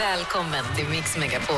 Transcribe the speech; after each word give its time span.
Välkommen 0.00 0.64
till 0.76 0.88
Mix 0.88 1.16
Megapol. 1.16 1.56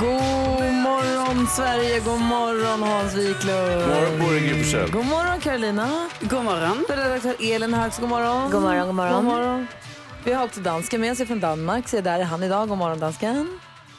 God 0.00 0.72
morgon 0.74 1.46
Sverige, 1.46 2.00
god 2.00 2.20
morgon 2.20 2.82
Hans 2.82 3.14
Wiklund. 3.14 3.88
morgon 3.88 4.20
på 4.20 4.32
dig, 4.32 4.40
Gry 4.40 4.62
Forssell. 4.62 4.90
God 4.90 5.06
morgon 5.06 5.40
Carolina. 5.40 6.08
God 6.20 6.44
morgon. 6.44 6.84
Redaktör 6.88 7.36
Elin 7.40 7.74
här 7.74 7.86
också, 7.86 8.00
god 8.00 8.10
morgon. 8.10 8.50
God 8.50 8.62
morgon, 8.62 8.86
god 8.86 8.94
morgon. 8.94 9.14
God 9.14 9.24
morgon. 9.24 9.66
Vi 10.24 10.32
har 10.32 10.44
också 10.44 10.60
dansken 10.60 11.00
med 11.00 11.12
oss 11.12 11.26
från 11.26 11.40
Danmark, 11.40 11.88
så 11.88 12.00
där 12.00 12.18
är 12.18 12.24
han 12.24 12.42
idag. 12.42 12.68
God 12.68 12.78
morgon 12.78 12.98
dansken. 13.00 13.58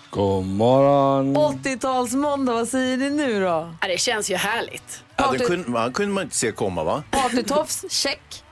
God 0.10 0.46
morgon. 0.46 1.38
80-talsmåndag, 1.38 2.54
vad 2.54 2.68
säger 2.68 2.98
ni 2.98 3.10
nu 3.10 3.42
då? 3.42 3.74
Ja, 3.82 3.88
det 3.88 4.00
känns 4.00 4.32
ju 4.32 4.36
härligt. 4.36 5.04
Ja, 5.16 5.34
kunde, 5.48 5.80
han 5.80 5.94
kunde 5.94 6.14
man 6.14 6.24
inte 6.24 6.36
se 6.36 6.52
komma 6.52 6.84
va? 6.84 7.04
Partytofs, 7.12 7.86
check. 7.90 8.43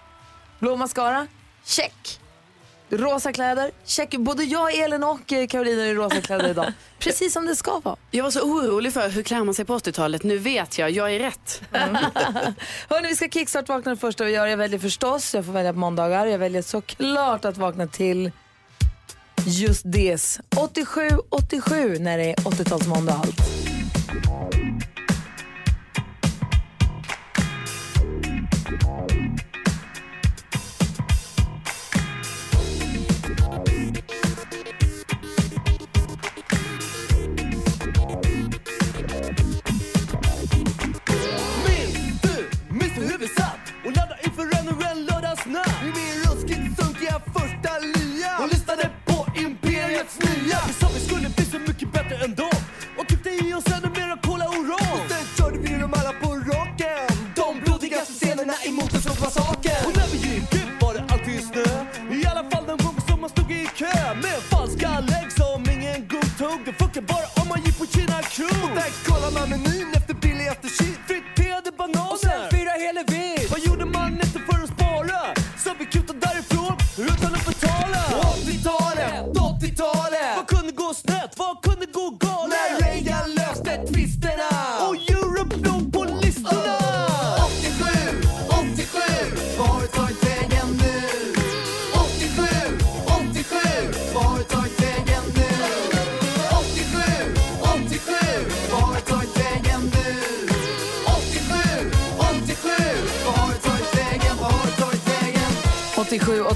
Blå 0.62 0.76
mascara, 0.76 1.28
check. 1.66 2.20
Rosa 2.90 3.34
kläder, 3.34 3.72
check. 3.86 4.18
Både 4.18 4.44
jag, 4.44 4.76
Elin 4.76 5.04
och 5.04 5.34
eh, 5.34 5.48
Carolina 5.48 5.84
är 5.84 5.88
i 5.88 5.94
rosa 5.94 6.22
kläder 6.22 6.50
idag. 6.50 6.74
Precis 7.00 7.34
som 7.34 7.46
det 7.46 7.56
ska 7.56 7.80
vara. 7.80 7.96
Jag 8.12 8.24
var 8.24 8.32
så 8.32 8.42
orolig 8.42 8.94
för 8.94 9.10
hur 9.10 9.24
klär 9.24 9.44
man 9.44 9.54
sig 9.54 9.66
på 9.66 9.78
80-talet. 9.78 10.24
Nu 10.24 10.38
vet 10.38 10.78
jag, 10.78 10.92
jag 10.92 11.16
är 11.16 11.20
rätt. 11.20 11.62
Hörrni, 12.90 13.08
vi 13.08 13.16
ska 13.16 13.30
kickstart-vakna 13.30 13.92
det 13.92 13.98
första 13.98 14.24
vi 14.24 14.32
gör. 14.32 14.48
Jag 14.48 14.58
väljer 14.58 14.80
förstås, 14.80 15.34
jag 15.34 15.46
får 15.46 15.54
välja 15.54 15.74
på 15.74 15.80
måndagar. 15.80 16.26
Jag 16.26 16.40
väljer 16.40 16.62
såklart 16.62 17.46
att 17.46 17.58
vakna 17.58 17.88
till 17.88 18.32
just 19.46 19.82
det. 19.86 20.40
87, 20.58 21.10
87 21.30 21.98
när 22.00 22.18
det 22.18 22.30
är 22.30 22.36
80-talsmåndag 22.36 23.14
allt. 23.14 23.71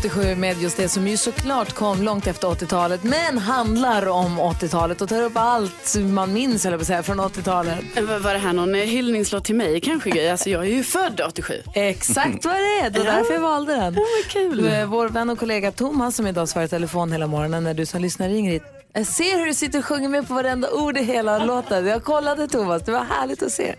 87, 0.06 0.22
87 0.22 0.36
med 0.36 0.62
just 0.62 0.78
det 0.78 0.90
som 0.90 1.08
ju 1.08 1.18
såklart 1.18 1.74
kom 1.74 2.02
långt 2.04 2.28
efter 2.28 2.48
80-talet 2.48 3.04
men 3.04 3.38
handlar 3.38 4.08
om 4.08 4.40
80-talet 4.40 5.02
och 5.02 5.10
tar 5.10 5.22
upp 5.22 5.32
allt 5.36 5.96
man 5.96 6.34
minns 6.34 6.66
eller 6.66 6.80
säga 6.80 7.04
från 7.04 7.20
80-talet. 7.20 7.80
Var 7.96 8.20
var 8.20 8.34
det 8.34 8.40
här 8.40 8.54
någon 8.54 8.76
eh, 8.76 8.82
hyllningslåt 8.82 9.44
till 9.46 9.56
mig 9.56 9.82
kanske? 9.82 10.32
Alltså, 10.32 10.50
jag 10.50 10.66
är 10.66 10.70
ju 10.70 10.84
född 10.84 11.22
87. 11.28 11.54
Exakt 11.74 12.46
vad 12.46 12.56
det 12.56 12.80
är, 12.80 12.90
det 12.90 13.00
var 13.00 13.06
därför 13.06 13.34
jag 13.34 13.42
valde 13.42 13.74
den. 13.74 13.94
vad 13.94 14.32
kul. 14.32 14.68
Eh, 14.74 14.86
Vår 14.86 15.10
vän 15.10 15.30
och 15.30 15.40
kollega 15.40 15.72
Thomas 15.72 16.16
som 16.16 16.28
idag 16.28 16.50
svarar 16.50 16.66
i 16.66 16.70
telefon 16.70 17.12
hela 17.12 17.28
morgonen 17.28 17.64
när 17.64 17.74
du 17.74 17.86
som 17.86 18.02
lyssnar 18.02 18.30
ringer 18.30 18.52
hit. 18.52 18.64
Jag 18.98 19.06
ser 19.08 19.38
hur 19.40 19.46
du 19.46 19.54
sitter 19.54 19.80
och 19.80 19.86
sjunger 19.86 20.10
med 20.10 20.28
på 20.28 20.34
varenda 20.34 20.72
ord 20.72 20.98
i 20.98 21.04
hela 21.04 21.46
låten. 21.46 21.86
Jag 21.86 22.04
kollade 22.04 22.48
Thomas, 22.48 22.84
det 22.84 22.92
var 22.92 23.04
härligt 23.04 23.44
att 23.44 23.52
se. 23.52 23.76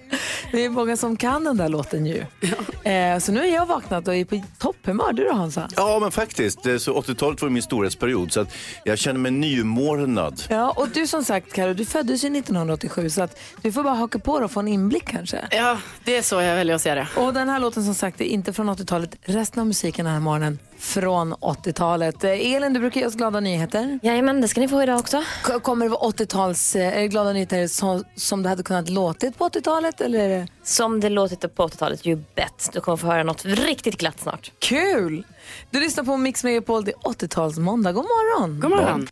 Det 0.53 0.65
är 0.65 0.69
många 0.71 0.97
som 0.97 1.17
kan 1.17 1.45
den 1.45 1.57
där 1.57 1.69
låten 1.69 2.07
ju. 2.07 2.25
Eh, 2.85 3.19
Så 3.19 3.33
nu 3.33 3.41
är 3.41 3.55
jag 3.55 3.67
vaknat 3.67 4.09
och 4.09 4.15
är 4.15 4.25
på 4.25 4.43
topphumör. 4.59 5.13
Du 5.13 5.25
då 5.25 5.33
Hansa? 5.35 5.69
Ja, 5.77 5.99
men 6.03 6.11
faktiskt. 6.11 6.67
eh, 6.67 6.77
Så 6.77 6.93
80-talet 7.01 7.43
var 7.43 7.49
min 7.49 7.63
storhetsperiod. 7.63 8.33
Så 8.33 8.41
att 8.41 8.49
jag 8.85 8.99
känner 8.99 9.21
mig 9.21 9.31
nymornad. 9.33 10.43
Ja, 10.49 10.71
och 10.77 10.89
du 10.89 11.07
som 11.07 11.25
sagt 11.25 11.53
Karo, 11.53 11.75
du 11.75 11.85
föddes 11.85 12.25
ju 12.25 12.29
1987 12.39 13.11
så 13.11 13.23
att 13.23 13.39
du 13.63 13.73
får 13.73 13.83
bara 13.83 13.95
haka 13.95 14.19
på 14.19 14.33
och 14.33 14.51
få 14.51 14.61
en 14.61 14.69
inblick 14.69 15.05
kanske. 15.09 15.39
Ja, 15.51 15.79
det 16.05 16.17
är 16.17 16.23
så 16.23 16.41
jag 16.43 16.55
väljer 16.57 16.75
att 16.77 16.83
se 16.83 16.95
det. 16.95 17.09
Och 17.17 17.35
den 17.35 17.49
här 17.49 17.59
låten 17.61 17.85
som 17.85 17.95
sagt 17.95 18.21
är 18.21 18.25
inte 18.25 18.53
från 18.53 18.71
80-talet. 18.71 19.17
Resten 19.25 19.61
av 19.61 19.67
musiken 19.67 20.05
den 20.05 20.15
här 20.15 20.21
morgonen 20.21 20.59
från 20.79 21.35
80-talet. 21.35 22.25
Eh, 22.25 22.31
Elin, 22.55 22.73
du 22.73 22.81
brukar 22.81 23.01
ge 23.01 23.07
oss 23.07 23.15
glada 23.15 23.41
nyheter. 23.41 23.99
Jajamän, 24.03 24.41
det 24.41 24.49
ska 24.49 24.61
ni 24.61 24.69
få 24.69 24.83
idag 24.83 24.99
också. 25.07 25.23
K- 25.45 25.61
Kommer 25.61 25.85
det 25.87 25.91
vara 25.91 26.11
80-tals, 26.11 26.77
eh, 26.77 26.97
är 26.97 27.01
det 27.01 27.09
glada 27.09 27.33
nyheter 27.33 27.67
som, 27.67 28.05
som 28.17 28.43
det 28.43 28.49
hade 28.49 28.63
kunnat 28.63 28.89
låtit 28.89 29.39
på 29.39 29.49
80-talet 29.49 30.01
eller 30.01 30.19
är 30.19 30.29
det 30.29 30.47
Som 30.63 31.01
det 31.01 31.09
låtit 31.09 31.55
på 31.55 31.69
80-talet, 31.69 32.07
you 32.07 32.23
bet. 32.35 32.71
Du 32.73 32.81
kommer 32.81 32.97
få 32.97 33.07
höra 33.07 33.23
något 33.23 33.45
riktigt 33.45 33.99
glatt 33.99 34.21
snart. 34.21 34.53
kul? 34.59 35.27
Du 35.71 35.81
lyssnar 35.81 36.05
på 36.05 36.17
Mix 36.17 36.45
Megapol, 36.45 36.85
det 36.85 36.91
är 36.93 36.97
80-tals 36.97 37.59
måndag. 37.59 37.93
God 37.93 38.05
morgon! 38.05 38.61
God 38.61 38.71
morgon. 38.71 39.07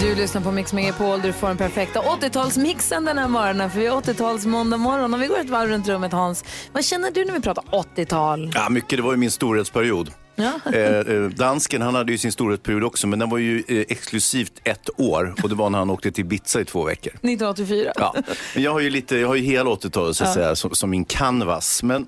Du 0.00 0.14
lyssnar 0.14 0.40
på 0.42 0.50
Mix 0.52 0.72
Megapol 0.72 1.20
där 1.20 1.26
du 1.26 1.32
får 1.32 1.48
den 1.48 1.56
perfekta 1.56 2.00
80-talsmixen 2.00 3.06
den 3.06 3.18
här 3.18 3.28
morgonen 3.28 3.70
för 3.70 3.78
vi 3.78 3.86
är 3.86 3.90
80-tals 3.92 4.46
måndag 4.46 4.76
morgon 4.76 5.14
och 5.14 5.22
vi 5.22 5.26
går 5.26 5.38
ett 5.40 5.50
varv 5.50 5.68
runt 5.70 5.88
rummet 5.88 6.12
Hans. 6.12 6.44
Vad 6.72 6.84
känner 6.84 7.10
du 7.10 7.24
när 7.24 7.32
vi 7.34 7.40
pratar 7.40 7.64
80-tal? 7.64 8.52
Ja, 8.54 8.68
mycket. 8.68 8.98
Det 8.98 9.02
var 9.02 9.10
ju 9.12 9.16
min 9.16 9.30
storhetsperiod. 9.30 10.10
Ja. 10.36 10.52
Eh, 10.72 10.82
eh, 10.82 11.22
dansken 11.22 11.82
han 11.82 11.94
hade 11.94 12.12
ju 12.12 12.18
sin 12.18 12.32
storhetsperiod 12.32 12.84
också, 12.84 13.06
men 13.06 13.18
den 13.18 13.30
var 13.30 13.38
ju 13.38 13.64
eh, 13.68 13.84
exklusivt 13.88 14.52
ett 14.64 14.90
år. 14.96 15.34
Och 15.42 15.48
det 15.48 15.54
var 15.54 15.70
när 15.70 15.78
han 15.78 15.90
åkte 15.90 16.12
till 16.12 16.24
Ibiza 16.24 16.60
i 16.60 16.64
två 16.64 16.84
veckor. 16.84 17.12
1984. 17.12 17.92
Ja. 17.96 18.14
Men 18.54 18.62
jag 18.62 18.72
har 18.72 18.80
ju, 18.80 18.90
lite, 18.90 19.16
jag 19.16 19.28
har 19.28 19.34
ju 19.34 19.42
hela 19.42 19.70
80-talet 19.70 20.16
så 20.16 20.24
att 20.24 20.34
säga, 20.34 20.56
som, 20.56 20.74
som 20.74 20.90
min 20.90 21.04
canvas. 21.04 21.82
Men 21.82 22.06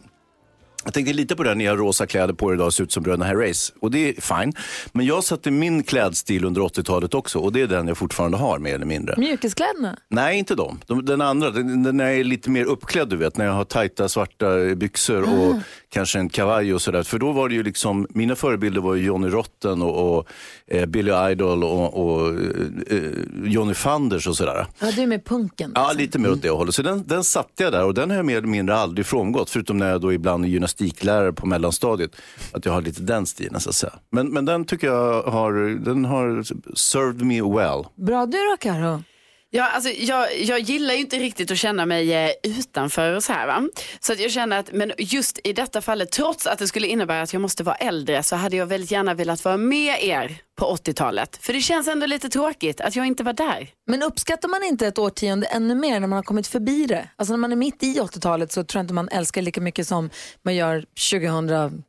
jag 0.84 0.94
tänkte 0.94 1.12
lite 1.12 1.36
på 1.36 1.42
det 1.42 1.48
här, 1.48 1.56
ni 1.56 1.66
har 1.66 1.76
rosa 1.76 2.06
kläder 2.06 2.34
på 2.34 2.50
er 2.50 2.54
idag 2.54 2.66
och 2.66 2.74
ser 2.74 2.84
ut 2.84 2.92
som 2.92 3.02
bröderna 3.02 3.24
Herreys. 3.24 3.72
Och 3.80 3.90
det 3.90 4.08
är 4.08 4.20
fine. 4.20 4.52
Men 4.92 5.06
jag 5.06 5.24
satte 5.24 5.50
min 5.50 5.82
klädstil 5.82 6.44
under 6.44 6.60
80-talet 6.60 7.14
också 7.14 7.38
och 7.38 7.52
det 7.52 7.60
är 7.60 7.66
den 7.66 7.88
jag 7.88 7.98
fortfarande 7.98 8.36
har 8.36 8.58
mer 8.58 8.74
eller 8.74 8.86
mindre. 8.86 9.14
Mjukiskläderna? 9.18 9.98
Nej, 10.08 10.38
inte 10.38 10.54
de. 10.54 10.80
de 10.86 11.04
den 11.04 11.20
andra, 11.20 11.50
den, 11.50 11.82
den 11.82 11.96
när 11.96 12.04
jag 12.04 12.14
är 12.20 12.24
lite 12.24 12.50
mer 12.50 12.64
uppklädd, 12.64 13.08
du 13.08 13.16
vet. 13.16 13.36
När 13.36 13.44
jag 13.44 13.52
har 13.52 13.64
tajta 13.64 14.08
svarta 14.08 14.74
byxor 14.74 15.22
och 15.22 15.54
kanske 15.88 16.18
en 16.18 16.28
kavaj 16.28 16.74
och 16.74 16.82
sådär. 16.82 17.02
För 17.02 17.18
då 17.18 17.32
var 17.32 17.48
det 17.48 17.54
ju 17.54 17.62
liksom, 17.62 18.06
mina 18.10 18.36
förebilder 18.36 18.80
var 18.80 18.94
ju 18.94 19.04
Johnny 19.04 19.28
Rotten 19.28 19.82
och, 19.82 20.18
och 20.18 20.28
eh, 20.66 20.86
Billy 20.86 21.12
Idol 21.30 21.64
och, 21.64 22.04
och 22.04 22.28
eh, 22.90 23.02
Johnny 23.44 23.74
Fanders 23.74 24.26
och 24.26 24.36
sådär. 24.36 24.66
Ja, 24.78 24.90
du 24.96 25.02
är 25.02 25.06
med 25.06 25.24
punken. 25.24 25.72
Ja, 25.74 25.82
liksom. 25.82 25.98
lite 25.98 26.18
mer 26.18 26.32
åt 26.32 26.42
det 26.42 26.50
hållet. 26.50 26.74
Så 26.74 26.82
den, 26.82 27.04
den 27.06 27.24
satte 27.24 27.62
jag 27.62 27.72
där 27.72 27.84
och 27.84 27.94
den 27.94 28.10
har 28.10 28.16
jag 28.16 28.26
mer 28.26 28.36
eller 28.36 28.48
mindre 28.48 28.76
aldrig 28.76 29.06
frångått. 29.06 29.50
Förutom 29.50 29.78
när 29.78 29.90
jag 29.90 30.00
då 30.00 30.12
ibland 30.12 30.44
är 30.44 30.48
gymnastiklärare 30.68 31.32
på 31.32 31.46
mellanstadiet. 31.46 32.16
Att 32.52 32.64
jag 32.64 32.72
har 32.72 32.82
lite 32.82 33.02
den 33.02 33.26
stilen 33.26 33.60
så 33.60 33.68
att 33.68 33.74
säga. 33.74 33.92
Men, 34.10 34.32
men 34.32 34.44
den 34.44 34.64
tycker 34.64 34.86
jag 34.86 35.22
har, 35.22 35.52
den 35.84 36.04
har 36.04 36.42
served 36.76 37.22
me 37.22 37.42
well. 37.42 37.84
Bra, 37.96 38.26
du 38.26 38.38
då 38.38 38.56
Karo? 38.60 39.02
Ja, 39.50 39.68
alltså, 39.70 39.90
jag, 39.90 40.40
jag 40.40 40.60
gillar 40.60 40.94
ju 40.94 41.00
inte 41.00 41.16
riktigt 41.18 41.50
att 41.50 41.58
känna 41.58 41.86
mig 41.86 42.14
eh, 42.14 42.30
utanför 42.42 43.16
och 43.16 43.24
så 43.24 43.32
här. 43.32 43.46
Va? 43.46 43.68
Så 44.00 44.12
att 44.12 44.20
jag 44.20 44.30
känner 44.30 44.58
att, 44.58 44.72
men 44.72 44.92
just 44.98 45.40
i 45.44 45.52
detta 45.52 45.80
fallet, 45.80 46.12
trots 46.12 46.46
att 46.46 46.58
det 46.58 46.68
skulle 46.68 46.86
innebära 46.86 47.22
att 47.22 47.32
jag 47.32 47.42
måste 47.42 47.62
vara 47.62 47.76
äldre, 47.76 48.22
så 48.22 48.36
hade 48.36 48.56
jag 48.56 48.66
väldigt 48.66 48.90
gärna 48.90 49.14
velat 49.14 49.44
vara 49.44 49.56
med 49.56 50.04
er 50.04 50.36
på 50.58 50.76
80-talet. 50.76 51.38
För 51.40 51.52
det 51.52 51.60
känns 51.60 51.88
ändå 51.88 52.06
lite 52.06 52.28
tråkigt 52.28 52.80
att 52.80 52.96
jag 52.96 53.06
inte 53.06 53.24
var 53.24 53.32
där. 53.32 53.68
Men 53.86 54.02
uppskattar 54.02 54.48
man 54.48 54.62
inte 54.64 54.86
ett 54.86 54.98
årtionde 54.98 55.46
ännu 55.46 55.74
mer 55.74 56.00
när 56.00 56.06
man 56.06 56.16
har 56.16 56.22
kommit 56.22 56.46
förbi 56.46 56.86
det? 56.86 57.08
Alltså 57.16 57.32
när 57.32 57.38
man 57.38 57.52
är 57.52 57.56
mitt 57.56 57.82
i 57.82 58.00
80-talet 58.00 58.52
så 58.52 58.64
tror 58.64 58.78
jag 58.78 58.84
inte 58.84 58.94
man 58.94 59.08
älskar 59.08 59.42
lika 59.42 59.60
mycket 59.60 59.88
som 59.88 60.10
man 60.42 60.54
gör 60.54 60.84
2000. 61.10 61.82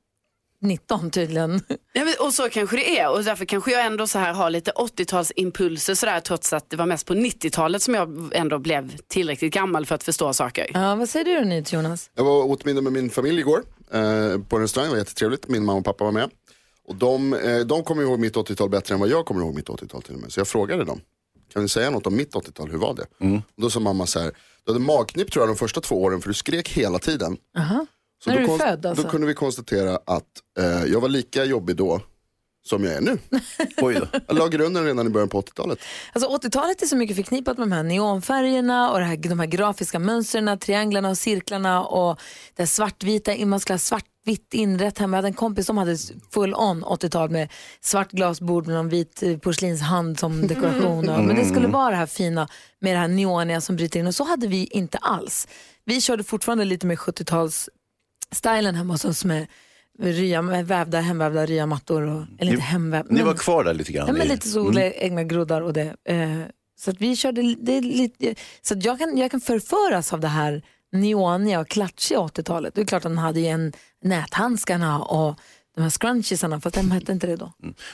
2019 0.61 1.11
tydligen. 1.11 1.61
Ja, 1.93 2.05
men, 2.05 2.13
och 2.19 2.33
så 2.33 2.49
kanske 2.49 2.75
det 2.75 2.99
är 2.99 3.09
och 3.09 3.23
därför 3.23 3.45
kanske 3.45 3.71
jag 3.71 3.85
ändå 3.85 4.07
så 4.07 4.19
här 4.19 4.33
har 4.33 4.49
lite 4.49 4.71
80-talsimpulser 4.71 5.95
sådär 5.95 6.19
trots 6.19 6.53
att 6.53 6.69
det 6.69 6.77
var 6.77 6.85
mest 6.85 7.05
på 7.05 7.13
90-talet 7.13 7.81
som 7.81 7.93
jag 7.93 8.31
ändå 8.33 8.59
blev 8.59 8.97
tillräckligt 9.07 9.53
gammal 9.53 9.85
för 9.85 9.95
att 9.95 10.03
förstå 10.03 10.33
saker. 10.33 10.67
Ja, 10.73 10.95
vad 10.95 11.09
säger 11.09 11.25
du 11.25 11.35
då 11.35 11.41
Nils 11.41 11.73
Jonas? 11.73 12.09
Jag 12.15 12.23
var 12.23 12.43
åt 12.43 12.65
middag 12.65 12.81
med 12.81 12.93
min 12.93 13.09
familj 13.09 13.39
igår 13.39 13.63
eh, 13.93 14.39
på 14.49 14.55
en 14.55 14.61
restaurang, 14.61 14.89
det 14.89 14.91
var 14.91 14.97
jättetrevligt. 14.97 15.47
Min 15.47 15.65
mamma 15.65 15.79
och 15.79 15.85
pappa 15.85 16.03
var 16.03 16.11
med. 16.11 16.29
Och 16.87 16.95
de, 16.95 17.33
eh, 17.33 17.59
de 17.59 17.83
kommer 17.83 18.03
ihåg 18.03 18.19
mitt 18.19 18.35
80-tal 18.35 18.69
bättre 18.69 18.93
än 18.93 18.99
vad 18.99 19.09
jag 19.09 19.25
kommer 19.25 19.41
ihåg 19.41 19.55
mitt 19.55 19.67
80-tal 19.69 20.01
till 20.01 20.15
och 20.15 20.21
med. 20.21 20.31
Så 20.31 20.39
jag 20.39 20.47
frågade 20.47 20.83
dem, 20.83 21.01
kan 21.53 21.61
ni 21.63 21.69
säga 21.69 21.89
något 21.89 22.07
om 22.07 22.15
mitt 22.15 22.33
80-tal, 22.33 22.69
hur 22.71 22.77
var 22.77 22.93
det? 22.93 23.05
Och 23.55 23.61
då 23.61 23.69
sa 23.69 23.79
mamma 23.79 24.05
så 24.05 24.19
här, 24.19 24.31
du 24.65 24.71
hade 24.73 24.85
magknip 24.85 25.31
tror 25.31 25.43
jag 25.43 25.49
de 25.49 25.57
första 25.57 25.81
två 25.81 26.03
åren 26.03 26.21
för 26.21 26.27
du 26.29 26.33
skrek 26.33 26.69
hela 26.69 26.99
tiden. 26.99 27.37
Så 28.23 28.29
När 28.29 28.37
då 28.37 28.39
är 28.39 28.41
du 28.41 28.47
konst- 28.47 28.63
född, 28.65 28.85
alltså? 28.85 29.03
Då 29.03 29.09
kunde 29.09 29.27
vi 29.27 29.33
konstatera 29.33 29.99
att 30.05 30.23
eh, 30.59 30.83
jag 30.85 31.01
var 31.01 31.09
lika 31.09 31.45
jobbig 31.45 31.75
då 31.75 32.01
som 32.69 32.83
jag 32.83 32.93
är 32.93 33.01
nu. 33.01 33.17
Oj 33.81 33.93
då. 33.93 34.19
Jag 34.27 34.37
la 34.37 34.47
grunden 34.47 34.85
redan 34.85 35.07
i 35.07 35.09
början 35.09 35.29
på 35.29 35.41
80-talet. 35.41 35.79
Alltså 36.13 36.29
80-talet 36.29 36.81
är 36.81 36.85
så 36.85 36.95
mycket 36.95 37.15
förknippat 37.15 37.57
med 37.57 37.67
de 37.67 37.71
här 37.75 37.83
neonfärgerna 37.83 38.91
och 38.91 38.99
här, 38.99 39.17
de 39.17 39.39
här 39.39 39.47
grafiska 39.47 39.99
mönstren, 39.99 40.59
trianglarna 40.59 41.09
och 41.09 41.17
cirklarna 41.17 41.83
och 41.83 42.19
det 42.55 42.67
svartvita, 42.67 43.45
man 43.45 43.59
skulle 43.59 43.73
ha 43.73 43.79
svartvitt 43.79 44.53
inrätt 44.53 44.97
hemma. 44.97 45.17
Jag 45.17 45.17
hade 45.17 45.27
en 45.27 45.33
kompis 45.33 45.65
som 45.65 45.77
hade 45.77 45.97
full 46.33 46.55
on 46.55 46.83
80-tal 46.83 47.29
med 47.29 47.51
svart 47.81 48.11
glasbord 48.11 48.67
med 48.67 48.75
någon 48.75 48.89
vit 48.89 49.23
eh, 49.23 49.37
porslinshand 49.37 50.19
som 50.19 50.47
dekoration. 50.47 51.09
Och, 51.09 51.23
men 51.23 51.35
det 51.35 51.45
skulle 51.45 51.67
vara 51.67 51.89
det 51.89 51.95
här 51.95 52.05
fina 52.05 52.47
med 52.79 52.95
det 52.95 52.99
här 52.99 53.07
neoniga 53.07 53.61
som 53.61 53.75
bryter 53.75 53.99
in 53.99 54.07
och 54.07 54.15
så 54.15 54.23
hade 54.23 54.47
vi 54.47 54.65
inte 54.65 54.97
alls. 54.97 55.47
Vi 55.85 56.01
körde 56.01 56.23
fortfarande 56.23 56.65
lite 56.65 56.87
med 56.87 56.97
70-tals 56.97 57.69
stylen 58.31 58.75
hemma 58.75 58.93
hos 58.93 59.05
oss 59.05 59.25
med 59.25 59.47
rya, 59.99 60.41
med 60.41 60.67
vävda, 60.67 60.99
hemvävda 60.99 61.45
ryamattor. 61.45 62.01
Och, 62.01 62.23
eller 62.39 62.51
inte 62.51 62.63
hemvävda. 62.63 63.13
Ni 63.13 63.21
var 63.21 63.33
kvar 63.33 63.63
där 63.63 63.73
lite 63.73 63.91
grann. 63.91 64.07
Ja, 64.07 64.13
men 64.13 64.21
i- 64.21 64.29
lite 64.29 64.47
så, 64.47 64.61
odla 64.61 64.81
egna 64.91 65.23
groddar 65.23 65.61
och 65.61 65.73
det. 65.73 65.95
Eh, 66.05 66.39
så 66.79 66.91
att 66.91 67.01
vi 67.01 67.15
körde, 67.15 67.55
det 67.61 67.71
är 67.77 67.81
lite, 67.81 68.35
så 68.61 68.73
att 68.73 68.85
jag, 68.85 68.99
kan, 68.99 69.17
jag 69.17 69.31
kan 69.31 69.41
förföras 69.41 70.13
av 70.13 70.19
det 70.19 70.27
här 70.27 70.61
neoniga 70.91 71.59
och 71.59 71.67
klatschiga 71.67 72.19
80-talet. 72.19 72.75
Det 72.75 72.81
är 72.81 72.85
klart 72.85 73.05
att 73.05 73.11
de 73.11 73.17
hade 73.17 73.39
ju 73.39 73.45
en 73.47 73.73
näthandskarna 74.03 74.99
och 75.03 75.39
de 75.75 75.81
här 75.81 75.89
scrunchiesarna, 75.89 76.61
fast 76.61 76.75
de 76.75 76.91
hette 76.91 77.11
inte 77.11 77.27
det 77.27 77.35
då. 77.35 77.51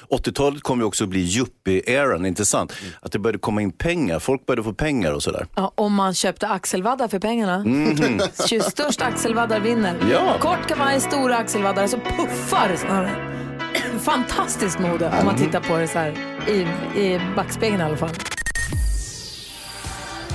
80-talet 0.10 0.64
kom 0.64 0.80
ju 0.80 0.86
också 0.86 1.04
att 1.04 1.10
bli 1.10 1.20
yuppie-eran, 1.22 2.26
inte 2.26 2.46
sant? 2.46 2.74
Att 3.02 3.12
det 3.12 3.20
började 3.20 3.40
komma 3.40 3.62
in 3.62 3.72
pengar, 3.72 4.20
folk 4.20 4.46
började 4.46 4.64
få 4.64 4.74
pengar 4.74 5.12
och 5.12 5.24
sådär. 5.24 5.48
Ja, 5.56 5.72
om 5.76 5.94
man 5.94 6.14
köpte 6.14 6.48
axelvaddar 6.48 7.08
för 7.08 7.20
pengarna. 7.20 7.56
Mm. 8.06 8.20
Störst 8.62 9.02
axelvaddar 9.02 9.60
vinner. 9.60 9.96
Ja. 10.12 10.38
Kort 10.40 10.68
kavaj, 10.68 11.02
stora 11.02 11.38
axelvaddar, 11.38 11.88
så 11.88 11.98
puffar 11.98 12.76
snarare. 12.76 13.32
Fantastiskt 14.00 14.80
mode 14.80 15.14
om 15.20 15.26
man 15.26 15.38
tittar 15.38 15.60
på 15.60 15.78
det 15.78 15.88
så 15.88 16.00
här 16.00 16.12
i, 16.48 16.60
i 17.02 17.22
backspegeln 17.36 17.82
i 17.82 17.84
alla 17.84 17.98
fall. 17.98 18.10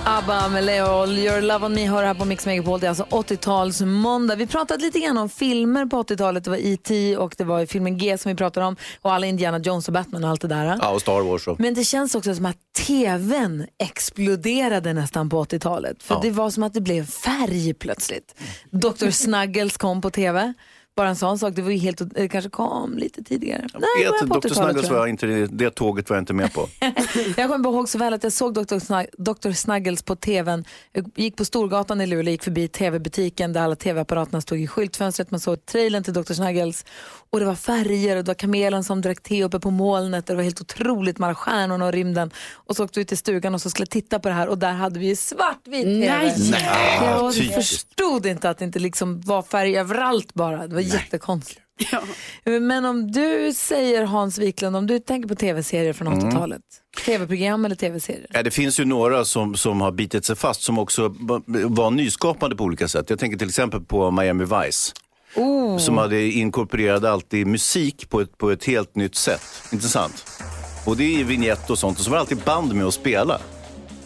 ABBA 0.04 0.48
med 0.48 0.64
Leo, 0.64 1.06
Your 1.06 1.40
Love 1.40 1.66
On 1.66 1.74
Me 1.74 1.86
hör 1.86 2.02
här 2.02 2.14
på 2.14 2.24
Mix 2.24 2.46
Megapol. 2.46 2.80
Det 2.80 2.86
är 2.86 2.88
alltså 2.88 3.04
80-tals 3.04 3.80
måndag. 3.80 4.36
Vi 4.36 4.46
pratade 4.46 4.84
lite 4.84 4.98
grann 5.00 5.18
om 5.18 5.28
filmer 5.28 5.86
på 5.86 6.02
80-talet. 6.02 6.44
Det 6.44 6.50
var 6.50 6.56
E.T. 6.56 7.16
och 7.16 7.34
det 7.38 7.44
var 7.44 7.66
filmen 7.66 7.98
G 7.98 8.18
som 8.18 8.30
vi 8.32 8.36
pratade 8.36 8.66
om 8.66 8.76
och 9.00 9.12
alla 9.12 9.26
Indiana 9.26 9.58
Jones 9.58 9.88
och 9.88 9.94
Batman 9.94 10.24
och 10.24 10.30
allt 10.30 10.40
det 10.40 10.48
där. 10.48 10.78
Ja, 10.82 10.90
och 10.90 11.00
Star 11.00 11.20
Wars. 11.20 11.48
Och. 11.48 11.60
Men 11.60 11.74
det 11.74 11.84
känns 11.84 12.14
också 12.14 12.34
som 12.34 12.46
att 12.46 12.56
tvn 12.86 13.66
exploderade 13.78 14.92
nästan 14.92 15.28
på 15.30 15.44
80-talet. 15.44 16.02
För 16.02 16.18
det 16.22 16.30
var 16.30 16.50
som 16.50 16.62
att 16.62 16.74
det 16.74 16.80
blev 16.80 17.06
färg 17.06 17.74
plötsligt. 17.74 18.34
Dr. 18.70 19.10
Snuggles 19.10 19.76
kom 19.76 20.00
på 20.00 20.10
tv. 20.10 20.54
Bara 21.00 21.08
en 21.08 21.16
sån 21.16 21.38
sak, 21.38 21.54
det 21.54 21.62
var 21.62 21.70
ju 21.70 21.76
helt, 21.78 22.14
det 22.14 22.28
kanske 22.28 22.50
kom 22.50 22.98
lite 22.98 23.22
tidigare. 23.24 23.66
Nej, 23.74 23.80
det 23.98 24.10
Vet, 24.10 24.20
Dr. 24.20 24.26
80-talet, 24.36 24.54
Snuggles 24.56 24.86
tror 24.86 24.96
jag. 24.96 25.00
var 25.00 25.06
inte, 25.06 25.26
det 25.50 25.70
tåget 25.70 26.10
var 26.10 26.16
jag 26.16 26.22
inte 26.22 26.32
med 26.34 26.52
på. 26.52 26.68
Jag 27.36 27.50
kommer 27.50 27.68
ihåg 27.70 27.88
så 27.88 27.98
väl 27.98 28.14
att 28.14 28.22
jag 28.22 28.32
såg 28.32 28.54
Dr. 28.54 28.78
Snug- 28.78 29.06
Dr. 29.18 29.50
Snuggles 29.52 30.02
på 30.02 30.16
tvn. 30.16 30.64
Jag 30.92 31.10
gick 31.14 31.36
på 31.36 31.44
Storgatan 31.44 32.00
i 32.00 32.06
Luleå, 32.06 32.30
gick 32.32 32.42
förbi 32.44 32.68
tv-butiken 32.68 33.52
där 33.52 33.60
alla 33.60 33.76
tv-apparaterna 33.76 34.40
stod 34.40 34.60
i 34.60 34.66
skyltfönstret. 34.66 35.30
Man 35.30 35.40
såg 35.40 35.66
trailern 35.66 36.02
till 36.04 36.12
Dr. 36.14 36.32
Snuggles 36.32 36.84
och 37.32 37.40
det 37.40 37.46
var 37.46 37.54
färger 37.54 38.16
och 38.16 38.24
det 38.24 38.28
var 38.28 38.34
kamelen 38.34 38.84
som 38.84 39.00
drack 39.00 39.22
te 39.22 39.44
uppe 39.44 39.60
på 39.60 39.70
molnet. 39.70 40.24
och 40.24 40.32
Det 40.32 40.36
var 40.36 40.42
helt 40.42 40.60
otroligt 40.60 41.18
med 41.18 41.26
alla 41.26 41.34
stjärnorna 41.34 41.86
och 41.86 41.92
rymden. 41.92 42.30
Och 42.52 42.76
så 42.76 42.84
åkte 42.84 43.00
vi 43.00 43.04
till 43.04 43.18
stugan 43.18 43.54
och 43.54 43.62
så 43.62 43.70
skulle 43.70 43.82
jag 43.82 43.90
titta 43.90 44.18
på 44.18 44.28
det 44.28 44.34
här 44.34 44.48
och 44.48 44.58
där 44.58 44.72
hade 44.72 44.98
vi 45.00 45.16
svartvit 45.16 45.84
tv. 45.84 46.32
Nej. 46.50 46.64
Jag 47.02 47.34
typiskt. 47.34 47.54
förstod 47.54 48.26
inte 48.26 48.50
att 48.50 48.58
det 48.58 48.64
inte 48.64 48.78
liksom 48.78 49.20
var 49.20 49.42
färg 49.42 49.78
överallt 49.78 50.34
bara. 50.34 50.66
Det 50.66 50.74
var 50.74 50.82
jättekonstigt. 50.82 51.60
Ja. 51.92 52.02
Men 52.60 52.84
om 52.84 53.12
du 53.12 53.52
säger 53.54 54.04
Hans 54.04 54.38
Wiklund, 54.38 54.76
om 54.76 54.86
du 54.86 54.98
tänker 54.98 55.28
på 55.28 55.34
tv-serier 55.34 55.92
från 55.92 56.08
80-talet, 56.08 56.62
tv-program 57.06 57.64
eller 57.64 57.76
tv-serier? 57.76 58.26
Ja, 58.30 58.42
det 58.42 58.50
finns 58.50 58.80
ju 58.80 58.84
några 58.84 59.24
som, 59.24 59.54
som 59.54 59.80
har 59.80 59.92
bitit 59.92 60.24
sig 60.24 60.36
fast 60.36 60.62
som 60.62 60.78
också 60.78 61.14
var 61.48 61.90
nyskapande 61.90 62.56
på 62.56 62.64
olika 62.64 62.88
sätt. 62.88 63.10
Jag 63.10 63.18
tänker 63.18 63.38
till 63.38 63.48
exempel 63.48 63.80
på 63.80 64.10
Miami 64.10 64.44
Vice. 64.44 64.92
Som 65.78 65.98
hade 65.98 66.22
inkorporerat 66.22 67.04
alltid 67.04 67.46
musik 67.46 68.10
på 68.10 68.20
ett, 68.20 68.38
på 68.38 68.50
ett 68.50 68.64
helt 68.64 68.94
nytt 68.94 69.14
sätt. 69.14 69.42
Intressant. 69.72 70.24
Både 70.86 71.04
i 71.04 71.22
vignett 71.22 71.70
och 71.70 71.78
sånt. 71.78 71.98
Och 71.98 72.04
så 72.04 72.10
var 72.10 72.16
det 72.16 72.20
alltid 72.20 72.38
band 72.38 72.74
med 72.74 72.86
att 72.86 72.94
spela. 72.94 73.40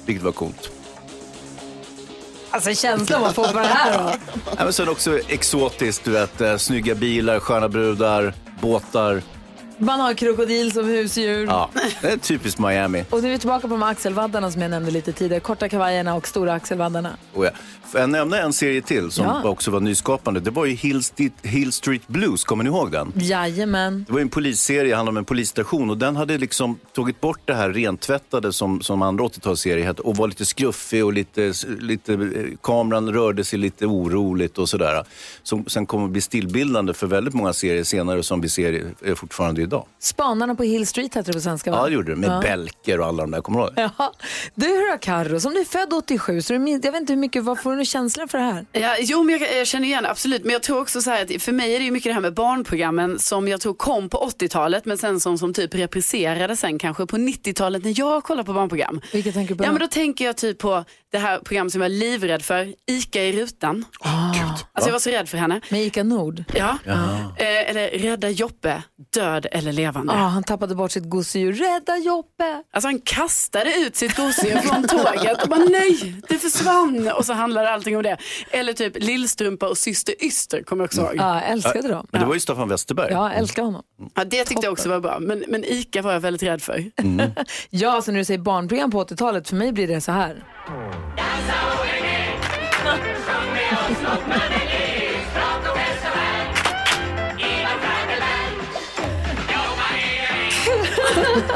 Vilket 0.07 0.25
var 0.25 0.33
coolt. 0.33 0.71
Alltså 2.51 2.75
känslan 2.75 3.21
man 3.21 3.35
får 3.35 3.45
på 3.49 3.59
det 3.59 3.65
här 3.65 3.99
då. 3.99 4.11
Ja, 4.57 4.65
men 4.65 4.73
sen 4.73 4.89
också 4.89 5.19
exotiskt, 5.29 6.05
du 6.05 6.11
vet. 6.11 6.41
Eh, 6.41 6.57
snygga 6.57 6.95
bilar, 6.95 7.41
sköna 7.41 7.69
brudar, 7.69 8.35
båtar. 8.61 9.23
Man 9.79 10.01
har 10.01 10.15
krokodil 10.15 10.73
som 10.73 10.85
husdjur. 10.87 11.47
Ja, 11.47 11.71
det 12.03 12.09
är 12.13 12.17
typiskt 12.17 12.59
Miami. 12.61 13.05
Och 13.11 13.23
nu 13.23 13.29
är 13.29 13.33
vi 13.33 13.39
tillbaka 13.39 13.61
på 13.69 13.75
de 13.75 13.83
axelvaddarna 13.83 14.51
som 14.51 14.63
jag 14.63 14.71
nämnde 14.71 14.91
lite 14.91 15.13
tidigare. 15.13 15.41
Korta 15.41 15.69
kavajerna 15.69 16.15
och 16.15 16.29
stora 16.29 16.53
axelvaddarna. 16.53 17.11
Oh 17.35 17.45
ja. 17.45 17.51
Får 17.91 18.01
jag 18.01 18.11
nämna 18.11 18.39
en 18.39 18.53
serie 18.53 18.83
till 18.83 19.11
som 19.11 19.25
Ja. 19.27 19.49
också 19.49 19.71
var 19.71 19.81
nyskapande? 19.81 20.41
Det 20.41 20.51
var 20.51 20.65
ju 20.65 20.75
Hill 20.75 21.03
Street, 21.05 21.33
Hill 21.43 21.73
Street 21.73 22.07
Blues, 22.09 22.45
kommer 22.45 22.65
ni 22.65 22.71
ihåg 22.71 22.93
den? 22.93 23.13
Jajamän. 23.17 24.05
Det 24.07 24.13
var 24.13 24.19
ju 24.21 24.23
en 24.23 24.29
polisserie, 24.29 24.95
handlade 24.95 25.13
om 25.13 25.17
en 25.17 25.25
polisstation 25.25 25.91
och 25.91 25.99
den 25.99 26.17
hade 26.17 26.39
liksom 26.39 26.79
tagit 26.95 27.21
bort 27.21 27.41
det 27.45 27.55
här 27.55 27.71
rentvättade 27.71 28.53
som, 28.53 28.81
som 28.83 29.03
andra 29.03 29.25
80-talsserier 29.25 29.85
hette 29.85 30.03
och 30.03 30.17
var 30.17 30.29
lite 30.29 30.45
skruffig 30.45 31.05
och 31.05 31.13
lite, 31.13 31.53
lite, 31.81 32.13
eh, 32.13 32.19
kameran 32.63 33.13
rörde 33.13 33.45
sig 33.45 33.59
lite 33.59 33.87
oroligt 33.87 34.59
och 34.59 34.69
sådär. 34.69 35.05
Som 35.43 35.65
sen 35.67 35.87
kommer 35.87 36.05
att 36.05 36.11
bli 36.11 36.21
stillbildande 36.21 36.95
för 36.95 37.07
väldigt 37.07 37.35
många 37.35 37.53
serier 37.53 37.85
senare 37.85 38.23
som 38.23 38.41
vi 38.41 38.49
ser 38.49 38.85
eh, 39.05 39.15
fortfarande 39.15 39.64
idag. 39.65 39.87
Spanarna 39.99 40.55
på 40.55 40.63
Hill 40.63 40.87
Street 40.87 41.17
heter 41.17 41.33
det 41.33 41.39
på 41.39 41.41
svenska 41.43 41.71
va? 41.71 41.77
Ja, 41.77 41.85
det 41.87 41.95
gjorde 41.95 42.13
det. 42.13 42.17
Med 42.17 42.31
Ja. 42.31 42.41
Belker 42.41 43.01
och 43.01 43.07
alla 43.07 43.23
de 43.23 43.31
där, 43.31 43.41
kommer 43.41 43.59
du 43.61 43.65
ihåg? 43.83 43.91
Ja. 43.99 44.13
Du 44.55 44.67
då 44.67 44.99
Carro, 45.01 45.41
som 45.41 45.55
du 45.55 45.61
är 45.61 45.65
född 45.65 45.93
87, 45.93 46.43
så 46.43 46.53
du 46.53 46.71
jag 46.71 46.93
vet 46.93 47.01
inte 47.01 47.13
hur 47.13 47.21
mycket, 47.21 47.45
vad 47.45 47.61
får 47.61 47.77
du 47.77 47.85
känslan 47.85 48.29
för 48.29 48.39
det 48.39 48.45
här? 48.45 48.67
Ja, 48.73 48.97
jo, 49.01 49.23
men 49.23 49.39
jag, 49.39 49.57
jag 49.59 49.67
känner 49.67 49.87
igen 49.89 50.03
det, 50.03 50.11
absolut. 50.11 50.45
Men 50.45 50.53
jag 50.53 50.63
tror 50.63 50.81
också 50.81 51.03
så 51.03 51.11
här 51.11 51.23
att 51.23 51.43
för 51.43 51.53
mig 51.53 51.75
är 51.75 51.79
det 51.79 51.85
ju 51.85 51.91
mycket 51.91 52.11
det 52.11 52.15
här 52.15 52.21
med 52.21 52.35
barnprogrammen 52.35 53.19
som 53.19 53.49
jag 53.49 53.61
tror 53.61 53.75
kom 53.75 54.09
på 54.09 54.31
80-talet 54.39 54.85
men 54.85 54.99
sen 54.99 55.21
som, 55.21 55.39
som 55.39 55.55
typ 55.55 55.75
repriserade 55.75 56.57
sen 56.57 56.79
kanske 56.79 57.07
på 57.07 57.17
90-talet 57.17 57.85
när 57.85 57.95
jag 57.99 58.25
kollar 58.25 58.43
på 58.43 58.53
barnprogram. 58.53 59.01
Vilka 59.13 59.33
tänker 59.33 59.55
du 59.55 59.59
på 59.59 59.65
Ja 59.65 59.69
då? 59.69 59.73
men 59.73 59.81
då 59.81 59.87
tänker 59.89 60.25
jag 60.25 60.37
typ 60.37 60.59
på 60.59 60.85
det 61.13 61.19
här 61.19 61.39
programmet 61.39 61.73
som 61.73 61.81
jag 61.83 61.91
är 61.91 61.95
livrädd 61.95 62.43
för, 62.43 62.75
Ica 62.87 63.23
i 63.23 63.33
rutan. 63.33 63.85
Alltså 64.73 64.89
jag 64.89 64.93
var 64.93 64.99
så 64.99 65.11
rädd 65.11 65.29
för 65.29 65.39
henne. 65.39 65.61
Med 65.71 65.83
Ica 65.83 66.03
Nord? 66.03 66.45
Ja. 66.55 66.79
Eh, 66.87 67.71
eller 67.71 67.91
Rädda 67.91 68.29
Joppe, 68.31 68.83
död 69.15 69.47
eller 69.53 69.73
levande. 69.73 70.13
Ja, 70.13 70.19
han 70.19 70.43
tappade 70.43 70.75
bort 70.75 70.93
sitt 70.93 71.09
gosedjur. 71.11 71.53
Rädda 71.53 71.97
Joppe! 71.97 72.63
Alltså 72.73 72.89
han 72.89 72.99
kastade 73.01 73.75
ut 73.77 73.97
sitt 73.97 74.17
gosedjur 74.17 74.57
från 74.59 74.83
tåget 74.89 75.43
och 75.43 75.49
bara 75.49 75.65
nej, 75.65 76.15
det 76.29 76.39
försvann. 76.39 77.11
Och 77.19 77.25
så 77.27 77.33
handlade 77.33 77.71
allting 77.71 77.97
om 77.97 78.03
det. 78.03 78.17
Eller 78.51 78.73
typ 78.73 78.93
Lillstrumpa 79.03 79.69
och 79.69 79.79
Syster 79.79 80.15
Yster 80.25 80.63
kommer 80.63 80.83
jag 80.85 80.87
också 80.89 81.01
ihåg. 81.01 81.15
Ja, 81.17 81.35
jag 81.41 81.51
älskade 81.51 81.89
dem. 81.89 82.07
Men 82.11 82.21
det 82.21 82.27
var 82.27 82.35
ju 82.35 82.41
Staffan 82.41 82.69
Westerberg. 82.69 83.13
Ja, 83.13 83.29
jag 83.31 83.39
älskar 83.39 83.63
honom. 83.63 83.83
Ja, 84.15 84.25
det 84.25 84.45
tyckte 84.45 84.67
jag 84.67 84.73
också 84.73 84.89
var 84.89 85.01
bra. 85.01 85.19
Men, 85.21 85.45
men 85.49 85.65
Ica 85.65 86.03
var 86.03 86.13
jag 86.13 86.21
väldigt 86.21 86.43
rädd 86.43 86.63
för. 86.63 86.85
Ja, 87.71 88.03
så 88.03 88.13
när 88.13 88.19
du 88.19 88.25
säger 88.25 88.41
barnprogram 88.41 88.91
på 88.91 89.05
80-talet, 89.05 89.49
för 89.49 89.57
mig 89.57 89.73
blir 89.73 89.89
det 89.89 90.01
så 90.01 90.13
här. 90.13 90.45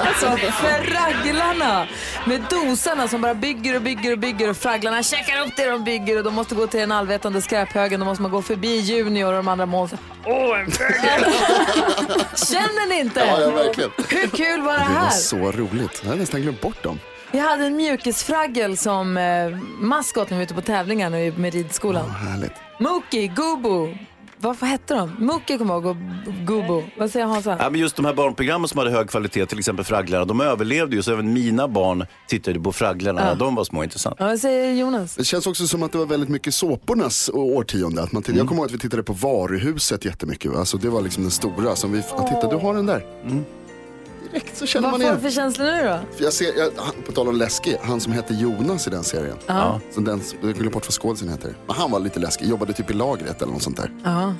Alltså 0.06 0.36
Fragglarna 0.36 1.86
Med 2.26 2.40
doserna 2.50 3.08
som 3.08 3.20
bara 3.20 3.34
bygger 3.34 3.74
och 3.76 3.82
bygger 3.82 4.12
och 4.12 4.18
bygger 4.18 4.50
och 4.50 4.56
fragglarna 4.56 5.02
checkar 5.02 5.40
upp 5.46 5.52
det 5.56 5.70
de 5.70 5.84
bygger 5.84 6.18
och 6.18 6.24
de 6.24 6.34
måste 6.34 6.54
gå 6.54 6.66
till 6.66 6.80
den 6.80 6.92
allvetande 6.92 7.42
skräphögen. 7.42 8.00
Då 8.00 8.06
måste 8.06 8.22
man 8.22 8.30
gå 8.30 8.42
förbi 8.42 8.78
Junior 8.80 9.28
och 9.28 9.36
de 9.36 9.48
andra 9.48 9.66
målen. 9.66 9.98
Åh, 10.24 10.60
en 10.60 10.70
fågel! 10.70 11.32
Känner 12.36 12.88
ni 12.88 13.00
inte? 13.00 13.20
Ja, 13.20 13.40
ja, 13.40 13.50
verkligen. 13.50 13.90
Hur 14.08 14.26
kul 14.28 14.62
var 14.62 14.72
det 14.72 14.78
Det 14.78 14.84
var 14.84 15.00
här? 15.00 15.10
så 15.10 15.36
roligt. 15.52 16.00
Jag 16.02 16.08
hade 16.08 16.20
nästan 16.20 16.42
glömt 16.42 16.60
bort 16.60 16.82
dem. 16.82 16.98
Vi 17.32 17.38
hade 17.38 17.64
en 17.66 17.76
mjukisfraggel 17.76 18.76
som 18.76 19.16
eh, 19.16 19.58
maskot 19.80 20.30
när 20.30 20.36
vi 20.38 20.44
var 20.44 20.44
ute 20.44 20.54
på 20.54 20.60
tävlingar 20.60 21.10
nu 21.10 21.32
med 21.36 21.54
ridskolan. 21.54 22.10
Härligt. 22.10 22.52
Mookie, 22.80 23.26
Gubo. 23.26 23.94
Vad, 24.40 24.56
vad 24.58 24.70
hette 24.70 24.94
de? 24.94 25.16
Mookie 25.18 25.58
kommer 25.58 25.74
jag 25.74 25.84
ihåg 25.84 25.96
och 26.26 26.32
Gubo. 26.46 26.82
Vad 26.98 27.10
säger 27.10 27.26
Hansa? 27.26 27.56
Ja, 27.60 27.70
men 27.70 27.80
just 27.80 27.96
de 27.96 28.04
här 28.04 28.14
barnprogrammen 28.14 28.68
som 28.68 28.78
hade 28.78 28.90
hög 28.90 29.10
kvalitet, 29.10 29.46
till 29.46 29.58
exempel 29.58 29.84
Fragglarna, 29.84 30.24
de 30.24 30.40
överlevde 30.40 30.96
ju. 30.96 31.02
Så 31.02 31.12
även 31.12 31.32
mina 31.32 31.68
barn 31.68 32.06
tittade 32.28 32.60
på 32.60 32.72
Fragglarna 32.72 33.24
när 33.24 33.34
de 33.34 33.54
var 33.54 33.64
små. 33.64 33.84
Intressant. 33.84 34.16
Ja, 34.18 34.26
vad 34.26 34.38
säger 34.40 34.72
Jonas? 34.74 35.14
Det 35.14 35.24
känns 35.24 35.46
också 35.46 35.66
som 35.66 35.82
att 35.82 35.92
det 35.92 35.98
var 35.98 36.06
väldigt 36.06 36.28
mycket 36.28 36.54
såpornas 36.54 37.30
årtionde. 37.32 38.02
Att 38.02 38.12
man 38.12 38.22
tittade, 38.22 38.38
Jag 38.38 38.48
kommer 38.48 38.60
ihåg 38.60 38.66
att 38.68 38.74
vi 38.74 38.78
tittade 38.78 39.02
på 39.02 39.12
Varuhuset 39.12 40.04
jättemycket. 40.04 40.56
Alltså 40.56 40.76
det 40.76 40.88
var 40.88 41.00
liksom 41.02 41.22
den 41.22 41.30
stora 41.32 41.76
som 41.76 41.92
vi, 41.92 42.02
ah, 42.12 42.28
titta 42.28 42.50
du 42.50 42.56
har 42.56 42.74
den 42.74 42.86
där. 42.86 43.02
Direkt 44.30 44.56
så 44.56 44.66
känner 44.66 44.82
Vad 44.90 44.92
man 44.92 45.00
får 45.00 45.06
du 45.06 45.10
igen. 45.10 45.20
för 45.22 45.30
känslor 45.30 45.66
nu 45.66 45.82
då? 45.88 46.16
För 46.16 46.24
Jag 46.24 46.32
ser, 46.32 46.58
jag, 46.58 46.70
han- 46.76 47.02
på 47.06 47.12
tal 47.12 47.28
om 47.28 47.36
läskig, 47.36 47.76
han 47.82 48.00
som 48.00 48.12
hette 48.12 48.34
Jonas 48.34 48.86
i 48.86 48.90
den 48.90 49.04
serien. 49.04 49.36
Ja. 49.46 49.80
Så 49.94 50.00
den, 50.00 50.22
jag 50.42 50.52
glömde 50.54 50.70
bort 50.70 50.86
vad 50.86 50.92
skådisen 50.94 51.28
heter. 51.28 51.54
Men 51.66 51.76
han 51.76 51.90
var 51.90 52.00
lite 52.00 52.20
läskig, 52.20 52.48
jobbade 52.48 52.72
typ 52.72 52.90
i 52.90 52.94
lagret 52.94 53.42
eller 53.42 53.52
något 53.52 53.62
sånt 53.62 53.76
där. 53.76 53.90
Ja. 54.04 54.34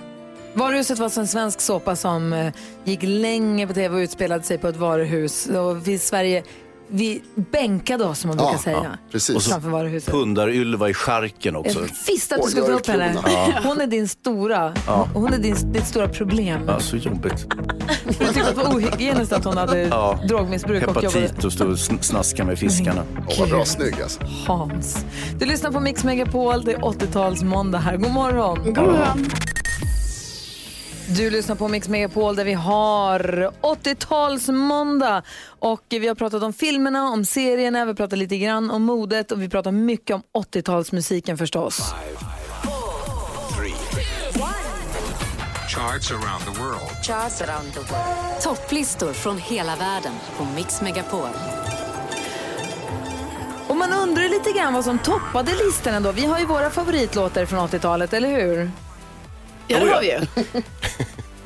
Varuhuset 0.55 0.99
var 0.99 1.05
alltså 1.05 1.21
en 1.21 1.29
svensk 1.29 1.61
såpa 1.61 1.97
som 1.97 2.33
eh, 2.33 2.53
gick 2.85 3.03
länge 3.03 3.67
på 3.67 3.75
tv 3.75 3.95
och 3.97 4.01
utspelade 4.01 4.45
sig 4.45 4.59
på 4.59 4.69
ett 4.69 4.77
varuhus. 4.77 5.47
Och 5.47 5.89
vi 5.89 5.93
i 5.93 5.99
Sverige, 5.99 6.43
vi 6.91 7.23
bänkade 7.53 8.05
oss 8.05 8.19
som 8.19 8.29
man 8.29 8.37
brukar 8.37 8.53
Ja, 8.53 8.59
säga. 8.59 8.77
ja, 8.85 8.91
precis. 9.13 9.37
Och 9.37 9.43
så 9.43 9.51
Framför 9.51 9.69
varuhuset. 9.71 10.15
Pundar-Ylva 10.15 10.89
i 10.91 10.95
charken 10.95 11.57
också. 11.57 11.79
Jag 11.81 11.89
visste 12.07 12.35
att 12.35 12.41
du 12.41 12.47
Oj, 12.47 12.51
skulle 12.51 12.67
ta 12.67 12.73
upp 12.73 12.87
henne. 12.87 13.15
Hon 13.65 13.81
är 13.81 13.87
din 13.87 14.09
stora, 14.09 14.75
hon 15.15 15.33
är 15.33 15.39
din, 15.39 15.73
ditt 15.73 15.87
stora 15.87 16.09
problem. 16.09 16.61
Ja, 16.67 16.81
så 16.81 16.97
jobbigt. 16.97 17.47
Jag 18.07 18.17
tyckte 18.35 18.41
att 18.51 18.57
det 18.57 18.63
var 18.65 18.75
ohygieniskt 18.77 19.33
att 19.33 19.45
hon 19.45 19.57
hade 19.57 19.79
Ja. 19.83 20.19
drogmissbruk 20.29 20.83
och 20.83 20.89
jobbade 21.05 21.21
Hepatit 21.21 21.45
och 21.45 21.53
stå 21.53 21.65
och 21.67 21.73
sn- 21.75 22.03
snaska 22.03 22.45
med 22.45 22.59
fiskarna. 22.59 23.03
Åh, 23.29 23.35
vad 23.41 23.49
bra 23.49 23.65
snygg 23.65 23.95
alltså. 24.03 24.21
Hans. 24.47 25.05
Du 25.39 25.47
lyssnar 25.47 25.71
på 25.73 25.81
Mix 25.81 26.05
Megapol, 26.05 26.65
det 26.65 26.73
är 26.73 26.79
80-talsmåndag 26.79 27.79
här. 27.79 27.97
God 27.97 28.11
morgon. 28.13 28.59
God 28.65 28.77
morgon. 28.77 29.31
Du 31.17 31.31
lyssnar 31.31 31.57
på 31.57 31.69
Mix 31.69 31.89
Megapol 31.89 32.37
där 32.37 32.45
vi 32.45 32.53
har 32.53 33.53
80-talsmåndag. 33.63 35.23
Och 35.59 35.83
vi 35.89 36.09
har 36.09 36.15
pratat 36.15 36.43
om 36.43 36.53
filmerna, 36.53 37.09
om 37.09 37.25
serierna, 37.25 37.85
vi 37.85 37.91
har 37.91 37.95
pratat 37.95 38.19
lite 38.19 38.39
grann 38.39 38.71
om 38.71 38.83
modet 38.83 39.33
och 39.33 39.43
vi 39.43 39.49
pratar 39.49 39.73
mycket 39.73 40.15
om 40.15 40.23
80-talsmusiken 40.43 41.37
förstås. 41.37 41.95
Charts 45.69 46.13
around 47.43 47.73
the 47.75 47.81
world. 47.81 48.43
Topplistor 48.43 49.13
från 49.13 49.39
hela 49.39 49.77
världen 49.77 50.13
på 50.37 50.45
Mix 50.45 50.81
Megapol. 50.83 51.29
Och 53.69 53.77
man 53.77 53.93
undrar 53.93 54.29
lite 54.29 54.53
grann 54.59 54.75
vad 54.75 54.85
som 54.85 54.99
toppade 54.99 55.53
listorna 55.67 56.01
då. 56.01 56.13
Vi 56.13 56.27
har 56.27 56.39
ju 56.39 56.45
våra 56.45 56.71
favoritlåtar 56.71 57.47
från 57.47 57.69
80-talet, 57.69 58.13
eller 58.13 58.31
hur? 58.31 58.71
Ja, 59.67 59.81
det 59.81 59.91
har 59.91 60.01
vi 60.01 60.07
ju. 60.07 60.21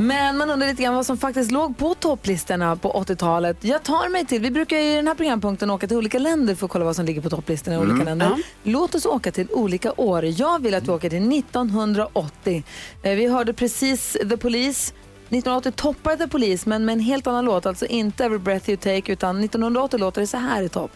Men 0.02 0.36
man 0.36 0.50
undrar 0.50 0.68
lite 0.68 0.82
grann 0.82 0.94
vad 0.94 1.06
som 1.06 1.16
faktiskt 1.16 1.50
låg 1.50 1.76
på 1.78 1.94
topplistorna 1.94 2.76
på 2.76 2.92
80-talet. 2.92 3.56
Jag 3.64 3.82
tar 3.82 4.08
mig 4.08 4.26
till, 4.26 4.42
vi 4.42 4.50
brukar 4.50 4.76
ju 4.78 4.92
i 4.92 4.96
den 4.96 5.06
här 5.06 5.14
programpunkten 5.14 5.70
åka 5.70 5.86
till 5.86 5.96
olika 5.96 6.18
länder 6.18 6.54
för 6.54 6.66
att 6.66 6.70
kolla 6.72 6.84
vad 6.84 6.96
som 6.96 7.04
ligger 7.04 7.20
på 7.20 7.30
topplistorna 7.30 7.76
i 7.76 7.78
olika 7.80 8.04
länder. 8.04 8.42
Låt 8.62 8.94
oss 8.94 9.06
åka 9.06 9.32
till 9.32 9.46
olika 9.50 9.92
år. 9.96 10.24
Jag 10.24 10.62
vill 10.62 10.74
att 10.74 10.88
vi 10.88 10.92
åker 10.92 11.10
till 11.10 11.38
1980. 11.38 12.62
Eh, 13.02 13.14
Vi 13.14 13.26
hörde 13.26 13.52
precis 13.52 14.16
The 14.30 14.36
Police. 14.36 14.92
1980 15.28 15.72
toppar 15.76 16.16
The 16.16 16.28
Police 16.28 16.68
men 16.68 16.84
med 16.84 16.92
en 16.92 17.00
helt 17.00 17.26
annan 17.26 17.44
låt, 17.44 17.66
alltså 17.66 17.86
inte 17.86 18.24
Every 18.24 18.38
Breath 18.38 18.70
You 18.70 18.76
Take 18.76 19.12
utan 19.12 19.44
1980 19.44 19.98
låter 20.00 20.20
det 20.20 20.26
så 20.26 20.36
här 20.36 20.62
i 20.62 20.68
topp. 20.68 20.90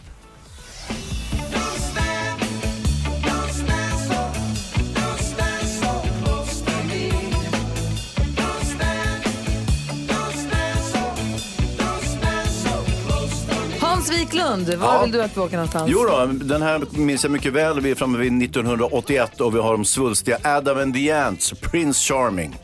Wiklund, 14.19 14.73
var 14.73 14.93
Ja. 14.93 15.01
vill 15.03 15.11
du 15.11 15.21
att 15.23 15.37
vi 15.37 15.41
åker 15.41 15.55
någonstans? 15.55 15.85
Jo 15.93 16.03
då, 16.03 16.25
den 16.25 16.61
här 16.61 16.81
minns 16.91 17.23
jag 17.23 17.31
mycket 17.31 17.53
väl. 17.53 17.81
Vi 17.81 17.91
är 17.91 17.95
framme 17.95 18.17
vid 18.17 18.41
1981 18.43 19.41
och 19.41 19.55
vi 19.55 19.59
har 19.59 19.71
de 19.71 19.85
svulstiga 19.85 20.37
Adam 20.43 20.77
and 20.79 20.93
the 20.93 21.11
Ants, 21.11 21.53
Prince 21.61 22.13
Charming. 22.13 22.55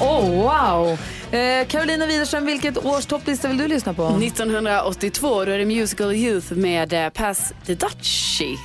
Oh, 0.00 0.30
wow! 0.30 0.98
Eh, 1.38 1.66
Carolina 1.66 2.06
Widerström, 2.06 2.46
vilket 2.46 2.84
års 2.84 3.06
topplista 3.06 3.48
vill 3.48 3.58
du 3.58 3.68
lyssna 3.68 3.94
på? 3.94 4.06
1982, 4.08 5.44
då 5.44 5.50
är 5.52 5.58
det 5.58 5.64
Musical 5.66 6.12
Youth 6.12 6.52
med 6.52 6.92
eh, 6.92 7.08
Pass 7.10 7.52
the 7.66 7.74
Dutchie. 7.74 8.56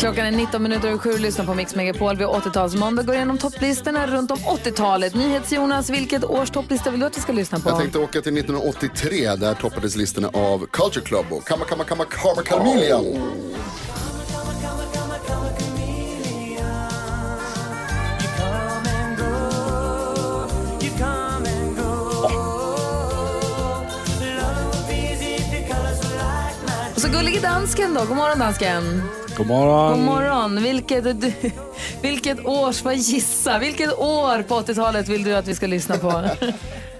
Klockan 0.00 0.26
är 0.26 0.30
19 0.30 0.62
minuter 0.62 0.88
över 0.88 0.98
sju. 0.98 1.18
Lyssna 1.18 1.44
på 1.44 1.54
Mix 1.54 1.74
Megapol. 1.74 2.16
Vi 2.16 2.24
har 2.24 2.34
80-talsmåndag. 2.34 3.02
Går 3.02 3.14
igenom 3.14 3.38
topplistorna 3.38 4.06
runt 4.06 4.30
om 4.30 4.36
80-talet. 4.36 5.14
NyhetsJonas, 5.14 5.90
vilket 5.90 6.24
års 6.24 6.50
topplista 6.50 6.90
vill 6.90 7.00
du 7.00 7.06
att 7.06 7.16
vi 7.16 7.20
ska 7.20 7.32
lyssna 7.32 7.60
på? 7.60 7.70
Jag 7.70 7.78
tänkte 7.78 7.98
åka 7.98 8.20
till 8.20 8.38
1983, 8.38 9.36
där 9.36 9.54
toppades 9.54 9.96
listorna 9.96 10.28
av 10.28 10.66
Culture 10.66 11.04
Club 11.04 11.26
och 11.30 11.46
Kamma 11.46 11.64
Kamma 11.64 11.84
Kamma 11.84 12.04
Karma 12.04 12.42
Chameleon. 12.42 13.22
Och 26.94 27.00
så 27.00 27.08
gullige 27.08 27.40
dansken 27.40 27.94
då. 27.94 28.04
God 28.04 28.16
morgon 28.16 28.38
dansken. 28.38 29.02
God 29.36 29.46
morgon. 29.46 29.92
God 29.92 30.04
morgon. 30.04 30.62
Vilket, 30.62 31.20
du, 31.20 31.32
vilket 32.02 32.46
års, 32.46 32.82
vad 32.84 32.96
gissa, 32.96 33.58
vilket 33.58 33.98
år 33.98 34.42
på 34.42 34.60
80-talet 34.60 35.08
vill 35.08 35.24
du 35.24 35.34
att 35.34 35.48
vi 35.48 35.54
ska 35.54 35.66
lyssna 35.66 35.96
på? 35.98 36.24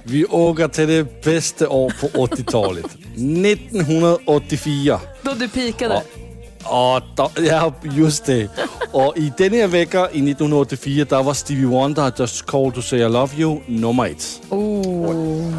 Vi 0.03 0.25
åker 0.25 0.69
till 0.69 0.89
det 0.89 1.23
bästa 1.25 1.69
år 1.69 1.93
på 2.01 2.07
80-talet. 2.27 2.85
1984. 3.15 5.01
Då 5.23 5.35
du 5.35 5.49
pikade. 5.49 6.03
Och 6.65 7.03
då, 7.17 7.31
ja, 7.37 7.75
just 7.83 8.27
det. 8.27 8.49
Och 8.93 9.17
i 9.17 9.33
den 9.39 9.53
här 9.53 9.67
veckan, 9.67 10.09
i 10.13 10.31
1984, 10.31 11.07
där 11.09 11.23
var 11.23 11.35
Stevie 11.35 11.67
Wonder 11.67 12.13
Just 12.17 12.47
Call 12.47 12.73
To 12.73 12.83
Say 12.83 12.99
I 12.99 13.09
Love 13.09 13.37
You 13.37 13.61
nummer 13.67 14.07
ett. 14.07 14.41
Oh. 14.49 15.55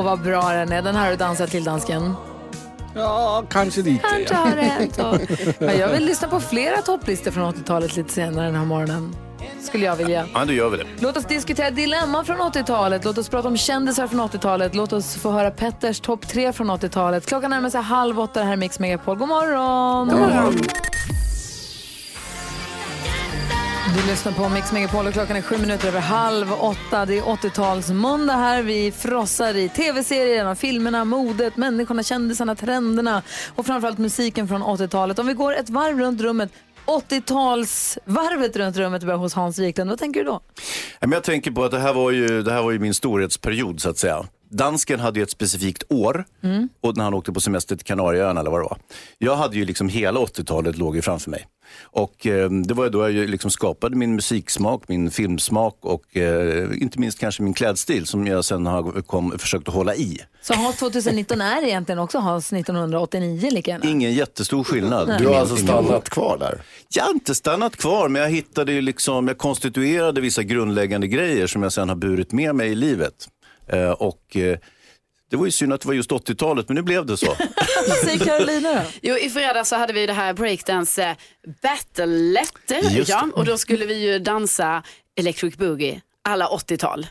Åh, 0.00 0.04
vad 0.06 0.20
bra 0.22 0.48
den 0.52 0.72
är. 0.72 0.82
Den 0.82 0.94
här 0.96 1.02
har 1.04 1.10
du 1.10 1.16
dansat 1.16 1.50
till, 1.50 1.64
dansken. 1.64 2.14
Ja, 2.94 3.44
kanske 3.50 3.82
lite. 3.82 4.04
Kanske 4.28 4.34
har. 4.34 5.12
Och- 5.14 5.20
Ja, 5.58 5.72
jag 5.72 5.88
vill 5.88 6.04
lyssna 6.04 6.28
på 6.28 6.40
flera 6.40 6.82
topplistor 6.82 7.30
från 7.30 7.52
80-talet 7.54 7.96
lite 7.96 8.12
senare 8.12 8.46
den 8.46 8.54
här 8.56 8.64
morgonen. 8.64 9.16
Skulle 9.62 9.86
jag 9.86 9.96
vilja. 9.96 10.26
Ja, 10.34 10.44
då 10.44 10.52
gör 10.52 10.70
vi 10.70 10.76
det. 10.76 10.84
Låt 10.98 11.16
oss 11.16 11.24
diskutera 11.24 11.70
dilemma 11.70 12.24
från 12.24 12.36
80-talet. 12.36 13.04
Låt 13.04 13.18
oss 13.18 13.28
prata 13.28 13.48
om 13.48 13.56
kändisar 13.56 14.06
från 14.06 14.20
80-talet. 14.20 14.74
Låt 14.74 14.92
oss 14.92 15.14
få 15.16 15.30
höra 15.30 15.50
Petters 15.50 16.00
topp 16.00 16.28
tre 16.28 16.52
från 16.52 16.70
80-talet. 16.70 17.26
Klockan 17.26 17.50
närmar 17.50 17.70
sig 17.70 17.80
halv 17.82 18.20
åtta. 18.20 18.40
Det 18.40 18.46
här 18.46 18.52
är 18.52 18.56
Mix 18.56 18.78
Megapol. 18.78 19.16
God 19.18 19.28
morgon! 19.28 20.08
God 20.08 20.18
morgon. 20.18 20.54
Du 23.94 24.06
lyssnar 24.06 24.32
på 24.32 24.48
Mix 24.48 24.72
Megapol 24.72 25.06
och 25.06 25.12
klockan 25.12 25.36
är 25.36 25.42
sju 25.42 25.58
minuter 25.58 25.88
över 25.88 26.00
halv 26.00 26.52
åtta. 26.52 27.06
Det 27.06 27.18
är 27.18 27.22
80-talsmåndag 27.22 28.36
här. 28.36 28.62
Vi 28.62 28.92
frossar 28.92 29.56
i 29.56 29.68
tv-serierna, 29.68 30.54
filmerna, 30.54 31.04
modet, 31.04 31.56
människorna, 31.56 32.02
kändisarna, 32.02 32.54
trenderna 32.54 33.22
och 33.54 33.66
framförallt 33.66 33.98
musiken 33.98 34.48
från 34.48 34.62
80-talet. 34.62 35.18
Om 35.18 35.26
vi 35.26 35.32
går 35.32 35.54
ett 35.54 35.70
varv 35.70 35.98
runt 35.98 36.20
rummet 36.20 36.52
80-talsvarvet 36.86 38.58
runt 38.58 38.76
rummet 38.76 39.02
börjar 39.02 39.18
hos 39.18 39.34
Hans 39.34 39.58
Wiklund. 39.58 39.90
Vad 39.90 39.98
tänker 39.98 40.20
du 40.20 40.26
då? 40.26 40.40
Jag 41.00 41.24
tänker 41.24 41.50
på 41.50 41.64
att 41.64 41.70
det 41.70 41.78
här 41.78 41.94
var 41.94 42.10
ju, 42.10 42.42
det 42.42 42.52
här 42.52 42.62
var 42.62 42.70
ju 42.70 42.78
min 42.78 42.94
storhetsperiod 42.94 43.80
så 43.80 43.90
att 43.90 43.98
säga 43.98 44.26
dansken 44.50 45.00
hade 45.00 45.18
ju 45.18 45.22
ett 45.22 45.30
specifikt 45.30 45.82
år 45.88 46.24
och 46.80 46.96
när 46.96 47.04
han 47.04 47.14
åkte 47.14 47.32
på 47.32 47.40
semester 47.40 47.76
till 47.76 47.86
Kanarieöarna 47.86 48.40
eller 48.40 48.50
vad 48.50 48.60
det 48.60 48.64
var. 48.64 48.78
Jag 49.18 49.36
hade 49.36 49.56
ju 49.56 49.64
liksom 49.64 49.88
hela 49.88 50.20
80-talet 50.20 50.78
låg 50.78 50.96
ju 50.96 51.02
framför 51.02 51.30
mig. 51.30 51.46
Och 51.82 52.26
eh, 52.26 52.50
det 52.50 52.74
var 52.74 52.84
ju 52.84 52.90
då 52.90 53.10
jag 53.10 53.30
liksom 53.30 53.50
skapade 53.50 53.96
min 53.96 54.14
musiksmak, 54.14 54.88
min 54.88 55.10
filmsmak 55.10 55.78
och 55.80 56.16
eh, 56.16 56.82
inte 56.82 56.98
minst 56.98 57.18
kanske 57.18 57.42
min 57.42 57.54
klädstil 57.54 58.06
som 58.06 58.26
jag 58.26 58.44
sen 58.44 58.66
har 58.66 59.02
kom, 59.02 59.38
försökt 59.38 59.68
att 59.68 59.74
hålla 59.74 59.94
i. 59.94 60.18
Så 60.42 60.54
Hans 60.54 60.76
2019 60.76 61.40
är 61.40 61.62
egentligen 61.62 61.98
också 61.98 62.18
Hans 62.18 62.52
1989 62.52 63.50
lika 63.50 63.70
gärna? 63.70 63.90
Ingen 63.90 64.12
jättestor 64.12 64.64
skillnad. 64.64 65.14
Du 65.18 65.26
har 65.26 65.34
alltså 65.34 65.56
stannat 65.56 66.08
kvar 66.08 66.38
där? 66.38 66.62
Jag 66.94 67.04
har 67.04 67.10
inte 67.10 67.34
stannat 67.34 67.76
kvar, 67.76 68.08
men 68.08 68.22
jag 68.22 68.28
hittade 68.28 68.72
ju 68.72 68.80
liksom, 68.80 69.28
jag 69.28 69.38
konstituerade 69.38 70.20
vissa 70.20 70.42
grundläggande 70.42 71.06
grejer 71.06 71.46
som 71.46 71.62
jag 71.62 71.72
sen 71.72 71.88
har 71.88 71.96
burit 71.96 72.32
med 72.32 72.54
mig 72.54 72.70
i 72.70 72.74
livet. 72.74 73.28
Eh, 73.72 73.90
och 73.90 74.36
eh, 74.36 74.58
det 75.30 75.36
var 75.36 75.44
ju 75.44 75.50
synd 75.50 75.72
att 75.72 75.80
det 75.80 75.88
var 75.88 75.94
just 75.94 76.10
80-talet, 76.10 76.68
men 76.68 76.74
nu 76.74 76.82
blev 76.82 77.06
det 77.06 77.16
så. 77.16 77.26
Vad 77.88 77.98
säger 77.98 78.24
Carolina 78.24 78.74
då? 78.74 78.80
Jo, 79.02 79.16
i 79.16 79.30
fredags 79.30 79.68
så 79.68 79.76
hade 79.76 79.92
vi 79.92 80.06
det 80.06 80.12
här 80.12 80.34
breakdance 80.34 81.04
eh, 81.04 81.16
battlet. 81.62 82.90
Just 82.90 83.10
Ja, 83.10 83.28
och 83.34 83.44
då 83.44 83.58
skulle 83.58 83.86
vi 83.86 83.94
ju 83.94 84.18
dansa 84.18 84.82
Electric 85.16 85.56
Boogie 85.56 86.00
alla 86.30 86.46
80-tal. 86.48 87.06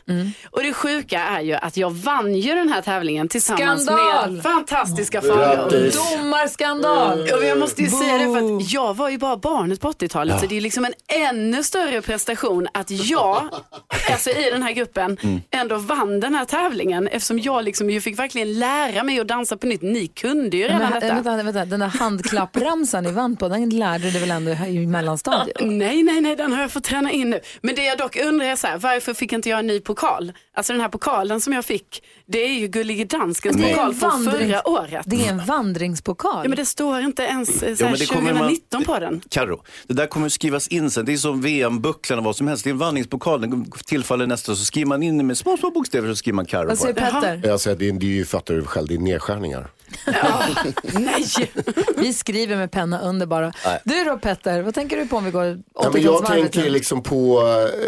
Och 0.50 0.62
det 0.62 0.72
sjuka 0.72 1.20
är 1.22 1.40
ju 1.40 1.54
att 1.54 1.76
jag 1.76 1.90
vann 1.90 2.34
ju 2.34 2.54
den 2.54 2.68
här 2.68 2.82
tävlingen 2.82 3.28
tillsammans 3.28 3.84
Skandal! 3.84 4.32
med 4.32 4.42
fantastiska. 4.42 5.20
Grattis. 5.20 5.94
Domarskandal! 6.18 7.20
Och 7.20 7.44
jag 7.44 7.58
måste 7.58 7.82
ju 7.82 7.88
säga 7.88 8.18
det 8.18 8.24
för 8.24 8.56
att 8.56 8.72
jag 8.72 8.94
var 8.94 9.08
ju 9.08 9.18
bara 9.18 9.36
barnet 9.36 9.80
på 9.80 9.92
80-talet 9.92 10.40
så 10.40 10.46
det 10.46 10.56
är 10.56 10.60
liksom 10.60 10.84
en 10.84 10.94
ännu 11.08 11.62
större 11.62 12.02
prestation 12.02 12.68
att 12.74 12.90
jag, 12.90 13.48
alltså 14.10 14.30
i 14.30 14.50
den 14.50 14.62
här 14.62 14.72
gruppen, 14.72 15.18
ändå 15.50 15.76
vann 15.76 16.20
den 16.20 16.34
här 16.34 16.44
tävlingen 16.44 17.08
eftersom 17.08 17.38
jag 17.38 17.64
liksom 17.64 17.90
ju 17.90 18.00
fick 18.00 18.18
verkligen 18.18 18.58
lära 18.58 19.02
mig 19.02 19.20
att 19.20 19.28
dansa 19.28 19.56
på 19.56 19.66
nytt. 19.66 19.82
Ni 19.82 20.06
kunde 20.06 20.56
ju 20.56 20.62
redan 20.64 20.78
Men, 20.78 20.92
detta. 20.92 21.14
vänta, 21.14 21.42
vänta, 21.42 21.64
den 21.64 21.80
där 21.80 21.86
handklappramsan 21.86 23.04
ni 23.04 23.12
vann 23.12 23.36
på, 23.36 23.48
den 23.48 23.70
lärde 23.70 24.10
du 24.10 24.18
väl 24.18 24.30
ändå 24.30 24.50
i 24.50 24.86
mellanstadiet? 24.86 25.56
Nej, 25.60 26.02
nej, 26.02 26.20
nej, 26.20 26.36
den 26.36 26.52
har 26.52 26.60
jag 26.62 26.70
fått 26.70 26.84
träna 26.84 27.10
in 27.10 27.30
nu. 27.30 27.40
Men 27.60 27.74
det 27.74 27.84
jag 27.84 27.98
dock 27.98 28.16
undrar 28.16 28.46
är 28.46 28.56
så 28.56 28.66
här, 28.66 28.78
varför 28.78 29.09
fick 29.14 29.32
inte 29.32 29.48
jag 29.48 29.58
en 29.58 29.66
ny 29.66 29.80
pokal? 29.80 30.32
Alltså 30.54 30.72
den 30.72 30.82
här 30.82 30.88
pokalen 30.88 31.40
som 31.40 31.52
jag 31.52 31.64
fick, 31.64 32.02
det 32.26 32.38
är 32.44 32.52
ju 32.60 32.66
Gullige 32.66 33.04
Danskens 33.04 33.56
en 33.56 33.62
pokal 33.62 33.94
från 33.94 34.24
förra 34.24 34.68
året. 34.68 35.02
Det 35.06 35.26
är 35.26 35.30
en 35.30 35.44
vandringspokal. 35.46 36.40
Ja, 36.44 36.48
men 36.48 36.56
det 36.56 36.66
står 36.66 37.00
inte 37.00 37.22
ens 37.22 37.62
eh, 37.62 37.74
så 37.76 37.82
Jo, 37.82 37.86
här, 37.86 37.90
men 37.92 37.98
det 38.00 38.06
kommer 38.06 38.32
man- 38.32 38.38
2019 38.38 38.84
på 38.84 38.98
den. 38.98 39.20
Karo, 39.30 39.62
det 39.86 39.94
där 39.94 40.06
kommer 40.06 40.28
skrivas 40.28 40.68
in 40.68 40.90
sen. 40.90 41.04
Det 41.04 41.12
är 41.12 41.16
som 41.16 41.40
VM-bucklan 41.42 42.18
och 42.18 42.24
vad 42.24 42.36
som 42.36 42.48
helst. 42.48 42.64
Det 42.64 42.70
är 42.70 42.72
en 42.72 42.78
vandringspokal, 42.78 43.40
den 43.40 43.70
tillfaller 43.86 44.26
nästa. 44.26 44.56
Så 44.56 44.64
skriver 44.64 44.86
man 44.88 45.02
in 45.02 45.26
med 45.26 45.38
små, 45.38 45.56
små 45.56 45.70
bokstäver 45.70 46.08
så 46.08 46.16
skriver 46.16 46.36
man 46.36 46.46
Karo 46.46 46.66
Vad 46.68 46.76
på 46.78 46.82
säger 46.82 46.94
det. 46.94 47.00
Petter? 47.00 47.40
Jag 47.48 47.60
säger, 47.60 47.76
det, 47.76 47.88
är, 47.88 47.92
det 47.92 48.06
är 48.06 48.08
ju, 48.10 48.24
fattar 48.24 48.54
du 48.54 48.64
själv, 48.64 48.88
det 48.88 48.94
är 48.94 48.98
nedskärningar. 48.98 49.70
Nej! 50.92 51.24
Vi 51.96 52.12
skriver 52.12 52.56
med 52.56 52.70
penna 52.70 53.00
under 53.00 53.26
bara. 53.26 53.52
Du 53.84 54.04
då 54.04 54.18
Petter, 54.18 54.62
vad 54.62 54.74
tänker 54.74 54.96
du 54.96 55.06
på 55.06 55.16
om 55.16 55.24
vi 55.24 55.30
går 55.30 55.62
Ja, 55.74 55.90
men 55.92 56.02
jag 56.02 56.14
80-talsvarvet? 56.14 56.26
tänker 56.26 56.70
liksom 56.70 57.02
på 57.02 57.40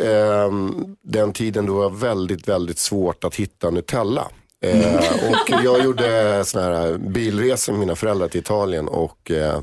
ehm, 0.04 0.96
den 1.02 1.32
tiden 1.32 1.66
då 1.66 1.72
det 1.72 1.78
var 1.88 1.96
väldigt, 1.96 2.48
väldigt 2.48 2.78
svårt 2.78 3.24
att 3.24 3.34
hitta 3.34 3.70
Nutella. 3.70 4.28
Eh, 4.64 4.96
och 5.30 5.64
jag 5.64 5.84
gjorde 5.84 6.42
såna 6.44 6.64
här 6.64 6.98
bilresor 6.98 7.72
med 7.72 7.80
mina 7.80 7.96
föräldrar 7.96 8.28
till 8.28 8.40
Italien 8.40 8.88
och 8.88 9.30
eh, 9.30 9.60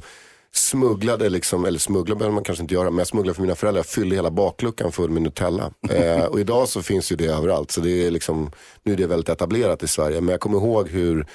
smugglade, 0.53 1.29
liksom, 1.29 1.65
eller 1.65 1.79
smuggla 1.79 2.15
behöver 2.15 2.34
man 2.36 2.43
kanske 2.43 2.62
inte 2.62 2.74
göra, 2.74 2.89
men 2.89 2.98
jag 2.98 3.08
smugglade 3.08 3.36
för 3.36 3.41
mina 3.41 3.55
föräldrar, 3.55 3.84
fyllde 3.84 4.15
hela 4.15 4.31
bakluckan 4.31 4.91
full 4.91 5.10
med 5.10 5.22
Nutella. 5.22 5.72
Eh, 5.89 6.24
och 6.24 6.39
idag 6.39 6.67
så 6.69 6.81
finns 6.81 7.12
ju 7.12 7.15
det 7.15 7.25
överallt, 7.25 7.72
så 7.72 7.81
det 7.81 8.08
är 8.08 8.12
liksom, 8.12 8.51
nu 8.84 8.93
är 8.93 8.98
det 8.98 9.08
väldigt 9.08 9.29
etablerat 9.29 9.84
i 9.84 9.88
Sverige. 9.88 10.22
Men 10.22 10.31
jag 10.31 10.39
kommer 10.39 10.58
ihåg 10.58 10.89
hur 10.89 11.27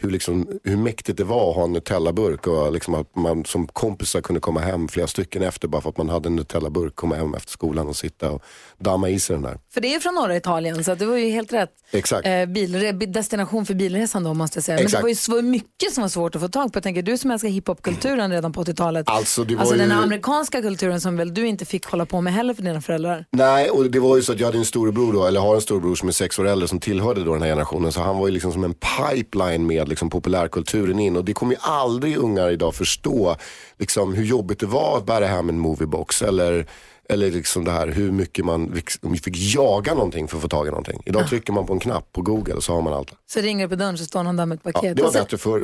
hur, 0.00 0.10
liksom, 0.10 0.48
hur 0.64 0.76
mäktigt 0.76 1.18
det 1.18 1.24
var 1.24 1.50
att 1.50 1.56
ha 1.56 1.64
en 1.64 1.72
Nutella-burk 1.72 2.46
och 2.46 2.72
liksom 2.72 2.94
att 2.94 3.16
man 3.16 3.44
som 3.44 3.66
kompisar 3.66 4.20
kunde 4.20 4.40
komma 4.40 4.60
hem 4.60 4.88
flera 4.88 5.06
stycken 5.06 5.42
efter 5.42 5.68
bara 5.68 5.82
för 5.82 5.88
att 5.90 5.96
man 5.96 6.08
hade 6.08 6.28
en 6.28 6.36
Nutella-burk, 6.36 6.94
komma 6.94 7.14
hem 7.14 7.34
efter 7.34 7.50
skolan 7.50 7.88
och 7.88 7.96
sitta 7.96 8.30
och 8.30 8.42
damma 8.78 9.08
i 9.08 9.20
sig 9.20 9.36
den 9.36 9.42
där. 9.42 9.58
För 9.74 9.80
det 9.80 9.94
är 9.94 10.00
från 10.00 10.14
norra 10.14 10.36
Italien 10.36 10.84
så 10.84 10.94
det 10.94 11.06
var 11.06 11.16
ju 11.16 11.30
helt 11.30 11.52
rätt. 11.52 11.70
Exakt. 11.90 12.26
Eh, 12.26 12.32
bilre- 12.46 12.92
destination 12.92 13.66
för 13.66 13.74
bilresan 13.74 14.24
då 14.24 14.34
måste 14.34 14.56
jag 14.56 14.64
säga. 14.64 14.78
Men 14.78 14.86
det 14.90 15.00
var 15.02 15.08
ju 15.08 15.14
så 15.14 15.42
mycket 15.42 15.92
som 15.92 16.02
var 16.02 16.08
svårt 16.08 16.34
att 16.34 16.42
få 16.42 16.48
tag 16.48 16.72
på. 16.72 16.76
Jag 16.76 16.82
tänker 16.82 17.02
du 17.02 17.18
som 17.18 17.30
älskar 17.30 17.48
hiphopkulturen 17.48 18.30
redan 18.30 18.52
på 18.52 18.64
80-talet. 18.64 19.08
Alltså, 19.08 19.44
det 19.44 19.54
var 19.54 19.60
alltså 19.60 19.76
den 19.76 19.88
ju- 19.88 19.94
amerikanska 19.94 20.62
kulturen 20.62 21.00
som 21.00 21.16
väl 21.16 21.34
du 21.34 21.46
inte 21.46 21.64
fick 21.64 21.84
hålla 21.86 22.06
på 22.06 22.20
med 22.20 22.32
heller 22.34 22.54
för 22.54 22.62
dina 22.62 22.80
föräldrar. 22.80 23.24
Nej, 23.30 23.70
och 23.70 23.90
det 23.90 24.00
var 24.00 24.16
ju 24.16 24.22
så 24.22 24.32
att 24.32 24.38
jag 24.40 24.46
hade 24.46 24.58
en 24.58 24.64
storebror 24.64 25.12
då, 25.12 25.26
eller 25.26 25.40
har 25.40 25.54
en 25.54 25.60
storebror 25.60 25.94
som 25.94 26.08
är 26.08 26.12
sex 26.12 26.38
år 26.38 26.48
äldre 26.48 26.68
som 26.68 26.80
tillhörde 26.80 27.24
då 27.24 27.32
den 27.32 27.42
här 27.42 27.48
generationen. 27.48 27.92
Så 27.92 28.00
han 28.00 28.18
var 28.18 28.26
ju 28.28 28.32
liksom 28.34 28.52
som 28.52 28.64
en 28.64 28.74
pipeline 28.74 29.66
med 29.66 29.88
liksom 29.92 30.10
populärkulturen 30.10 30.98
in. 30.98 31.16
Och 31.16 31.24
det 31.24 31.32
kommer 31.32 31.52
ju 31.54 31.58
aldrig 31.60 32.16
ungar 32.16 32.50
idag 32.50 32.74
förstå 32.74 33.36
liksom 33.78 34.14
hur 34.14 34.24
jobbigt 34.24 34.60
det 34.60 34.66
var 34.66 34.98
att 34.98 35.06
bära 35.06 35.26
hem 35.26 35.48
en 35.48 35.58
moviebox. 35.58 36.22
Eller, 36.22 36.66
eller 37.08 37.30
liksom 37.30 37.64
det 37.64 37.70
här 37.70 37.86
hur 37.88 38.12
mycket 38.12 38.44
man 38.44 38.66
liksom 38.74 39.16
fick 39.16 39.54
jaga 39.54 39.94
någonting 39.94 40.28
för 40.28 40.36
att 40.36 40.42
få 40.42 40.48
tag 40.48 40.66
i 40.66 40.70
någonting. 40.70 41.02
Idag 41.06 41.28
trycker 41.28 41.52
man 41.52 41.66
på 41.66 41.72
en 41.72 41.80
knapp 41.80 42.12
på 42.12 42.22
google 42.22 42.54
och 42.54 42.64
så 42.64 42.74
har 42.74 42.82
man 42.82 42.92
allt. 42.92 43.12
Så 43.26 43.40
ringer 43.40 43.64
du 43.64 43.68
på 43.68 43.74
dörren 43.76 43.98
så 43.98 44.04
står 44.04 44.22
någon 44.22 44.36
där 44.36 44.46
med 44.46 44.56
ett 44.56 44.60
Ja, 44.64 44.72
paket. 44.72 44.96
det 44.96 45.02
var 45.02 45.12
bättre 45.12 45.38
förr. 45.38 45.62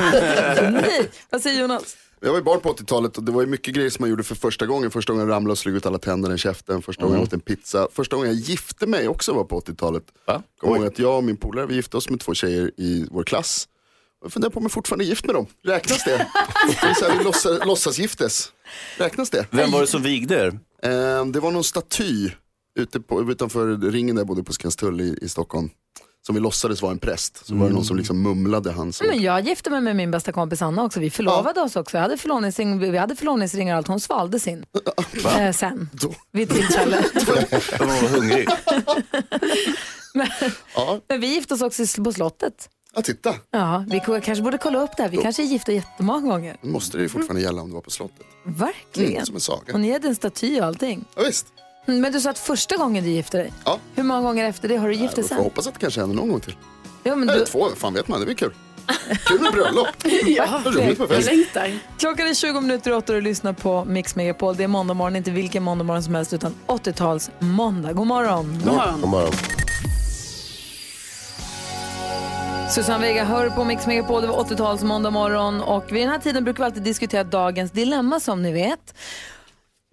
Nej, 0.70 1.10
vad 1.30 1.40
säger 1.42 1.60
Jonas? 1.60 1.96
Jag 2.24 2.30
var 2.30 2.38
ju 2.38 2.44
barn 2.44 2.60
på 2.60 2.72
80-talet 2.72 3.16
och 3.18 3.24
det 3.24 3.32
var 3.32 3.40
ju 3.40 3.46
mycket 3.46 3.74
grejer 3.74 3.90
som 3.90 4.02
man 4.02 4.10
gjorde 4.10 4.22
för 4.22 4.34
första 4.34 4.66
gången. 4.66 4.90
Första 4.90 5.12
gången 5.12 5.28
jag 5.28 5.34
ramlade 5.34 5.52
och 5.52 5.58
slog 5.58 5.76
ut 5.76 5.86
alla 5.86 5.98
tänderna 5.98 6.34
i 6.34 6.38
käften. 6.38 6.82
Första 6.82 7.02
gången 7.02 7.18
jag 7.18 7.26
åt 7.26 7.32
en 7.32 7.40
pizza. 7.40 7.88
Första 7.92 8.16
gången 8.16 8.30
jag 8.30 8.40
gifte 8.40 8.86
mig 8.86 9.08
också 9.08 9.32
var 9.32 9.44
på 9.44 9.60
80-talet. 9.60 10.02
Kommer 10.60 10.76
ihåg 10.76 10.86
att 10.86 10.98
jag 10.98 11.16
och 11.16 11.24
min 11.24 11.36
polare 11.36 11.66
vi 11.66 11.74
gifte 11.74 11.96
oss 11.96 12.10
med 12.10 12.20
två 12.20 12.34
tjejer 12.34 12.70
i 12.76 13.06
vår 13.10 13.24
klass. 13.24 13.68
Jag 14.22 14.32
funderar 14.32 14.50
på 14.50 14.58
om 14.58 14.64
jag 14.64 14.72
fortfarande 14.72 15.04
är 15.04 15.06
gift 15.06 15.26
med 15.26 15.34
dem. 15.34 15.46
Räknas 15.64 16.04
det? 16.04 16.26
det 16.66 16.86
är 16.86 16.94
så 16.94 17.04
här, 17.04 17.18
vi 17.18 17.24
låtsas, 17.24 17.66
låtsas 17.66 17.98
giftes. 17.98 18.52
Räknas 18.98 19.30
det? 19.30 19.46
Vem 19.50 19.70
var 19.70 19.80
det 19.80 19.86
som 19.86 20.02
vigde 20.02 20.34
er? 20.34 20.58
Eh, 20.82 21.26
det 21.26 21.40
var 21.40 21.50
någon 21.50 21.64
staty 21.64 22.30
ute 22.78 23.00
på, 23.00 23.30
utanför 23.30 23.90
ringen 23.90 24.16
där 24.16 24.20
jag 24.20 24.26
bodde 24.26 24.44
på 24.44 24.52
Skanstull 24.52 25.00
i, 25.00 25.18
i 25.22 25.28
Stockholm. 25.28 25.70
Som 26.26 26.34
vi 26.34 26.40
låtsades 26.40 26.82
vara 26.82 26.92
en 26.92 26.98
präst. 26.98 27.46
Så 27.46 27.54
var 27.54 27.68
det 27.68 27.74
någon 27.74 27.84
som 27.84 27.96
liksom 27.96 28.22
mumlade 28.22 28.72
hans. 28.72 29.02
Men 29.02 29.22
jag 29.22 29.40
gifte 29.40 29.70
mig 29.70 29.80
med 29.80 29.96
min 29.96 30.10
bästa 30.10 30.32
kompis 30.32 30.62
Anna 30.62 30.82
också. 30.84 31.00
Vi 31.00 31.10
förlovade 31.10 31.60
oss 31.60 31.76
också. 31.76 31.96
Jag 31.96 32.02
hade 32.02 32.16
förlovningsring, 32.16 32.78
vi 32.78 32.98
hade 32.98 33.16
förlovningsringar 33.16 33.74
och 33.74 33.78
allt. 33.78 33.88
Hon 33.88 34.00
svalde 34.00 34.40
sin. 34.40 34.66
Eh, 35.38 35.52
sen, 35.52 35.90
vid 36.32 36.50
tillfälle. 36.50 37.04
Jag 37.78 37.86
var 37.86 38.08
hungrig. 38.08 38.48
men, 40.14 40.28
Ja. 40.74 41.00
men 41.08 41.20
vi 41.20 41.26
gifte 41.26 41.54
oss 41.54 41.62
också 41.62 42.02
på 42.04 42.12
slottet. 42.12 42.68
Ja, 42.94 43.02
titta. 43.02 43.34
Ja, 43.50 43.84
vi 43.88 44.00
kanske 44.00 44.42
borde 44.42 44.58
kolla 44.58 44.82
upp 44.82 44.90
det 44.96 45.02
här. 45.02 45.10
Vi 45.10 45.16
kanske 45.16 45.42
är 45.42 45.46
gifta 45.46 45.72
jättemånga 45.72 46.28
gånger. 46.28 46.56
Måste 46.60 46.96
det 46.96 47.02
ju 47.02 47.08
fortfarande 47.08 47.42
gälla 47.42 47.62
om 47.62 47.68
det 47.68 47.74
var 47.74 47.82
på 47.82 47.90
slottet. 47.90 48.26
Verkligen. 48.44 49.12
Mm, 49.12 49.26
som 49.26 49.34
en 49.34 49.40
saga. 49.40 49.74
Och 49.74 49.80
ni 49.80 49.92
hade 49.92 50.08
en 50.08 50.14
staty 50.14 50.60
och 50.60 50.66
allting. 50.66 51.04
Ja, 51.16 51.22
visst. 51.26 51.46
Mm, 51.86 52.00
Men 52.00 52.12
du 52.12 52.20
sa 52.20 52.30
att 52.30 52.38
första 52.38 52.76
gången 52.76 53.04
du 53.04 53.10
gifte 53.10 53.36
dig. 53.38 53.52
Ja. 53.64 53.78
Hur 53.94 54.02
många 54.02 54.20
gånger 54.20 54.44
efter 54.44 54.68
det 54.68 54.76
har 54.76 54.88
du 54.88 54.94
gift 54.94 55.14
dig 55.16 55.22
Jag 55.22 55.28
sen? 55.28 55.38
hoppas 55.38 55.66
att 55.66 55.74
det 55.74 55.80
kanske 55.80 56.00
händer 56.00 56.16
någon 56.16 56.28
gång 56.28 56.40
till. 56.40 56.56
Ja, 57.02 57.16
men 57.16 57.28
Eller 57.28 57.40
du, 57.40 57.46
två, 57.46 57.68
fan 57.76 57.94
vet 57.94 58.08
man, 58.08 58.20
det 58.20 58.26
blir 58.26 58.34
kul. 58.36 58.54
Kul 59.26 59.40
med 59.40 59.52
bröllop. 59.52 59.86
Ja, 60.26 60.62
roligt 60.64 60.98
med 60.98 61.00
jag 61.00 61.08
fest. 61.08 61.26
längtar. 61.30 61.78
klockan 61.98 62.26
är 62.28 62.34
20 62.34 62.60
minuter 62.60 62.92
åtta 62.92 63.12
och 63.12 63.18
du 63.18 63.20
lyssnar 63.20 63.52
på 63.52 63.84
Mix 63.84 64.16
Megapol. 64.16 64.56
Det 64.56 64.64
är 64.64 64.68
måndag 64.68 64.94
morgon, 64.94 65.16
inte 65.16 65.30
vilken 65.30 65.62
måndag 65.62 65.84
morgon 65.84 66.02
som 66.02 66.14
helst 66.14 66.32
utan 66.32 66.54
80-tals 66.66 67.30
måndag. 67.38 67.92
God 67.92 68.06
morgon. 68.06 68.60
God 68.64 68.74
morgon. 68.74 69.00
God 69.00 69.10
morgon. 69.10 69.32
Susanne 72.70 73.06
Vega 73.06 73.24
hör 73.24 73.50
på 73.50 73.64
Mix 73.64 73.86
Megapol. 73.86 74.22
Det 74.22 74.28
var 74.28 74.44
80-tals 74.44 74.82
måndag 74.82 75.10
morgon 75.10 75.60
och 75.60 75.84
vid 75.92 76.02
den 76.02 76.08
här 76.10 76.18
tiden 76.18 76.44
brukar 76.44 76.58
vi 76.58 76.66
alltid 76.66 76.82
diskutera 76.82 77.24
dagens 77.24 77.70
dilemma 77.70 78.20
som 78.20 78.42
ni 78.42 78.52
vet. 78.52 78.94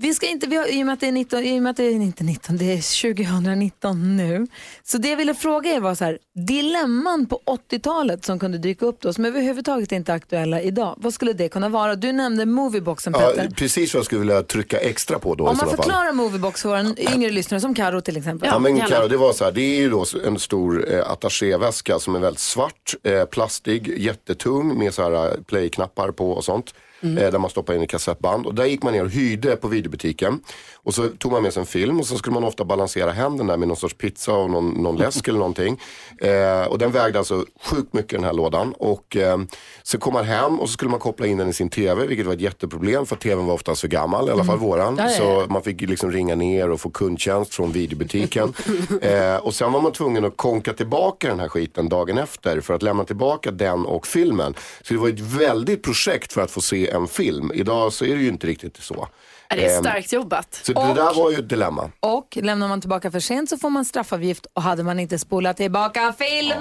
Vi 0.01 0.13
ska 0.13 0.27
inte, 0.27 0.47
vi 0.47 0.55
har, 0.55 0.67
i 0.67 0.81
och 0.81 0.85
med 0.85 0.93
att 0.93 0.99
det 0.99 1.07
är 1.07 1.11
19, 1.11 1.43
i 1.43 1.59
och 1.59 1.63
med 1.63 1.69
att 1.69 1.77
det 1.77 1.83
är 1.83 1.91
inte 1.91 2.23
19, 2.23 2.57
det 2.57 2.65
är 2.65 3.13
2019 3.13 4.17
nu. 4.17 4.47
Så 4.83 4.97
det 4.97 5.09
jag 5.09 5.17
ville 5.17 5.33
fråga 5.33 5.71
er 5.71 5.79
var 5.79 5.95
så 5.95 6.05
här, 6.05 6.17
dilemman 6.47 7.25
på 7.25 7.41
80-talet 7.71 8.25
som 8.25 8.39
kunde 8.39 8.57
dyka 8.57 8.85
upp 8.85 9.01
då, 9.01 9.13
som 9.13 9.25
överhuvudtaget 9.25 9.91
inte 9.91 10.11
är 10.11 10.15
aktuella 10.15 10.61
idag. 10.61 10.95
Vad 10.97 11.13
skulle 11.13 11.33
det 11.33 11.49
kunna 11.49 11.69
vara? 11.69 11.95
Du 11.95 12.11
nämnde 12.11 12.45
movieboxen 12.45 13.13
Ja, 13.19 13.19
Petter. 13.19 13.49
precis 13.55 13.93
vad 13.93 13.99
jag 13.99 14.05
skulle 14.05 14.19
vilja 14.19 14.43
trycka 14.43 14.77
extra 14.79 15.19
på 15.19 15.35
då 15.35 15.47
Om 15.47 15.55
i 15.55 15.57
man 15.57 15.69
förklarar 15.69 16.11
moviebox 16.11 16.61
för 16.61 16.69
våra 16.69 17.13
yngre 17.13 17.29
lyssnare, 17.29 17.61
som 17.61 17.73
Karo 17.73 18.01
till 18.01 18.17
exempel. 18.17 18.49
Ja, 18.51 18.59
men 18.59 18.75
gärna. 18.75 18.89
Karo, 18.89 19.07
det 19.07 19.17
var 19.17 19.33
så 19.33 19.43
här, 19.43 19.51
det 19.51 19.61
är 19.61 19.79
ju 19.79 19.89
då 19.89 20.05
en 20.25 20.39
stor 20.39 20.93
eh, 20.93 21.11
attachéväska 21.11 21.99
som 21.99 22.15
är 22.15 22.19
väldigt 22.19 22.39
svart, 22.39 22.95
eh, 23.03 23.25
plastig, 23.25 23.93
jättetung 23.97 24.77
med 24.79 24.93
så 24.93 25.03
här 25.03 25.27
eh, 25.27 25.41
play-knappar 25.47 26.11
på 26.11 26.31
och 26.31 26.45
sånt. 26.45 26.73
Eh, 27.01 27.31
där 27.31 27.39
man 27.39 27.49
stoppar 27.49 27.73
in 27.73 27.83
i 27.83 27.87
kassettband. 27.87 28.45
Och 28.45 28.55
där 28.55 28.65
gick 28.65 28.83
man 28.83 28.93
ner 28.93 29.03
och 29.03 29.09
hyrde 29.09 29.55
på 29.55 29.67
videobutiken. 29.67 30.39
Och 30.83 30.93
så 30.93 31.07
tog 31.07 31.31
man 31.31 31.43
med 31.43 31.53
sig 31.53 31.61
en 31.61 31.65
film 31.65 31.99
och 31.99 32.05
så 32.05 32.17
skulle 32.17 32.33
man 32.33 32.43
ofta 32.43 32.65
balansera 32.65 33.11
hem 33.11 33.37
den 33.37 33.47
där 33.47 33.57
med 33.57 33.67
någon 33.67 33.77
sorts 33.77 33.93
pizza 33.93 34.33
och 34.33 34.49
någon, 34.49 34.69
någon 34.69 34.97
läsk 34.97 35.27
eller 35.27 35.39
någonting. 35.39 35.79
Eh, 36.21 36.67
och 36.67 36.77
den 36.77 36.91
vägde 36.91 37.19
alltså 37.19 37.45
sjukt 37.63 37.93
mycket 37.93 38.11
den 38.11 38.23
här 38.23 38.33
lådan. 38.33 38.73
Och 38.77 39.17
eh, 39.17 39.37
så 39.83 39.97
kom 39.97 40.13
man 40.13 40.25
hem 40.25 40.59
och 40.59 40.69
så 40.69 40.73
skulle 40.73 40.91
man 40.91 40.99
koppla 40.99 41.27
in 41.27 41.37
den 41.37 41.49
i 41.49 41.53
sin 41.53 41.69
tv, 41.69 42.07
vilket 42.07 42.25
var 42.25 42.33
ett 42.33 42.41
jätteproblem 42.41 43.05
för 43.05 43.15
tvn 43.15 43.45
var 43.45 43.53
oftast 43.53 43.81
för 43.81 43.87
gammal, 43.87 44.29
i 44.29 44.31
alla 44.31 44.43
fall 44.43 44.57
våran. 44.57 44.95
Ja, 44.97 45.03
ja, 45.03 45.11
ja. 45.11 45.17
Så 45.17 45.53
man 45.53 45.63
fick 45.63 45.81
liksom 45.81 46.11
ringa 46.11 46.35
ner 46.35 46.69
och 46.69 46.81
få 46.81 46.89
kundtjänst 46.89 47.55
från 47.55 47.71
videobutiken. 47.71 48.53
eh, 49.01 49.35
och 49.35 49.53
sen 49.53 49.71
var 49.71 49.81
man 49.81 49.91
tvungen 49.91 50.25
att 50.25 50.37
konka 50.37 50.73
tillbaka 50.73 51.27
den 51.27 51.39
här 51.39 51.49
skiten 51.49 51.89
dagen 51.89 52.17
efter 52.17 52.61
för 52.61 52.73
att 52.73 52.83
lämna 52.83 53.03
tillbaka 53.03 53.51
den 53.51 53.85
och 53.85 54.07
filmen. 54.07 54.55
Så 54.81 54.93
det 54.93 54.99
var 54.99 55.09
ett 55.09 55.19
väldigt 55.19 55.83
projekt 55.83 56.33
för 56.33 56.41
att 56.41 56.51
få 56.51 56.61
se 56.61 56.90
en 56.91 57.07
film. 57.07 57.51
Idag 57.53 57.93
så 57.93 58.05
är 58.05 58.15
det 58.15 58.21
ju 58.21 58.27
inte 58.27 58.47
riktigt 58.47 58.77
så. 58.77 59.07
Det 59.49 59.65
är 59.65 59.75
Ehm, 59.77 59.83
starkt 59.83 60.13
jobbat. 60.13 60.59
Så 60.63 60.73
det 60.73 60.79
där 60.93 61.13
var 61.15 61.31
ju 61.31 61.37
ett 61.37 61.49
dilemma. 61.49 61.91
Och 61.99 62.37
lämnar 62.41 62.67
man 62.67 62.81
tillbaka 62.81 63.11
för 63.11 63.19
sent 63.19 63.49
så 63.49 63.57
får 63.57 63.69
man 63.69 63.85
straffavgift 63.85 64.45
och 64.53 64.61
hade 64.61 64.83
man 64.83 64.99
inte 64.99 65.19
spolat 65.19 65.57
tillbaka 65.57 66.13
filmen. 66.17 66.57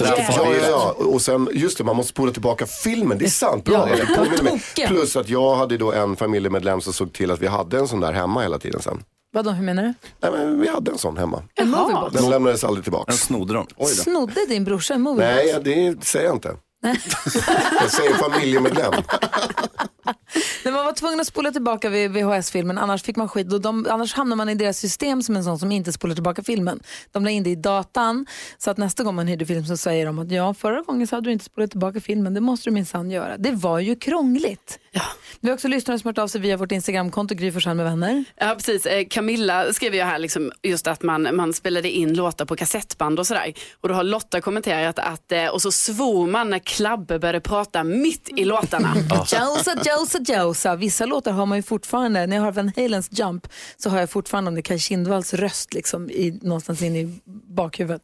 Ja, 0.00 0.26
ja, 0.36 0.54
ja. 0.68 0.94
Och 0.98 1.22
sen, 1.22 1.48
just 1.52 1.78
det, 1.78 1.84
man 1.84 1.96
måste 1.96 2.10
spola 2.10 2.32
tillbaka 2.32 2.66
filmen. 2.66 3.18
Det 3.18 3.24
är 3.24 3.28
sant, 3.28 3.64
bra. 3.64 3.88
Ja. 4.76 4.86
Plus 4.86 5.16
att 5.16 5.28
jag 5.28 5.54
hade 5.56 5.76
då 5.78 5.92
en 5.92 6.16
familjemedlem 6.16 6.80
som 6.80 6.92
såg 6.92 7.12
till 7.12 7.30
att 7.30 7.40
vi 7.42 7.46
hade 7.46 7.78
en 7.78 7.88
sån 7.88 8.00
där 8.00 8.12
hemma 8.12 8.42
hela 8.42 8.58
tiden 8.58 8.80
sen. 8.82 9.02
Vadå, 9.32 9.50
hur 9.50 9.64
menar 9.64 9.82
du? 9.82 9.94
Nej, 10.20 10.30
men 10.32 10.60
vi 10.60 10.68
hade 10.68 10.90
en 10.90 10.98
sån 10.98 11.16
hemma. 11.16 11.42
En? 11.54 11.74
Den 12.12 12.30
lämnades 12.30 12.64
aldrig 12.64 12.78
Den 12.78 12.82
tillbaks. 12.84 13.16
snodde 13.22 13.54
de. 13.54 13.66
Snodde 13.86 14.46
din 14.48 14.64
brorsa 14.64 14.94
en 14.94 15.00
moviebox? 15.02 15.44
Nej, 15.44 15.60
det 15.94 16.04
säger 16.04 16.26
jag 16.26 16.36
inte 16.36 16.56
jag 17.80 17.90
säger 17.90 18.14
familjemedlem. 18.14 18.92
Nej, 20.64 20.74
man 20.74 20.84
var 20.84 20.92
tvungen 20.92 21.20
att 21.20 21.26
spola 21.26 21.52
tillbaka 21.52 21.88
vid 21.88 22.10
VHS-filmen, 22.10 22.78
annars 22.78 23.02
fick 23.02 23.16
man 23.16 23.28
skit. 23.28 23.52
Och 23.52 23.60
de, 23.60 23.86
annars 23.90 24.14
hamnar 24.14 24.36
man 24.36 24.48
i 24.48 24.54
deras 24.54 24.78
system 24.78 25.22
som 25.22 25.36
en 25.36 25.44
sån 25.44 25.58
som 25.58 25.72
inte 25.72 25.92
spolar 25.92 26.14
tillbaka 26.14 26.42
filmen. 26.42 26.80
De 27.12 27.24
la 27.24 27.30
in 27.30 27.42
det 27.42 27.50
i 27.50 27.56
datan, 27.56 28.26
så 28.58 28.70
att 28.70 28.76
nästa 28.76 29.04
gång 29.04 29.14
man 29.14 29.26
hyrde 29.26 29.46
film 29.46 29.64
så 29.66 29.76
säger 29.76 30.06
de 30.06 30.18
att 30.18 30.30
ja, 30.30 30.54
förra 30.54 30.82
gången 30.82 31.06
så 31.06 31.16
hade 31.16 31.28
du 31.28 31.32
inte 31.32 31.44
spolat 31.44 31.70
tillbaka 31.70 32.00
filmen, 32.00 32.34
det 32.34 32.40
måste 32.40 32.70
du 32.70 32.74
minsann 32.74 33.10
göra. 33.10 33.38
Det 33.38 33.52
var 33.52 33.78
ju 33.78 33.96
krångligt. 33.96 34.78
Ja. 34.90 35.02
Vi 35.40 35.48
har 35.48 35.54
också 35.54 35.68
lyssnare 35.68 35.98
som 35.98 36.08
hört 36.08 36.18
av 36.18 36.28
sig 36.28 36.40
via 36.40 36.56
vårt 36.56 36.72
Instagramkonto, 36.72 37.34
Gry 37.34 37.52
med 37.52 37.76
vänner. 37.76 38.24
Ja 38.36 38.54
precis, 38.56 38.86
Eh, 38.86 39.06
Camilla 39.10 39.72
skrev 39.72 39.94
ju 39.94 40.02
här 40.02 40.18
liksom 40.18 40.52
just 40.62 40.86
att 40.86 41.02
man, 41.02 41.36
man 41.36 41.52
spelade 41.52 41.90
in 41.90 42.14
låtar 42.14 42.44
på 42.44 42.56
kassettband 42.56 43.18
och 43.18 43.26
sådär. 43.26 43.54
Och 43.80 43.88
då 43.88 43.94
har 43.94 44.04
Lotta 44.04 44.40
kommenterat 44.40 44.98
att, 44.98 45.32
eh, 45.32 45.46
och 45.46 45.62
så 45.62 45.72
svor 45.72 46.26
man 46.26 46.50
när 46.50 46.58
Klabbe 46.58 47.18
började 47.18 47.40
prata 47.40 47.84
mitt 47.84 48.28
i 48.36 48.44
låtarna. 48.44 48.94
Josa, 50.18 50.42
Josa, 50.42 50.76
Vissa 50.76 51.06
låtar 51.06 51.32
har 51.32 51.46
man 51.46 51.58
ju 51.58 51.62
fortfarande, 51.62 52.26
när 52.26 52.36
jag 52.36 52.42
har 52.42 52.52
Van 52.52 52.72
Halens 52.76 53.08
Jump 53.12 53.48
så 53.76 53.90
har 53.90 54.00
jag 54.00 54.10
fortfarande 54.10 54.48
om 54.48 54.54
det 54.54 54.62
Kaj 54.62 54.78
Kindvalls 54.78 55.34
röst 55.34 55.74
liksom 55.74 56.10
i, 56.10 56.38
någonstans 56.42 56.82
in 56.82 56.96
i 56.96 57.20
bakhuvudet. 57.48 58.02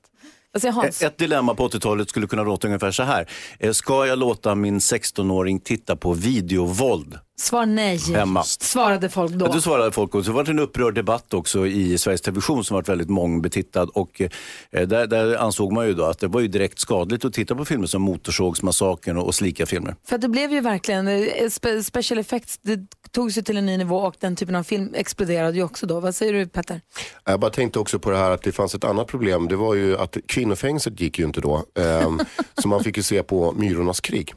Vad 0.53 0.63
säger 0.63 0.73
Hans? 0.73 1.03
Ett 1.03 1.19
dilemma 1.19 1.55
på 1.55 1.69
80-talet 1.69 2.09
skulle 2.09 2.27
kunna 2.27 2.43
låta 2.43 2.67
ungefär 2.67 2.91
så 2.91 3.03
här. 3.03 3.29
Eh, 3.59 3.73
ska 3.73 4.07
jag 4.07 4.19
låta 4.19 4.55
min 4.55 4.79
16-åring 4.79 5.61
titta 5.61 5.97
på 5.97 6.13
videovåld 6.13 7.19
Svar 7.43 7.67
nej. 7.67 7.99
hemma? 8.15 8.43
Svarade 8.43 9.09
folk 9.09 9.33
då. 9.33 9.47
Ja, 9.47 9.53
då 9.53 9.61
svarade 9.61 9.93
folk 9.93 10.15
och 10.15 10.25
så 10.25 10.33
var 10.33 10.45
det 10.45 10.51
en 10.51 10.59
upprörd 10.59 10.95
debatt 10.95 11.35
också 11.35 11.67
i 11.67 11.99
Sveriges 11.99 12.21
Television 12.21 12.65
som 12.65 12.75
varit 12.75 12.89
väldigt 12.89 13.11
mångbetittad 13.11 13.83
och 13.95 14.21
eh, 14.21 14.89
där, 14.89 15.07
där 15.07 15.37
ansåg 15.37 15.73
man 15.73 15.87
ju 15.87 15.95
då 15.95 16.05
att 16.05 16.19
det 16.19 16.27
var 16.27 16.41
ju 16.41 16.49
direkt 16.49 16.79
skadligt 16.79 17.25
att 17.25 17.33
titta 17.33 17.55
på 17.55 17.65
filmer 17.65 17.87
som 17.87 18.03
Motorsågsmassakern 18.03 19.17
och, 19.17 19.27
och 19.27 19.35
slika 19.35 19.67
filmer. 19.67 19.97
För 20.05 20.15
att 20.15 20.21
det 20.21 20.29
blev 20.29 20.53
ju 20.53 20.61
verkligen, 20.61 21.09
eh, 21.09 21.49
spe, 21.51 21.83
special 21.83 22.19
effects 22.19 22.59
det 22.63 22.81
tog 23.11 23.33
sig 23.33 23.45
till 23.45 23.57
en 23.57 23.67
ny 23.67 23.77
nivå 23.77 23.97
och 23.97 24.15
den 24.21 24.37
typen 24.37 24.55
av 24.55 24.63
film 24.63 24.95
exploderade 24.95 25.57
ju 25.57 25.63
också 25.65 25.87
då. 25.87 26.01
Vad 26.01 26.15
säger 26.15 26.33
du 26.33 26.47
Petter? 26.47 26.81
Jag 27.25 27.41
bara 27.41 27.51
tänkte 27.51 27.79
också 27.79 27.99
på 27.99 28.11
det 28.11 28.17
här 28.17 28.31
att 28.31 28.43
det 28.43 28.53
fanns 28.53 28.75
ett 28.75 28.85
annat 28.85 29.07
problem. 29.07 29.49
Det 29.49 29.57
var 29.57 29.75
ju 29.75 29.99
att 29.99 30.17
kvinnofängelset 30.27 31.01
gick 31.01 31.19
ju 31.19 31.25
inte 31.25 31.41
då. 31.41 31.65
Ehm, 31.75 32.21
så 32.63 32.69
man 32.69 32.85
fick 32.85 32.97
ju 32.97 33.03
se 33.03 33.23
på 33.23 33.53
Myrornas 33.53 34.01
krig. 34.01 34.35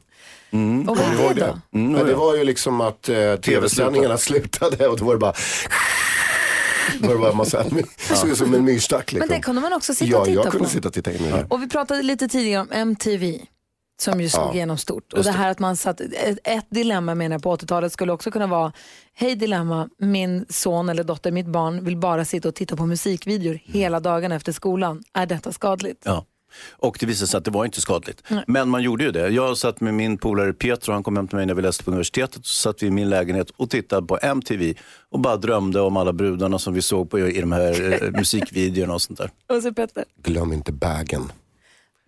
Och 0.89 0.97
vad 0.97 1.13
ihåg 1.13 1.35
det 1.35 1.41
då? 1.41 1.79
Ja, 1.97 2.03
det 2.03 2.13
var 2.13 2.35
ju 2.35 2.43
liksom 2.43 2.81
att 2.81 3.09
eh, 3.09 3.35
tv-sändningarna 3.35 4.17
slutade 4.17 4.87
och 4.87 4.97
då 4.97 5.05
var 5.05 5.13
det 5.13 5.19
bara 5.19 5.33
var 6.99 7.13
det 7.13 7.19
bara 7.19 7.33
massa, 7.33 7.65
såg 8.15 8.29
ut 8.29 8.37
som 8.37 8.53
en 8.53 8.65
myrstack. 8.65 9.11
Liksom. 9.11 9.29
Men 9.29 9.37
det 9.37 9.43
kunde 9.43 9.61
man 9.61 9.73
också 9.73 9.93
sitta 9.93 10.11
ja, 10.11 10.19
och 10.19 10.25
titta 10.25 10.35
jag 10.43 10.51
kunde 10.51 10.67
på. 10.67 10.71
sitta 10.71 10.87
och 10.87 10.93
titta 10.93 11.11
in 11.13 11.25
i 11.25 11.31
det. 11.31 11.45
Och 11.49 11.61
vi 11.61 11.69
pratade 11.69 12.01
lite 12.03 12.27
tidigare 12.27 12.61
om 12.61 12.71
MTV 12.71 13.39
som 14.01 14.21
ju 14.21 14.29
slog 14.29 14.45
Ja, 14.45 14.53
igenom 14.53 14.77
stort. 14.77 15.13
Och 15.13 15.23
det 15.23 15.31
här 15.31 15.51
att 15.51 15.59
man 15.59 15.75
satt, 15.77 16.01
ett, 16.01 16.39
ett 16.43 16.65
dilemma 16.69 17.15
menar 17.15 17.33
jag 17.35 17.43
på 17.43 17.55
80-talet 17.55 17.93
skulle 17.93 18.11
också 18.13 18.31
kunna 18.31 18.47
vara, 18.47 18.71
hej 19.13 19.35
dilemma, 19.35 19.89
min 19.99 20.45
son 20.49 20.89
eller 20.89 21.03
dotter, 21.03 21.31
mitt 21.31 21.47
barn 21.47 21.85
vill 21.85 21.97
bara 21.97 22.25
sitta 22.25 22.47
och 22.49 22.55
titta 22.55 22.75
på 22.75 22.85
musikvideor 22.85 23.59
hela 23.63 23.99
dagen 23.99 24.31
efter 24.31 24.51
skolan. 24.51 25.03
Är 25.13 25.25
detta 25.25 25.51
skadligt? 25.51 26.01
Ja. 26.05 26.25
Och 26.71 26.97
det 26.99 27.05
visade 27.05 27.27
sig 27.27 27.37
att 27.37 27.45
det 27.45 27.51
var 27.51 27.65
inte 27.65 27.81
skadligt. 27.81 28.23
Men 28.47 28.69
man 28.69 28.83
gjorde 28.83 29.03
ju 29.03 29.11
det. 29.11 29.29
Jag 29.29 29.57
satt 29.57 29.81
med 29.81 29.93
min 29.93 30.17
polare 30.17 30.53
Pietro, 30.53 30.93
han 30.93 31.03
kom 31.03 31.15
hem 31.15 31.27
till 31.27 31.35
mig 31.35 31.45
när 31.45 31.53
vi 31.53 31.61
läste 31.61 31.83
på 31.83 31.91
universitetet. 31.91 32.45
Så 32.45 32.53
satt 32.53 32.83
vi 32.83 32.87
i 32.87 32.91
min 32.91 33.09
lägenhet 33.09 33.49
och 33.49 33.69
tittade 33.69 34.07
på 34.07 34.19
MTV 34.21 34.73
och 35.09 35.19
bara 35.19 35.37
drömde 35.37 35.81
om 35.81 35.97
alla 35.97 36.13
brudarna 36.13 36.59
som 36.59 36.73
vi 36.73 36.81
såg 36.81 37.09
på 37.09 37.19
i 37.19 37.41
de 37.41 37.51
här 37.51 38.03
eh, 38.03 38.11
musikvideorna 38.19 38.93
och 38.93 39.01
sånt 39.01 39.19
där. 39.19 39.29
Och 39.55 39.63
så 39.63 39.73
Petter? 39.73 40.03
Glöm 40.23 40.53
inte 40.53 40.71
bagen. 40.71 41.31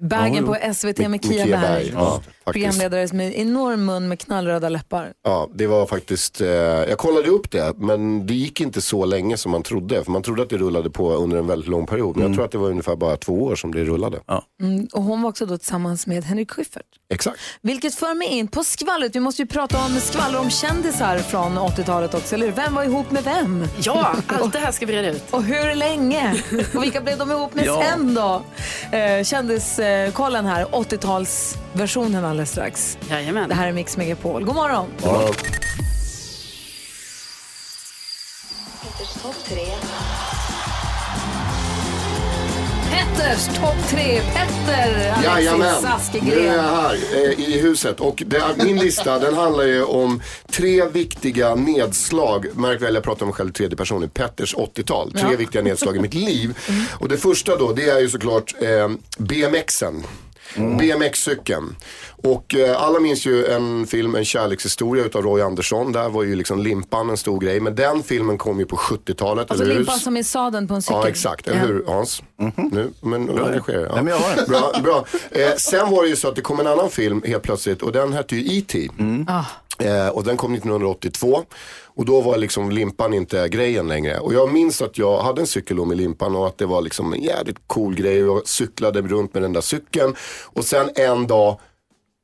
Bagen 0.01 0.45
Ja, 0.45 0.53
på 0.53 0.73
SVT 0.73 0.97
med 0.97 1.09
Med 1.11 1.23
Kia 1.25 1.45
Kia 1.45 1.57
Berg. 1.61 1.83
Berg, 1.83 1.91
ja. 1.93 2.21
Programledare 2.45 3.07
med 3.13 3.35
enorm 3.35 3.85
mun 3.85 4.07
med 4.07 4.19
knallröda 4.19 4.69
läppar. 4.69 5.13
Ja, 5.23 5.49
det 5.53 5.67
var 5.67 5.85
faktiskt, 5.85 6.41
eh, 6.41 6.47
jag 6.49 6.97
kollade 6.97 7.29
upp 7.29 7.51
det, 7.51 7.73
men 7.77 8.27
det 8.27 8.33
gick 8.33 8.61
inte 8.61 8.81
så 8.81 9.05
länge 9.05 9.37
som 9.37 9.51
man 9.51 9.63
trodde. 9.63 10.03
För 10.03 10.11
man 10.11 10.21
trodde 10.23 10.43
att 10.43 10.49
det 10.49 10.57
rullade 10.57 10.89
på 10.89 11.13
under 11.13 11.37
en 11.37 11.47
väldigt 11.47 11.69
lång 11.69 11.85
period. 11.85 12.17
Men 12.17 12.25
jag 12.27 12.35
tror 12.35 12.45
att 12.45 12.51
det 12.51 12.57
var 12.57 12.69
ungefär 12.69 12.95
bara 12.95 13.17
två 13.17 13.33
år 13.43 13.55
som 13.55 13.73
det 13.73 13.83
rullade. 13.83 14.19
Mm, 14.61 14.87
och 14.93 15.03
hon 15.03 15.21
var 15.21 15.29
också 15.29 15.45
då 15.45 15.57
tillsammans 15.57 16.07
med 16.07 16.23
Henrik 16.23 16.51
Schyffert. 16.51 16.85
Exakt. 17.13 17.39
Vilket 17.61 17.95
för 17.95 18.13
mig 18.13 18.27
in 18.27 18.47
på 18.47 18.63
skvallret. 18.63 19.15
Vi 19.15 19.19
måste 19.19 19.41
ju 19.41 19.47
prata 19.47 19.77
om 19.85 19.99
skvaller 19.99 20.39
om 20.39 20.49
kändisar 20.49 21.17
från 21.19 21.57
80-talet 21.57 22.13
också, 22.13 22.35
eller? 22.35 22.51
Vem 22.51 22.75
var 22.75 22.83
ihop 22.83 23.11
med 23.11 23.23
vem? 23.23 23.65
Ja, 23.79 24.15
allt 24.27 24.53
det 24.53 24.59
här 24.59 24.71
ska 24.71 24.85
vi 24.85 24.93
reda 24.93 25.09
ut. 25.09 25.23
Och 25.31 25.43
hur 25.43 25.75
länge? 25.75 26.35
Och 26.75 26.83
vilka 26.83 27.01
blev 27.01 27.17
de 27.17 27.31
ihop 27.31 27.55
med 27.55 27.65
Ja. 27.65 27.83
sen 27.83 28.13
då? 28.15 28.41
Eh, 28.97 29.23
Kändiskollen 29.87 30.45
här, 30.45 30.65
80-talsversionen 30.65 32.25
alldeles 32.25 32.51
strax. 32.51 32.97
Jajamän. 33.09 33.49
Det 33.49 33.55
här 33.55 33.67
är 33.67 33.71
Mix 33.71 33.97
Megapol. 33.97 34.43
God 34.45 34.55
morgon! 34.55 34.85
Ja, 35.03 35.29
Petters 43.27 43.45
topp 43.47 43.75
tre. 43.89 44.21
Petter, 44.33 45.09
Alexis 45.11 45.23
Jajamän, 45.25 45.59
nu 45.81 45.87
är 45.87 45.95
Askegren. 45.95 46.43
jag 46.45 46.61
här 46.63 46.97
eh, 47.13 47.39
i 47.49 47.59
huset. 47.61 47.99
Och 47.99 48.23
det, 48.25 48.41
min 48.63 48.77
lista 48.79 49.19
den 49.19 49.33
handlar 49.33 49.63
ju 49.63 49.83
om 49.83 50.21
tre 50.51 50.85
viktiga 50.85 51.55
nedslag. 51.55 52.45
Märk 52.55 52.81
väl, 52.81 52.93
jag 52.93 53.03
pratar 53.03 53.25
om 53.25 53.31
själv 53.31 53.51
tredje 53.51 53.77
person 53.77 54.03
i 54.03 54.07
Petters 54.07 54.55
80-tal. 54.55 55.11
Tre 55.11 55.21
Ja. 55.31 55.37
viktiga 55.37 55.61
nedslag 55.61 55.95
i 55.95 55.99
mitt 55.99 56.13
liv. 56.13 56.57
Och 56.99 57.09
det 57.09 57.17
första 57.17 57.55
då, 57.55 57.71
det 57.71 57.89
är 57.89 57.99
ju 57.99 58.09
såklart 58.09 58.55
eh, 58.61 58.89
BMXen. 59.17 60.03
BMX-cykeln. 60.57 61.75
Och 62.23 62.55
eh, 62.55 62.81
alla 62.81 62.99
minns 62.99 63.25
ju 63.25 63.45
en 63.45 63.87
film, 63.87 64.15
En 64.15 64.25
kärlekshistoria 64.25 65.05
utav 65.05 65.21
Roy 65.23 65.41
Andersson. 65.41 65.91
Där 65.91 66.09
var 66.09 66.23
ju 66.23 66.35
liksom 66.35 66.59
limpan 66.59 67.09
en 67.09 67.17
stor 67.17 67.39
grej. 67.39 67.59
Men 67.59 67.75
den 67.75 68.03
filmen 68.03 68.37
kom 68.37 68.59
ju 68.59 68.65
på 68.65 68.75
70-talet. 68.75 69.51
Alltså 69.51 69.63
eller 69.63 69.73
hur? 69.73 69.79
limpan 69.79 69.99
som 69.99 70.17
i 70.17 70.23
sadeln 70.23 70.67
på 70.67 70.73
en 70.73 70.81
cykel. 70.81 70.95
Ja, 71.01 71.07
exakt. 71.07 71.47
Eller 71.47 71.59
hur 71.59 71.83
Hans? 71.87 72.23
Nu, 72.55 72.91
men 73.01 73.29
engagera 73.29 73.81
ja. 73.81 73.95
Nej, 73.95 74.03
men 74.03 74.07
jag 74.07 74.19
har 74.19 74.35
den. 74.35 74.45
Bra, 74.47 74.71
bra. 74.83 75.05
Eh, 75.31 75.55
sen 75.57 75.91
var 75.91 76.03
det 76.03 76.09
ju 76.09 76.15
så 76.15 76.27
att 76.27 76.35
det 76.35 76.41
kom 76.41 76.59
en 76.59 76.67
annan 76.67 76.89
film 76.89 77.21
helt 77.25 77.43
plötsligt 77.43 77.81
och 77.81 77.91
den 77.91 78.13
hette 78.13 78.35
ju 78.35 78.57
E.T. 78.57 78.89
Ah. 79.27 79.43
Eh, 79.79 80.07
och 80.07 80.23
den 80.23 80.37
kom 80.37 80.53
1982. 80.53 81.43
Och 81.85 82.05
då 82.05 82.21
var 82.21 82.37
liksom 82.37 82.71
limpan 82.71 83.13
inte 83.13 83.49
grejen 83.49 83.87
längre. 83.87 84.19
Och 84.19 84.33
jag 84.33 84.53
minns 84.53 84.81
att 84.81 84.97
jag 84.97 85.19
hade 85.19 85.41
en 85.41 85.47
cykel 85.47 85.77
då 85.77 85.85
med 85.85 85.97
limpan 85.97 86.35
och 86.35 86.47
att 86.47 86.57
det 86.57 86.65
var 86.65 86.81
liksom 86.81 87.13
en 87.13 87.21
jävligt 87.21 87.57
cool 87.67 87.95
grej. 87.95 88.17
Jag 88.17 88.47
cyklade 88.47 89.01
runt 89.01 89.33
med 89.33 89.43
den 89.43 89.53
där 89.53 89.61
cykeln. 89.61 90.15
Och 90.43 90.65
sen 90.65 90.89
en 90.95 91.27
dag, 91.27 91.59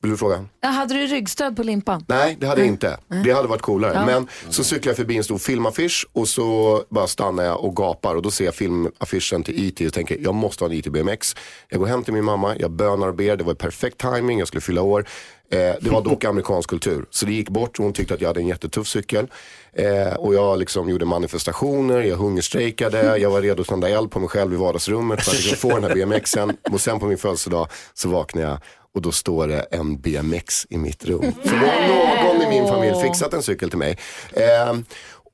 vill 0.03 0.11
du 0.11 0.17
fråga? 0.17 0.45
Ja, 0.61 0.69
hade 0.69 0.93
du 0.93 1.07
ryggstöd 1.07 1.55
på 1.55 1.63
limpan? 1.63 2.05
Nej, 2.07 2.37
det 2.39 2.47
hade 2.47 2.61
jag 2.61 2.67
inte. 2.67 2.97
Det 3.23 3.31
hade 3.31 3.47
varit 3.47 3.61
coolare. 3.61 3.93
Ja. 3.93 4.05
Men 4.05 4.27
så 4.49 4.63
cyklar 4.63 4.89
jag 4.89 4.97
förbi 4.97 5.17
en 5.17 5.23
stor 5.23 5.37
filmaffisch 5.37 6.07
och 6.13 6.27
så 6.27 6.83
bara 6.89 7.07
stannar 7.07 7.43
jag 7.43 7.63
och 7.63 7.75
gapar 7.75 8.15
och 8.15 8.21
då 8.21 8.31
ser 8.31 8.45
jag 8.45 8.55
filmaffischen 8.55 9.43
till 9.43 9.65
IT 9.65 9.87
och 9.87 9.93
tänker 9.93 10.17
jag 10.21 10.35
måste 10.35 10.63
ha 10.63 10.71
en 10.71 10.77
IT 10.77 10.87
BMX. 10.87 11.35
Jag 11.69 11.79
går 11.79 11.87
hem 11.87 12.03
till 12.03 12.13
min 12.13 12.25
mamma, 12.25 12.55
jag 12.59 12.71
bönar 12.71 13.07
och 13.07 13.15
ber, 13.15 13.37
det 13.37 13.43
var 13.43 13.53
perfekt 13.53 13.97
timing, 13.97 14.39
jag 14.39 14.47
skulle 14.47 14.61
fylla 14.61 14.81
år. 14.81 15.05
Eh, 15.53 15.75
det 15.81 15.89
var 15.89 16.01
dock 16.01 16.23
amerikansk 16.23 16.69
kultur. 16.69 17.05
Så 17.09 17.25
det 17.25 17.33
gick 17.33 17.49
bort 17.49 17.79
och 17.79 17.85
hon 17.85 17.93
tyckte 17.93 18.13
att 18.13 18.21
jag 18.21 18.29
hade 18.29 18.39
en 18.39 18.47
jättetuff 18.47 18.87
cykel. 18.87 19.27
Eh, 19.73 20.13
och 20.13 20.33
jag 20.33 20.59
liksom 20.59 20.89
gjorde 20.89 21.05
manifestationer, 21.05 22.01
jag 22.01 22.17
hungerstrejkade, 22.17 23.17
jag 23.17 23.29
var 23.29 23.41
redo 23.41 23.61
att 23.61 23.67
tända 23.67 23.89
eld 23.89 24.11
på 24.11 24.19
mig 24.19 24.29
själv 24.29 24.53
i 24.53 24.55
vardagsrummet 24.55 25.23
för 25.23 25.31
att 25.31 25.45
jag 25.45 25.57
få 25.57 25.69
den 25.69 25.83
här 25.83 25.95
BMXen. 25.95 26.57
Och 26.71 26.81
sen 26.81 26.99
på 26.99 27.05
min 27.05 27.17
födelsedag 27.17 27.67
så 27.93 28.09
vaknade 28.09 28.47
jag 28.47 28.57
och 28.95 29.01
då 29.01 29.11
står 29.11 29.47
det 29.47 29.61
en 29.61 30.01
BMX 30.01 30.65
i 30.69 30.77
mitt 30.77 31.05
rum. 31.05 31.33
För 31.43 31.59
då 31.59 31.65
har 31.65 32.23
någon 32.23 32.41
i 32.41 32.49
min 32.49 32.67
familj 32.67 33.01
fixat 33.01 33.33
en 33.33 33.43
cykel 33.43 33.69
till 33.69 33.79
mig. 33.79 33.97
Eh, 34.31 34.73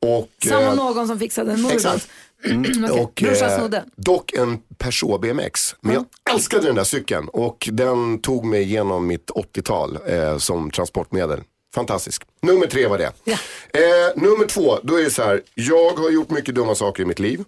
och, 0.01 0.29
Samma 0.49 0.73
någon 0.73 1.07
som 1.07 1.19
fixade 1.19 1.51
en 1.51 1.61
morbror. 1.61 1.75
Exakt. 1.75 2.07
Okej, 2.45 3.01
Och, 3.01 3.11
brorsan 3.23 3.73
eh, 3.73 3.79
dock 3.95 4.33
en 4.33 4.59
Peugeot 4.77 5.21
BMX. 5.21 5.75
Men 5.81 5.93
jag 5.93 6.05
älskade 6.33 6.67
den 6.67 6.75
där 6.75 6.83
cykeln 6.83 7.27
och 7.27 7.69
den 7.71 8.21
tog 8.21 8.45
mig 8.45 8.61
igenom 8.61 9.07
mitt 9.07 9.29
80-tal 9.31 9.97
eh, 10.07 10.37
som 10.37 10.71
transportmedel. 10.71 11.39
Fantastisk. 11.75 12.23
Nummer 12.41 12.67
tre 12.67 12.87
var 12.87 12.97
det. 12.97 13.11
Ja. 13.23 13.37
Eh, 13.73 14.21
nummer 14.21 14.45
två, 14.45 14.77
då 14.83 14.95
är 14.99 15.03
det 15.03 15.09
så 15.11 15.23
här. 15.23 15.41
Jag 15.55 15.91
har 15.91 16.09
gjort 16.09 16.29
mycket 16.29 16.55
dumma 16.55 16.75
saker 16.75 17.03
i 17.03 17.05
mitt 17.05 17.19
liv. 17.19 17.43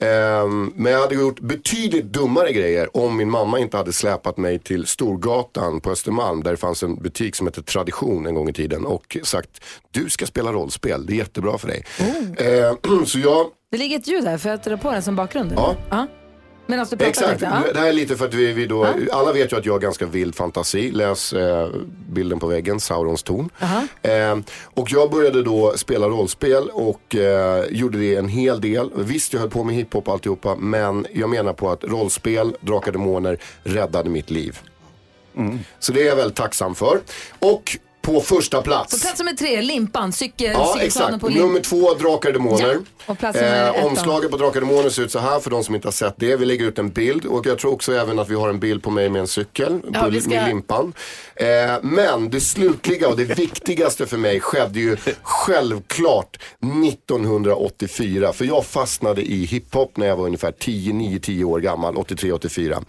Ehm, 0.00 0.72
men 0.76 0.92
jag 0.92 1.00
hade 1.00 1.14
gjort 1.14 1.40
betydligt 1.40 2.04
dummare 2.04 2.52
grejer 2.52 2.96
om 2.96 3.16
min 3.16 3.30
mamma 3.30 3.58
inte 3.58 3.76
hade 3.76 3.92
släpat 3.92 4.36
mig 4.36 4.58
till 4.58 4.86
Storgatan 4.86 5.80
på 5.80 5.90
Östermalm 5.90 6.42
där 6.42 6.50
det 6.50 6.56
fanns 6.56 6.82
en 6.82 6.96
butik 6.96 7.36
som 7.36 7.46
hette 7.46 7.62
Tradition 7.62 8.26
en 8.26 8.34
gång 8.34 8.48
i 8.48 8.52
tiden 8.52 8.86
och 8.86 9.16
sagt 9.22 9.64
du 9.90 10.10
ska 10.10 10.26
spela 10.26 10.52
rollspel, 10.52 11.06
det 11.06 11.12
är 11.12 11.16
jättebra 11.16 11.58
för 11.58 11.68
dig. 11.68 11.84
Ehm, 12.38 13.06
så 13.06 13.18
jag 13.18 13.46
Det 13.70 13.78
ligger 13.78 13.98
ett 13.98 14.08
ljud 14.08 14.24
här, 14.24 14.38
får 14.38 14.50
jag 14.50 14.60
dra 14.60 14.76
på 14.76 14.92
den 14.92 15.02
som 15.02 15.16
bakgrund? 15.16 15.52
Ja. 15.56 16.06
Ja. 16.68 16.70
Medan 16.70 16.86
du 16.90 16.96
pratar 16.96 17.10
Exakt, 17.10 17.40
lite? 17.40 17.62
Ja. 17.66 17.72
det 17.72 17.80
här 17.80 17.88
är 17.88 17.92
lite 17.92 18.16
för 18.16 18.24
att 18.26 18.34
vi, 18.34 18.52
vi 18.52 18.66
då, 18.66 18.86
alla 19.12 19.32
vet 19.32 19.52
ju 19.52 19.56
att 19.56 19.66
jag 19.66 19.72
har 19.72 19.80
ganska 19.80 20.06
vild 20.06 20.34
fantasi. 20.34 20.90
Läs 20.90 21.32
eh, 21.32 21.68
bilden 22.08 22.40
på 22.40 22.46
väggen, 22.46 22.80
Saurons 22.80 23.22
torn. 23.22 23.50
Eh, 24.02 24.38
och 24.64 24.92
jag 24.92 25.10
började 25.10 25.42
då 25.42 25.72
spela 25.76 26.06
rollspel 26.08 26.70
och 26.72 27.16
eh, 27.16 27.64
gjorde 27.70 27.98
det 27.98 28.16
en 28.16 28.28
hel 28.28 28.60
del. 28.60 28.90
Visst, 28.94 29.32
jag 29.32 29.40
höll 29.40 29.50
på 29.50 29.64
med 29.64 29.74
hiphop 29.74 30.08
och 30.08 30.14
alltihopa, 30.14 30.56
men 30.56 31.06
jag 31.12 31.30
menar 31.30 31.52
på 31.52 31.70
att 31.70 31.84
rollspel, 31.84 32.56
Drakar 32.60 32.92
Demoner, 32.92 33.38
räddade 33.62 34.10
mitt 34.10 34.30
liv. 34.30 34.58
Så 35.78 35.92
det 35.92 36.02
är 36.02 36.06
jag 36.06 36.16
väldigt 36.16 36.36
tacksam 36.36 36.74
för. 36.74 37.00
Och 37.38 37.78
på 38.08 38.20
första 38.20 38.62
plats. 38.62 38.92
På 38.94 39.00
plats 39.06 39.18
nummer 39.18 39.32
tre, 39.32 39.60
Limpan, 39.62 40.12
cykel, 40.12 40.50
Ja, 40.52 40.76
exakt. 40.80 41.20
på. 41.20 41.28
Nummer 41.28 41.60
två, 41.60 41.94
Drakar 41.94 42.28
och 42.28 42.32
Demoner. 42.32 42.72
Ja, 42.72 43.12
och 43.12 43.18
plats 43.18 43.36
nummer 43.40 43.68
ett 43.70 43.82
då? 43.82 43.88
omslaget 43.88 44.30
på 44.30 44.36
Drakar 44.36 44.60
och 44.60 44.66
Demoner 44.66 44.90
ser 44.90 45.02
ut 45.02 45.12
så 45.12 45.18
här 45.18 45.40
för 45.40 45.50
de 45.50 45.64
som 45.64 45.74
inte 45.74 45.86
har 45.88 45.92
sett 45.92 46.14
det. 46.16 46.36
Vi 46.36 46.46
lägger 46.46 46.64
ut 46.66 46.78
en 46.78 46.90
bild 46.90 47.24
och 47.26 47.46
jag 47.46 47.58
tror 47.58 47.72
också 47.72 47.92
även 47.94 48.18
att 48.18 48.28
vi 48.28 48.34
har 48.34 48.48
en 48.48 48.60
bild 48.60 48.82
på 48.82 48.90
mig 48.90 49.08
med 49.08 49.20
en 49.20 49.26
cykel 49.28 49.80
Ja, 49.92 50.00
på, 50.02 50.10
vi 50.10 50.20
ska- 50.20 50.30
med 50.30 50.48
limpan. 50.48 50.92
Eh, 51.36 51.46
men 51.82 52.30
det 52.30 52.40
slutliga 52.40 53.08
och 53.08 53.16
det 53.16 53.24
viktigaste 53.24 54.06
för 54.06 54.16
mig 54.16 54.40
skedde 54.40 54.78
ju 54.80 54.96
självklart 55.22 56.38
1984. 56.84 58.32
För 58.32 58.44
jag 58.44 58.66
fastnade 58.66 59.22
i 59.22 59.44
hiphop 59.44 59.96
när 59.96 60.06
jag 60.06 60.16
var 60.16 60.24
ungefär 60.26 60.52
10, 60.52 60.92
9, 60.92 61.18
10 61.20 61.44
år 61.44 61.60
gammal, 61.60 61.96
83, 61.96 62.32
84. 62.32 62.82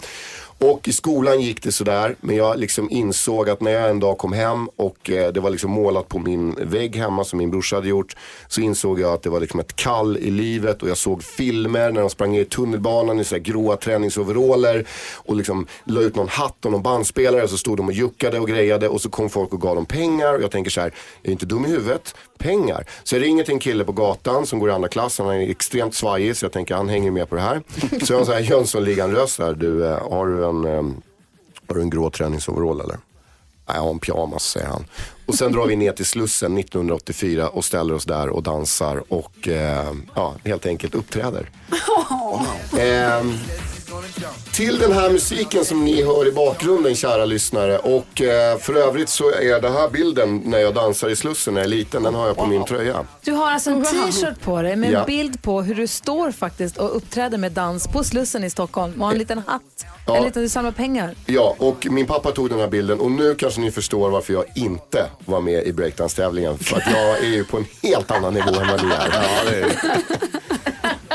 Och 0.62 0.88
i 0.88 0.94
skolan 0.94 1.42
gick 1.42 1.64
det 1.64 1.72
sådär, 1.72 2.16
men 2.22 2.36
jag 2.36 2.60
liksom 2.60 2.90
insåg 2.90 3.50
att 3.50 3.62
när 3.62 3.72
jag 3.72 3.90
en 3.90 4.00
dag 4.00 4.18
kom 4.18 4.34
hem 4.34 4.70
och 4.76 5.10
eh, 5.10 5.32
det 5.32 5.40
var 5.40 5.50
liksom 5.50 5.72
målat 5.72 6.08
på 6.08 6.20
min 6.20 6.56
vägg 6.62 6.96
hemma 6.96 7.24
som 7.24 7.40
min 7.40 7.52
brorsa 7.52 7.76
hade 7.76 7.88
gjort. 7.88 8.16
Så 8.48 8.62
insåg 8.62 9.00
jag 9.00 9.14
att 9.14 9.24
det 9.24 9.30
var 9.30 9.40
liksom 9.40 9.60
ett 9.60 9.76
kall 9.76 10.18
i 10.18 10.32
livet 10.32 10.84
och 10.84 10.90
jag 10.90 10.98
såg 10.98 11.24
filmer 11.24 11.92
när 11.92 12.02
de 12.02 12.10
sprang 12.10 12.32
ner 12.32 12.42
i 12.42 12.46
tunnelbanan 12.46 13.20
i 13.20 13.24
så 13.24 13.38
gråa 13.38 13.78
träningsoveraller. 13.78 14.86
Och 15.16 15.36
liksom 15.36 15.68
la 15.84 16.02
ut 16.02 16.16
någon 16.16 16.28
hatt 16.28 16.66
och 16.66 16.72
någon 16.72 16.84
bandspelare 16.84 17.44
och 17.44 17.50
så 17.50 17.58
stod 17.58 17.78
de 17.78 17.88
och 17.88 17.94
juckade 17.94 18.40
och 18.40 18.48
grejade 18.48 18.90
och 18.90 19.02
så 19.02 19.10
kom 19.10 19.30
folk 19.30 19.54
och 19.54 19.62
gav 19.62 19.76
dem 19.76 19.86
pengar. 19.86 20.34
Och 20.34 20.42
jag 20.42 20.52
tänker 20.52 20.72
så 20.72 20.82
här, 20.82 20.94
jag 21.22 21.30
är 21.30 21.32
inte 21.32 21.46
dum 21.46 21.66
i 21.66 21.70
huvudet, 21.70 22.16
pengar. 22.38 22.86
Så 23.04 23.16
jag 23.16 23.24
ringer 23.24 23.44
till 23.44 23.54
en 23.54 23.60
kille 23.60 23.84
på 23.84 23.92
gatan 23.92 24.46
som 24.46 24.60
går 24.60 24.70
i 24.70 24.72
andra 24.72 24.90
klass, 24.90 25.20
han 25.20 25.28
är 25.28 25.50
extremt 25.50 25.96
svajig 25.96 26.38
så 26.38 26.46
jag 26.46 26.52
tänker 26.52 26.76
han 26.76 26.90
hänger 26.90 27.12
med 27.12 27.30
på 27.30 27.36
det 27.36 27.42
här. 27.42 27.62
Så 28.04 28.14
jag 28.14 28.18
har 28.18 28.20
en 28.20 28.26
sån 28.26 28.36
här 28.36 28.42
Jönssonligan-röst 28.42 29.38
där, 29.38 29.54
du 29.54 29.86
eh, 29.86 30.10
har 30.12 30.28
du 30.28 30.44
eh, 30.44 30.49
en, 30.50 30.66
eh, 30.66 30.84
har 31.68 31.76
du 31.76 31.82
en 31.82 31.90
grå 31.90 32.10
träningsoverall 32.10 32.82
eller? 32.82 32.98
Nej, 33.68 33.78
jag 33.78 33.84
har 33.84 33.90
en 33.92 34.00
pyjamas, 34.00 34.44
säger 34.44 34.68
han. 34.68 34.86
Och 35.26 35.36
sen 35.36 35.52
drar 35.52 35.68
vi 35.68 35.76
ner 35.76 35.92
till 35.92 36.06
Slussen 36.06 36.58
1984 36.58 37.50
och 37.50 37.66
ställer 37.66 37.94
oss 37.94 38.06
där 38.06 38.30
och 38.30 38.44
dansar 38.44 39.04
och 39.14 39.48
eh, 39.48 39.94
ja, 40.16 40.36
helt 40.46 40.66
enkelt 40.66 40.96
uppträder. 40.96 41.50
Ehm, 42.80 43.34
till 44.52 44.80
den 44.80 44.92
här 44.94 45.10
musiken 45.10 45.66
som 45.66 45.86
ni 45.86 46.04
hör 46.04 46.28
i 46.28 46.32
bakgrunden 46.32 46.96
kära 46.96 47.26
lyssnare 47.26 47.78
och 47.80 48.22
eh, 48.22 48.58
för 48.58 48.74
övrigt 48.76 49.10
så 49.10 49.30
är 49.32 49.62
det 49.62 49.70
här 49.70 49.90
bilden 49.90 50.42
när 50.46 50.60
jag 50.60 50.74
dansar 50.74 51.10
i 51.10 51.16
Slussen 51.16 51.54
när 51.54 51.62
jag 51.62 51.66
är 51.66 51.70
liten, 51.70 52.04
den 52.04 52.16
har 52.16 52.28
jag 52.28 52.36
på 52.38 52.46
min 52.46 52.66
tröja. 52.66 53.06
Du 53.24 53.32
har 53.32 53.52
alltså 53.52 53.70
en 53.70 53.84
t-shirt 53.84 54.42
på 54.44 54.62
dig 54.62 54.76
med 54.76 54.88
en 54.88 54.94
Ja. 54.94 55.06
bild 55.06 55.42
på 55.42 55.62
hur 55.62 55.76
du 55.76 55.88
står 55.88 56.32
faktiskt 56.32 56.78
och 56.78 56.96
uppträder 56.98 57.38
med 57.38 57.52
dans 57.52 57.88
på 57.88 58.04
Slussen 58.04 58.44
i 58.44 58.50
Stockholm 58.50 58.94
och 59.02 59.06
har 59.06 59.14
en 59.14 59.20
liten 59.20 59.42
hatt. 59.48 59.86
Ja. 60.08 60.18
En 60.18 60.24
liten, 60.24 60.44
du 60.44 60.50
samlar 60.50 60.72
pengar. 60.72 61.16
Ja, 61.26 61.56
och 61.58 61.88
min 61.90 62.06
pappa 62.06 62.32
tog 62.32 62.50
den 62.50 62.60
här 62.60 62.68
bilden 62.68 63.00
och 63.00 63.12
nu 63.12 63.36
kanske 63.36 63.62
ni 63.62 63.72
förstår 63.72 64.10
varför 64.10 64.34
jag 64.34 64.46
inte 64.56 65.06
var 65.26 65.42
med 65.42 65.64
i 65.68 65.74
breakdance-tävlingen. 65.74 66.58
För 66.58 66.78
att 66.78 66.84
jag 66.92 67.20
är 67.20 67.28
ju 67.30 67.44
på 67.44 67.58
en 67.58 67.66
helt 67.84 68.12
annan 68.12 68.34
nivå 68.34 68.50
än 68.62 68.68
vad 68.68 68.84
ni 68.84 68.90
är. 68.94 69.10
Ja, 69.14 69.52
det, 69.52 69.66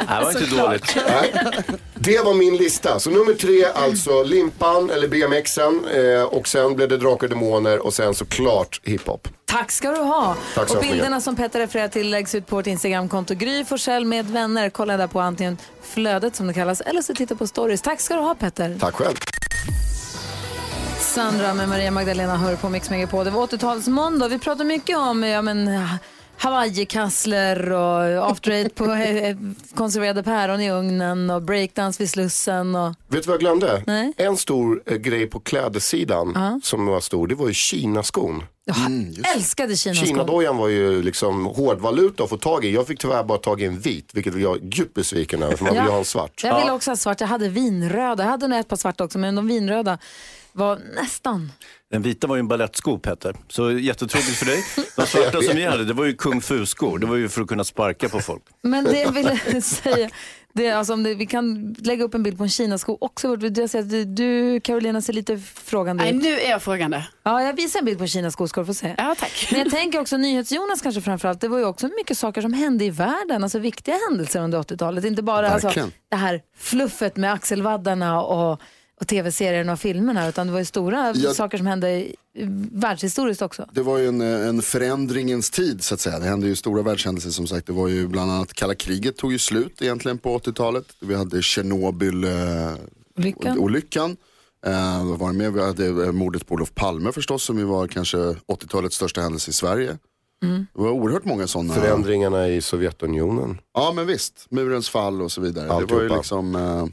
det 0.09 0.25
var 0.25 0.31
inte 0.31 0.57
dåligt. 0.57 0.97
Det 1.95 2.25
var 2.25 2.35
min 2.35 2.57
lista. 2.57 3.01
Så 3.01 3.11
nummer 3.11 3.35
tre 3.35 3.65
alltså 3.65 4.23
Limpan 4.23 4.91
eller 4.91 5.09
BMXen 5.09 5.85
eh, 5.85 6.23
och 6.23 6.49
sen 6.49 6.77
blev 6.77 6.89
det 6.89 6.97
Drakar 6.97 7.27
och 7.27 7.31
Demoner 7.31 7.87
och 7.87 7.95
sen 7.95 8.15
såklart 8.15 8.81
hiphop. 8.85 9.29
Tack 9.45 9.71
ska 9.71 9.91
du 9.91 9.97
ha. 9.97 10.37
Tack 10.55 10.69
så 10.69 10.75
och 10.77 10.83
mycket. 10.83 10.97
bilderna 10.97 11.21
som 11.21 11.37
Petter 11.37 11.59
refererar 11.59 11.89
till 11.89 12.11
läggs 12.11 12.35
ut 12.35 12.47
på 12.47 12.57
vårt 12.57 12.67
Instagramkonto 12.67 13.35
Gry 13.35 13.65
Forssell 13.65 14.05
med 14.05 14.27
vänner. 14.27 14.71
Kolla 14.71 14.97
där 14.97 15.07
på 15.07 15.21
antingen 15.21 15.59
flödet 15.83 16.37
som 16.37 16.47
det 16.47 16.55
kallas 16.55 16.81
eller 16.81 17.03
så 17.03 17.15
titta 17.15 17.37
på 17.37 17.47
stories. 17.47 17.83
Tack 17.83 18.01
ska 18.01 18.15
du 18.15 18.21
ha 18.21 18.35
Petter. 18.35 18.77
Tack 18.81 18.95
själv. 18.95 19.15
Sandra 21.01 21.55
med 21.55 21.69
Maria 21.69 21.91
Magdalena 21.91 22.37
hör 22.37 22.57
på 22.57 22.69
Mix 22.69 22.91
Megapol. 22.91 23.25
Det 23.25 23.31
var 23.31 23.47
80-talsmåndag. 23.47 24.29
Vi 24.29 24.39
pratar 24.39 24.65
mycket 24.65 24.99
om 24.99 25.23
ja, 25.23 25.43
men, 25.43 25.67
hawaiikassler 26.39 27.73
och 27.73 28.31
after 28.31 28.51
eight 28.51 28.75
på 28.75 28.85
eh, 28.85 29.37
konserverade 29.75 30.23
päron 30.23 30.61
i 30.61 30.71
ugnen 30.71 31.31
och 31.31 31.43
breakdance 31.43 32.03
vid 32.03 32.11
Slussen. 32.11 32.75
Och... 32.75 32.95
Vet 33.09 33.23
du 33.23 33.27
vad 33.27 33.35
jag 33.35 33.41
glömde? 33.41 33.83
Nej. 33.87 34.13
En 34.17 34.37
stor 34.37 34.83
eh, 34.87 34.97
grej 34.97 35.27
på 35.27 35.41
klädesidan 35.41 36.61
som 36.63 36.87
var 36.87 37.01
stor, 37.01 37.27
det 37.27 37.35
var 37.35 37.49
ju 37.49 37.55
Kinaskon. 37.55 38.43
Jag 38.67 38.77
älskade 39.37 39.77
Kinaskon. 39.77 40.07
Kinadojan 40.07 40.57
var 40.57 40.69
ju 40.69 41.03
liksom 41.03 41.47
hårdvaluta 41.47 42.25
att 42.25 42.31
få 42.31 42.37
tag 42.37 42.65
i. 42.65 42.75
Jag 42.75 42.87
fick 42.87 42.99
tyvärr 42.99 43.25
bara 43.25 43.39
tag 43.39 43.63
i 43.63 43.65
en 43.65 43.79
vit, 43.79 44.11
vilket 44.15 44.41
jag 44.41 44.57
är 44.57 44.61
djupt 44.63 44.95
besviken 44.95 45.43
över 45.43 45.57
för 45.57 45.65
man 45.65 45.75
vill 45.75 45.83
ju 45.83 45.91
ha 45.91 45.99
en 45.99 46.05
svart. 46.05 46.41
Jag 46.45 46.61
ville 46.61 46.73
också 46.73 46.91
ha 46.91 46.97
svart. 46.97 47.21
Jag 47.21 47.29
hade 47.29 47.49
vinröda. 47.49 48.23
Jag 48.25 48.31
hade 48.31 48.49
nog 48.49 48.59
ett 48.59 48.69
par 48.69 48.77
svarta 48.77 49.05
också, 49.05 49.19
men 49.19 49.35
de 49.35 49.47
vinröda 49.47 49.99
var 50.55 50.79
nästan. 50.95 51.53
Den 51.91 52.03
vita 52.03 52.27
var 52.27 52.37
ju 52.37 52.41
en 52.41 52.49
balettsko 52.49 52.99
Petter, 52.99 53.37
så 53.49 53.73
jättetråkigt 53.73 54.37
för 54.37 54.47
dig. 54.47 54.65
De 54.97 55.07
svarta 55.07 55.43
som 55.43 55.57
ni 55.57 55.65
hade, 55.65 55.85
det 55.85 55.93
var 55.93 56.05
ju 56.05 56.15
kung 56.17 56.41
fu-skor. 56.41 56.99
Det 56.99 57.07
var 57.07 57.17
ju 57.17 57.29
för 57.29 57.43
att 57.43 57.49
kunna 57.49 57.65
sparka 57.65 58.09
på 58.09 58.21
folk. 58.21 58.43
Men 58.63 58.85
det 58.85 59.01
jag 59.01 59.13
ville 59.13 59.61
säga, 59.63 60.11
det 60.53 60.71
alltså 60.71 60.93
om 60.93 61.03
det, 61.03 61.15
vi 61.15 61.27
kan 61.27 61.75
lägga 61.79 62.05
upp 62.05 62.15
en 62.15 62.23
bild 62.23 62.39
på 62.39 62.45
en 62.45 62.51
kinasko 62.51 62.99
också. 63.01 63.37
Jag 63.41 63.71
säger 63.71 63.85
att 63.85 63.91
du, 63.91 64.05
du, 64.05 64.61
Carolina, 64.61 65.01
ser 65.01 65.13
lite 65.13 65.39
frågande 65.39 66.05
Nej, 66.05 66.17
ut. 66.17 66.23
nu 66.23 66.41
är 66.41 66.51
jag 66.51 66.63
frågande. 66.63 67.07
Ja, 67.23 67.43
jag 67.43 67.57
visar 67.57 67.79
en 67.79 67.85
bild 67.85 67.99
på 67.99 68.05
en 68.05 68.09
kinasko 68.09 68.49
ska 68.49 68.61
du 68.61 68.67
få 68.67 68.75
se. 68.75 68.95
Ja, 68.99 69.15
tack. 69.19 69.49
Men 69.51 69.61
jag 69.61 69.71
tänker 69.71 70.01
också 70.01 70.17
NyhetsJonas 70.17 70.83
kanske 70.83 71.01
framförallt. 71.01 71.41
Det 71.41 71.49
var 71.49 71.59
ju 71.59 71.65
också 71.65 71.89
mycket 71.99 72.19
saker 72.19 72.43
som 72.43 72.53
hände 72.53 72.85
i 72.85 72.91
världen, 72.91 73.43
alltså 73.43 73.59
viktiga 73.59 73.99
händelser 74.09 74.41
under 74.41 74.59
80-talet. 74.59 75.05
Inte 75.05 75.23
bara 75.23 75.51
alltså, 75.51 75.73
det 76.11 76.17
här 76.17 76.41
fluffet 76.57 77.17
med 77.17 77.33
axelvaddarna 77.33 78.23
och, 78.23 78.61
och 79.01 79.07
tv-serierna 79.09 79.73
och 79.73 79.81
filmerna, 79.81 80.29
utan 80.29 80.47
det 80.47 80.53
var 80.53 80.59
ju 80.61 80.65
stora 80.65 81.13
Ja. 81.17 81.35
saker 81.35 81.59
som 81.59 81.67
hände 81.67 81.91
i- 81.91 82.17
världshistoriskt 82.73 83.43
också. 83.43 83.69
Det 83.73 83.83
var 83.83 83.99
ju 83.99 84.09
en, 84.09 84.21
en 84.21 84.63
förändringens 84.63 85.51
tid 85.51 85.85
så 85.85 85.95
att 85.95 86.01
säga. 86.01 86.19
Det 86.19 86.27
hände 86.27 86.47
ju 86.47 86.57
stora 86.57 86.83
världshändelser 86.83 87.31
som 87.31 87.47
sagt. 87.47 87.67
Det 87.67 87.73
var 87.73 87.89
ju 87.89 88.07
bland 88.09 88.31
annat 88.31 88.53
kalla 88.53 88.75
kriget 88.75 89.17
tog 89.17 89.33
ju 89.33 89.39
slut 89.39 89.83
egentligen 89.83 90.19
på 90.19 90.39
80-talet. 90.39 90.85
Vi 91.01 91.15
hade 91.15 91.43
Tjernobyl 91.43 92.25
eh. 92.25 92.73
Eh, 94.67 95.05
vad 95.07 95.19
var 95.19 95.33
det 95.33 95.39
mer? 95.39 95.51
Vi 95.51 95.63
hade 95.63 95.87
eh, 95.87 96.13
mordet 96.13 96.47
på 96.47 96.55
Olof 96.55 96.75
Palme 96.75 97.13
förstås 97.13 97.43
som 97.45 97.59
ju 97.59 97.65
var 97.65 97.87
kanske 97.87 98.17
80-talets 98.17 98.97
största 98.97 99.21
händelse 99.21 99.51
i 99.51 99.55
Sverige. 99.55 99.99
Mm. 100.43 100.67
Det 100.75 100.81
var 100.83 100.91
oerhört 100.91 101.25
många 101.25 101.47
sådana. 101.47 101.75
Förändringarna 101.75 102.49
i 102.49 102.63
Sovjetunionen. 102.63 103.59
Ja 103.75 103.93
men 103.97 104.07
visst, 104.07 104.47
murens 104.51 104.89
fall 104.89 105.23
och 105.23 105.33
så 105.33 105.41
vidare. 105.41 105.65
Det 105.65 105.69
var 105.73 105.77
ju 105.81 105.83
Alltihopa. 105.83 106.17
liksom, 106.17 106.55
eh, 106.55 106.87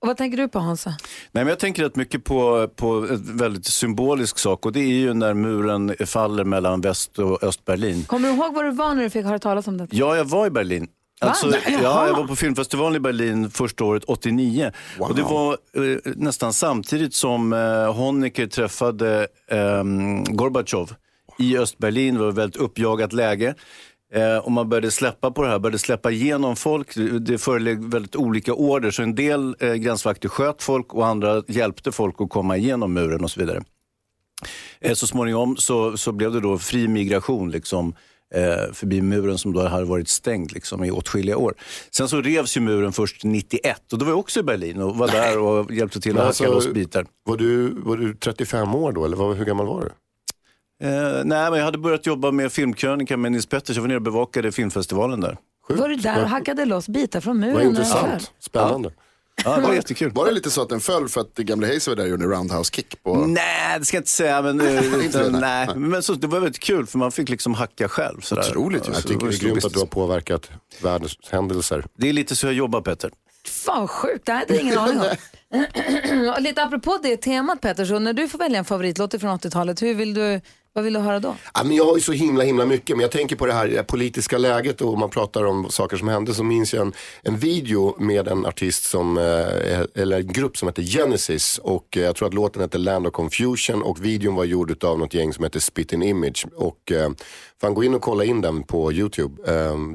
Och 0.00 0.08
vad 0.08 0.16
tänker 0.16 0.36
du 0.36 0.48
på 0.48 0.58
Hansa? 0.58 0.90
Nej, 0.90 1.44
men 1.44 1.46
jag 1.46 1.58
tänker 1.58 1.82
rätt 1.82 1.96
mycket 1.96 2.24
på, 2.24 2.68
på 2.76 2.86
en 3.10 3.36
väldigt 3.36 3.66
symbolisk 3.66 4.38
sak 4.38 4.66
och 4.66 4.72
det 4.72 4.80
är 4.80 4.94
ju 4.94 5.14
när 5.14 5.34
muren 5.34 5.94
faller 6.06 6.44
mellan 6.44 6.80
väst 6.80 7.18
och 7.18 7.42
östberlin. 7.42 8.04
Kommer 8.04 8.28
du 8.28 8.34
ihåg 8.34 8.54
var 8.54 8.64
du 8.64 8.70
var 8.70 8.94
när 8.94 9.02
du 9.02 9.10
fick 9.10 9.24
höra 9.24 9.38
talas 9.38 9.68
om 9.68 9.76
det? 9.76 9.86
Ja, 9.90 10.16
jag 10.16 10.24
var 10.24 10.46
i 10.46 10.50
Berlin. 10.50 10.88
Alltså, 11.22 11.46
Nej, 11.46 11.78
ja, 11.82 12.06
jag 12.06 12.16
var 12.16 12.26
på 12.26 12.36
filmfestivalen 12.36 12.96
i 12.96 13.00
Berlin 13.00 13.50
första 13.50 13.84
året, 13.84 14.04
89. 14.06 14.72
Och 14.98 15.14
det 15.14 15.22
var 15.22 15.52
eh, 15.52 16.12
nästan 16.16 16.52
samtidigt 16.52 17.14
som 17.14 17.52
eh, 17.52 17.94
Honecker 17.94 18.46
träffade 18.46 19.26
eh, 19.50 19.84
Gorbatjov 20.34 20.94
i 21.38 21.58
Östberlin. 21.58 22.14
Det 22.14 22.20
var 22.20 22.28
ett 22.28 22.34
väldigt 22.34 22.60
uppjagat 22.60 23.12
läge. 23.12 23.54
Eh, 24.14 24.36
och 24.38 24.52
man 24.52 24.68
började 24.68 24.90
släppa 24.90 25.30
på 25.30 25.42
det 25.42 25.48
här, 25.48 25.58
började 25.58 25.78
släppa 25.78 26.10
igenom 26.10 26.56
folk. 26.56 26.88
Det- 27.20 27.38
förelåg 27.38 27.84
väldigt 27.92 28.16
olika 28.16 28.54
order, 28.54 28.90
så 28.90 29.02
en 29.02 29.14
del 29.14 29.56
eh, 29.60 29.74
gränsvakter 29.74 30.28
sköt 30.28 30.62
folk 30.62 30.94
och 30.94 31.06
andra 31.06 31.42
hjälpte 31.48 31.92
folk 31.92 32.14
att 32.20 32.30
komma 32.30 32.56
igenom 32.56 32.92
muren 32.92 33.24
och 33.24 33.30
så 33.30 33.40
vidare. 33.40 33.62
Eh, 34.80 34.94
så 34.94 35.06
småningom 35.06 35.56
så, 35.56 35.96
så 35.96 36.12
blev 36.12 36.32
det 36.32 36.40
då 36.40 36.58
fri 36.58 36.88
migration 36.88 37.50
liksom, 37.50 37.94
eh, 38.34 38.72
förbi 38.72 39.02
muren 39.02 39.38
som 39.38 39.52
då 39.52 39.62
hade 39.68 39.84
varit 39.84 40.08
stängd 40.08 40.52
liksom, 40.52 40.84
i 40.84 40.90
åtskilliga 40.90 41.36
år. 41.36 41.54
Sen 41.90 42.08
så 42.08 42.20
revs 42.20 42.56
ju 42.56 42.60
muren 42.60 42.92
först 42.92 43.24
91 43.24 43.92
och 43.92 43.98
då 43.98 44.04
var 44.04 44.12
jag 44.12 44.18
också 44.18 44.40
i 44.40 44.42
Berlin 44.42 44.82
och 44.82 44.96
var 44.96 45.08
där 45.08 45.38
och 45.38 45.72
hjälpte 45.74 46.00
till 46.00 46.10
att 46.10 46.16
hacka 46.16 46.28
alltså, 46.28 46.44
loss 46.68 46.74
bitar. 46.74 47.06
Var 47.24 47.36
du, 47.36 47.70
var 47.80 47.96
du 47.96 48.14
35 48.14 48.74
år 48.74 48.92
då 48.92 49.04
eller 49.04 49.16
vad, 49.16 49.36
hur 49.36 49.44
gammal 49.44 49.66
var 49.66 49.80
du? 49.80 49.90
Eh, 50.80 50.90
nej, 51.24 51.50
men 51.50 51.58
jag 51.58 51.64
hade 51.64 51.78
börjat 51.78 52.06
jobba 52.06 52.30
med 52.30 52.52
filmkrönika 52.52 53.16
med 53.16 53.32
Nils 53.32 53.46
Petters. 53.46 53.76
Jag 53.76 53.82
var 53.82 53.88
nere 53.88 53.96
och 53.96 54.02
bevakade 54.02 54.52
filmfestivalen 54.52 55.20
där. 55.20 55.36
Var 55.68 55.88
du 55.88 55.96
där 55.96 56.22
och 56.22 56.28
hackade 56.28 56.64
loss 56.64 56.88
bitar 56.88 57.20
från 57.20 57.40
muren? 57.40 57.54
Vad 57.54 57.64
intressant. 57.64 58.32
Spännande. 58.40 58.90
Ja, 59.44 59.56
det 59.56 59.62
var 59.62 59.74
jättekul. 59.74 60.10
Var 60.14 60.26
det 60.26 60.32
lite 60.32 60.50
så 60.50 60.62
att 60.62 60.68
den 60.68 60.80
föll 60.80 61.08
för 61.08 61.20
att 61.20 61.34
gamle 61.34 61.66
Hayes 61.66 61.88
var 61.88 61.96
där 61.96 62.02
och 62.02 62.08
gjorde 62.08 62.24
en 62.24 62.30
roundhouse 62.30 62.72
kick 62.74 63.02
på... 63.02 63.14
Nej, 63.14 63.78
det 63.78 63.84
ska 63.84 63.96
jag 63.96 64.00
inte 64.00 64.10
säga. 64.10 64.42
Men, 64.42 64.60
eh, 64.60 64.94
utan, 65.06 65.32
nej. 65.32 65.66
nej. 65.66 65.76
men 65.76 66.02
så, 66.02 66.14
det 66.14 66.26
var 66.26 66.40
väldigt 66.40 66.62
kul 66.62 66.86
för 66.86 66.98
man 66.98 67.12
fick 67.12 67.28
liksom 67.28 67.54
hacka 67.54 67.88
själv. 67.88 68.20
Sådär. 68.20 68.42
Otroligt. 68.50 68.82
Ja, 68.86 68.92
Jag 68.92 69.02
så 69.02 69.08
tycker 69.08 69.26
det 69.26 69.34
är 69.34 69.38
grymt 69.38 69.64
att 69.64 69.72
du 69.72 69.78
har 69.78 69.86
påverkat 69.86 70.50
världens 70.82 71.18
händelser. 71.30 71.84
Det 71.94 72.08
är 72.08 72.12
lite 72.12 72.36
så 72.36 72.46
jag 72.46 72.54
jobbar 72.54 72.80
Petter. 72.80 73.10
Fan 73.46 73.88
sjukt, 73.88 74.26
det 74.26 74.32
här 74.32 74.38
hade 74.38 74.54
jag 74.54 74.62
ingen 74.62 74.78
aning 74.78 75.00
om. 75.00 75.06
Lite 76.38 76.62
apropå 76.62 76.98
det 77.02 77.16
temat 77.16 77.60
Petter, 77.60 77.84
så 77.84 77.98
när 77.98 78.12
du 78.12 78.28
får 78.28 78.38
välja 78.38 78.58
en 78.58 78.64
favoritlåt 78.64 79.20
från 79.20 79.38
80-talet, 79.38 79.82
hur 79.82 79.94
vill 79.94 80.14
du, 80.14 80.40
vad 80.72 80.84
vill 80.84 80.92
du 80.92 81.00
höra 81.00 81.20
då? 81.20 81.36
Ja, 81.54 81.64
men 81.64 81.76
jag 81.76 81.84
har 81.84 81.94
ju 81.94 82.00
så 82.00 82.12
himla 82.12 82.44
himla 82.44 82.66
mycket, 82.66 82.96
men 82.96 83.02
jag 83.02 83.10
tänker 83.10 83.36
på 83.36 83.46
det 83.46 83.52
här 83.52 83.82
politiska 83.82 84.38
läget 84.38 84.80
och 84.80 84.98
man 84.98 85.10
pratar 85.10 85.44
om 85.44 85.70
saker 85.70 85.96
som 85.96 86.08
hände. 86.08 86.34
Så 86.34 86.44
minns 86.44 86.74
jag 86.74 86.86
en, 86.86 86.92
en 87.22 87.36
video 87.36 87.96
med 87.98 88.28
en 88.28 88.46
artist 88.46 88.84
som, 88.84 89.18
eh, 89.18 90.02
eller 90.02 90.16
en 90.16 90.32
grupp 90.32 90.56
som 90.56 90.68
heter 90.68 90.82
Genesis 90.82 91.58
och 91.62 91.96
eh, 91.96 92.02
jag 92.02 92.16
tror 92.16 92.28
att 92.28 92.34
låten 92.34 92.62
heter 92.62 92.78
Land 92.78 93.06
of 93.06 93.12
Confusion 93.12 93.82
och 93.82 94.04
videon 94.04 94.34
var 94.34 94.44
gjord 94.44 94.84
av 94.84 94.98
något 94.98 95.14
gäng 95.14 95.32
som 95.32 95.44
heter 95.44 95.60
Spit 95.60 95.92
in 95.92 96.02
Image. 96.02 96.46
Och 96.56 96.92
eh, 96.92 97.10
fan 97.60 97.74
gå 97.74 97.84
in 97.84 97.94
och 97.94 98.02
kolla 98.02 98.24
in 98.24 98.40
den 98.40 98.62
på 98.62 98.92
YouTube. 98.92 99.42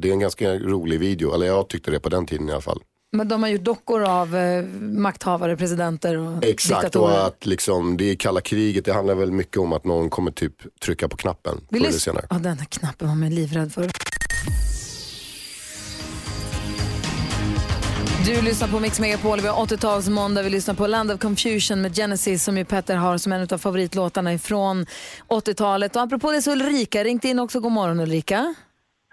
Det 0.02 0.10
är 0.10 0.14
en 0.14 0.20
ganska 0.20 0.54
rolig 0.54 1.00
video, 1.00 1.34
eller 1.34 1.46
jag 1.46 1.68
tyckte 1.68 1.92
det 1.92 2.00
på 2.00 2.10
den 2.10 2.26
tiden 2.26 2.50
i 2.50 2.52
alla 2.52 2.62
fall. 2.62 2.80
Men 3.16 3.28
de 3.28 3.44
har 3.44 3.50
gjort 3.50 3.64
dockor 3.64 4.04
av 4.04 4.36
eh, 4.36 4.64
makthavare, 4.82 5.58
presidenter 5.58 6.18
och 6.18 6.44
Exakt, 6.44 6.96
och 6.96 7.26
att 7.26 7.46
liksom, 7.46 7.98
det 7.98 8.12
är 8.12 8.16
kalla 8.16 8.42
kriget, 8.42 8.86
det 8.86 8.94
handlar 8.94 9.16
väl 9.16 9.32
mycket 9.32 9.58
om 9.58 9.74
att 9.74 9.86
någon 9.86 10.10
kommer 10.10 10.32
typ 10.32 10.80
trycka 10.80 11.08
på 11.08 11.18
knappen 11.18 11.62
Vi 11.70 11.80
förr 11.80 11.88
eller 11.88 12.00
senare. 12.00 12.26
Ja, 12.30 12.36
den 12.36 12.58
här 12.58 12.66
knappen 12.66 13.08
var 13.08 13.16
man 13.16 13.30
livrädd 13.30 13.74
för. 13.74 13.92
Du 18.26 18.42
lyssnar 18.42 18.68
på 18.68 18.80
Mix 18.80 19.00
Megapol, 19.00 19.42
vi 19.42 19.48
har 19.48 19.66
80-talsmåndag, 19.66 20.44
vi 20.44 20.50
lyssnar 20.50 20.74
på 20.74 20.88
Land 20.88 21.12
of 21.12 21.20
Confusion 21.20 21.82
med 21.82 21.96
Genesis 21.96 22.44
som 22.44 22.58
ju 22.58 22.66
Petter 22.66 22.96
har 22.96 23.18
som 23.18 23.32
en 23.32 23.48
av 23.52 23.58
favoritlåtarna 23.58 24.34
ifrån 24.34 24.86
80-talet. 25.28 25.96
Och 25.96 26.02
apropå 26.02 26.32
det 26.32 26.42
så 26.42 26.52
Ulrika 26.52 27.04
ringt 27.04 27.26
in 27.26 27.40
också. 27.40 27.60
God 27.60 27.72
morgon 27.72 28.00
Ulrika. 28.00 28.56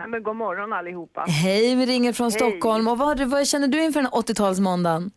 Ja, 0.02 0.08
men 0.08 0.22
god 0.22 0.36
morgon 0.36 0.72
allihopa. 0.72 1.24
Hej, 1.28 1.76
vi 1.76 1.86
ringer 1.86 2.12
från 2.12 2.30
Hej. 2.30 2.40
Stockholm. 2.40 2.88
Och 2.88 2.98
vad, 2.98 3.20
vad 3.20 3.46
känner 3.46 3.68
du 3.68 3.84
inför 3.84 4.00
den 4.00 4.10
här 4.12 4.20
80-talsmåndagen? 4.20 5.10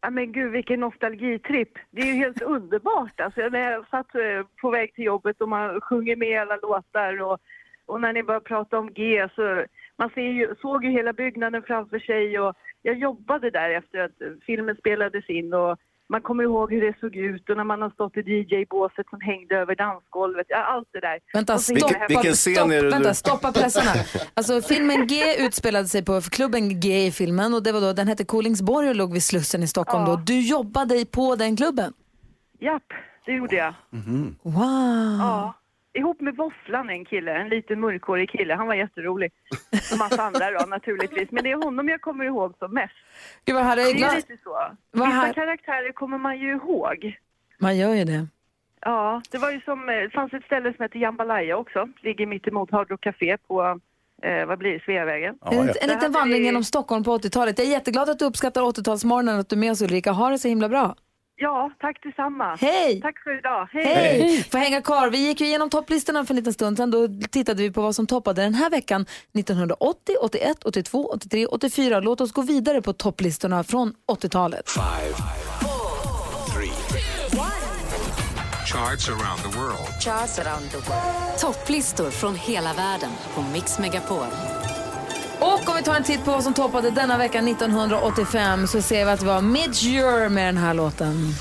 Ja, 0.00 0.10
men 0.10 0.32
gud 0.32 0.52
vilken 0.52 0.80
nostalgitripp. 0.80 1.72
Det 1.90 2.00
är 2.02 2.06
ju 2.06 2.12
helt 2.12 2.42
underbart. 2.56 3.20
Alltså, 3.20 3.40
när 3.40 3.70
jag 3.70 3.88
satt 3.88 4.14
eh, 4.14 4.46
på 4.60 4.70
väg 4.70 4.94
till 4.94 5.04
jobbet 5.04 5.40
och 5.40 5.48
man 5.48 5.80
sjunger 5.80 6.16
med 6.16 6.40
alla 6.40 6.56
låtar 6.56 7.22
och, 7.22 7.38
och 7.86 8.00
när 8.00 8.12
ni 8.12 8.22
började 8.22 8.44
prata 8.44 8.78
om 8.78 8.92
G 8.92 9.28
så 9.34 9.64
man 9.96 10.10
ser 10.10 10.30
ju, 10.38 10.54
såg 10.60 10.84
ju 10.84 10.90
hela 10.90 11.12
byggnaden 11.12 11.62
framför 11.62 11.98
sig 11.98 12.40
och 12.40 12.56
jag 12.82 12.98
jobbade 12.98 13.50
där 13.50 13.70
efter 13.70 13.98
att 13.98 14.12
filmen 14.46 14.76
spelades 14.76 15.30
in 15.30 15.54
och 15.54 15.78
man 16.10 16.22
kommer 16.22 16.44
ihåg 16.44 16.72
hur 16.72 16.80
det 16.80 16.98
såg 17.00 17.16
ut 17.16 17.50
och 17.50 17.56
när 17.56 17.64
man 17.64 17.82
har 17.82 17.90
stått 17.90 18.16
i 18.16 18.20
DJ-båset 18.20 19.06
som 19.10 19.20
hängde 19.20 19.56
över 19.56 19.74
dansgolvet. 19.74 20.46
Ja, 20.48 20.64
allt 20.64 20.88
det 20.92 21.00
där. 21.00 21.18
Vänta, 21.32 21.58
så 21.58 21.76
stoppa, 21.76 21.94
himla 22.08 22.22
häftigt. 22.22 22.36
stopp, 22.36 22.70
vänta, 22.70 23.14
stoppa 23.14 23.52
pressarna. 23.52 23.90
Alltså 24.34 24.60
filmen 24.60 25.06
G 25.06 25.14
utspelade 25.38 25.88
sig 25.88 26.04
på 26.04 26.20
klubben 26.20 26.80
G 26.80 27.06
i 27.06 27.12
filmen 27.12 27.54
och 27.54 27.62
det 27.62 27.72
var 27.72 27.80
då, 27.80 27.92
den 27.92 28.08
hette 28.08 28.24
Kolingsborg 28.24 28.88
och 28.88 28.96
låg 28.96 29.12
vid 29.12 29.22
Slussen 29.22 29.62
i 29.62 29.68
Stockholm 29.68 30.04
då. 30.04 30.16
Du 30.16 30.40
jobbade 30.40 31.04
på 31.06 31.36
den 31.36 31.56
klubben? 31.56 31.92
Japp, 32.60 32.82
det 33.26 33.32
gjorde 33.32 33.56
jag. 33.56 33.74
Wow. 34.42 35.18
Ja, 35.18 35.54
ihop 35.92 36.20
med 36.20 36.36
Våfflan 36.36 36.90
en 36.90 37.04
kille, 37.04 37.32
en 37.34 37.48
liten 37.48 37.80
mörkhårig 37.80 38.30
kille. 38.30 38.54
Han 38.54 38.66
var 38.66 38.74
jätterolig. 38.74 39.32
Och 39.92 39.98
massa 39.98 40.22
andra 40.22 40.50
då 40.50 40.66
naturligtvis. 40.68 41.30
Men 41.30 41.44
det 41.44 41.50
är 41.50 41.64
honom 41.64 41.88
jag 41.88 42.00
kommer 42.00 42.24
ihåg 42.24 42.54
som 42.58 42.74
mest. 42.74 42.94
Gud 43.44 43.54
vad 43.54 43.64
härligt. 43.64 43.98
Det 43.98 44.04
är 44.04 44.16
lite 44.16 44.36
så. 44.44 44.58
Vissa 44.92 45.04
här- 45.06 45.32
karaktärer 45.32 45.92
kommer 45.92 46.18
man 46.18 46.38
ju 46.38 46.50
ihåg. 46.52 47.18
Man 47.58 47.76
gör 47.76 47.94
ju 47.94 48.04
det. 48.04 48.26
Ja, 48.80 49.22
det 49.30 49.38
var 49.38 49.50
ju 49.50 49.60
som, 49.60 49.88
eh, 49.88 49.94
det 49.94 50.10
fanns 50.10 50.32
ett 50.32 50.44
ställe 50.44 50.72
som 50.76 50.82
heter 50.82 50.98
Jambalaya 50.98 51.56
också. 51.56 51.88
Ligger 52.02 52.26
mitt 52.26 52.46
emot 52.48 52.70
Hard 52.70 52.90
Rock 52.90 53.00
Café 53.00 53.36
på, 53.48 53.80
eh, 54.22 54.46
vad 54.46 54.58
blir 54.58 54.72
det, 54.72 54.80
Sveavägen. 54.84 55.34
En, 55.50 55.58
en 55.58 55.66
Där 55.66 55.88
liten 55.88 56.12
vandring 56.12 56.40
vi- 56.40 56.46
genom 56.46 56.64
Stockholm 56.64 57.04
på 57.04 57.18
80-talet. 57.18 57.58
Jag 57.58 57.66
är 57.66 57.70
jätteglad 57.70 58.08
att 58.10 58.18
du 58.18 58.24
uppskattar 58.24 58.62
80-talsmorgonen 58.62 59.34
och 59.34 59.40
att 59.40 59.48
du 59.48 59.56
är 59.56 59.60
med 59.60 59.70
oss 59.70 59.82
Ulrika. 59.82 60.12
Ha 60.12 60.30
det 60.30 60.38
så 60.38 60.48
himla 60.48 60.68
bra. 60.68 60.94
Ja, 61.42 61.70
tack 61.80 62.02
detsamma. 62.02 62.56
Hej! 62.60 63.00
Tack 63.00 63.18
för 63.24 63.38
idag. 63.38 63.68
Hej! 63.72 63.84
Hej! 63.94 64.44
Får 64.50 64.58
hänga 64.58 64.82
kvar. 64.82 65.10
Vi 65.10 65.18
gick 65.18 65.40
ju 65.40 65.46
igenom 65.46 65.70
topplistorna 65.70 66.24
för 66.24 66.34
en 66.34 66.36
liten 66.36 66.52
stund 66.52 66.76
sedan. 66.76 66.90
Då 66.90 67.08
tittade 67.30 67.62
vi 67.62 67.70
på 67.70 67.82
vad 67.82 67.94
som 67.94 68.06
toppade 68.06 68.42
den 68.42 68.54
här 68.54 68.70
veckan 68.70 69.06
1980, 69.34 70.16
81, 70.20 70.64
82, 70.64 71.06
83, 71.14 71.46
84. 71.46 72.00
Låt 72.00 72.20
oss 72.20 72.32
gå 72.32 72.42
vidare 72.42 72.82
på 72.82 72.92
topplistorna 72.92 73.64
från 73.64 73.94
80-talet. 74.12 74.70
Charts 78.72 79.08
around 79.08 79.42
the 79.42 79.58
world. 79.58 80.00
Charts 80.00 80.38
around 80.38 80.70
the 80.70 80.76
world. 80.76 81.38
Topplistor 81.40 82.10
från 82.10 82.34
hela 82.34 82.72
världen 82.74 83.10
på 83.34 83.42
Mix 83.42 83.78
Megapol. 83.78 84.26
Och 85.40 85.68
om 85.68 85.76
vi 85.76 85.82
tar 85.82 85.94
en 85.94 86.04
titt 86.04 86.24
på 86.24 86.30
vad 86.30 86.44
som 86.44 86.54
toppade 86.54 86.90
denna 86.90 87.18
vecka 87.18 87.38
1985 87.38 88.66
så 88.66 88.82
ser 88.82 89.04
vi 89.04 89.10
att 89.10 89.20
det 89.20 89.26
var 89.26 89.40
Midge 89.40 90.28
med 90.28 90.46
den 90.46 90.56
här 90.56 90.74
låten. 90.74 91.34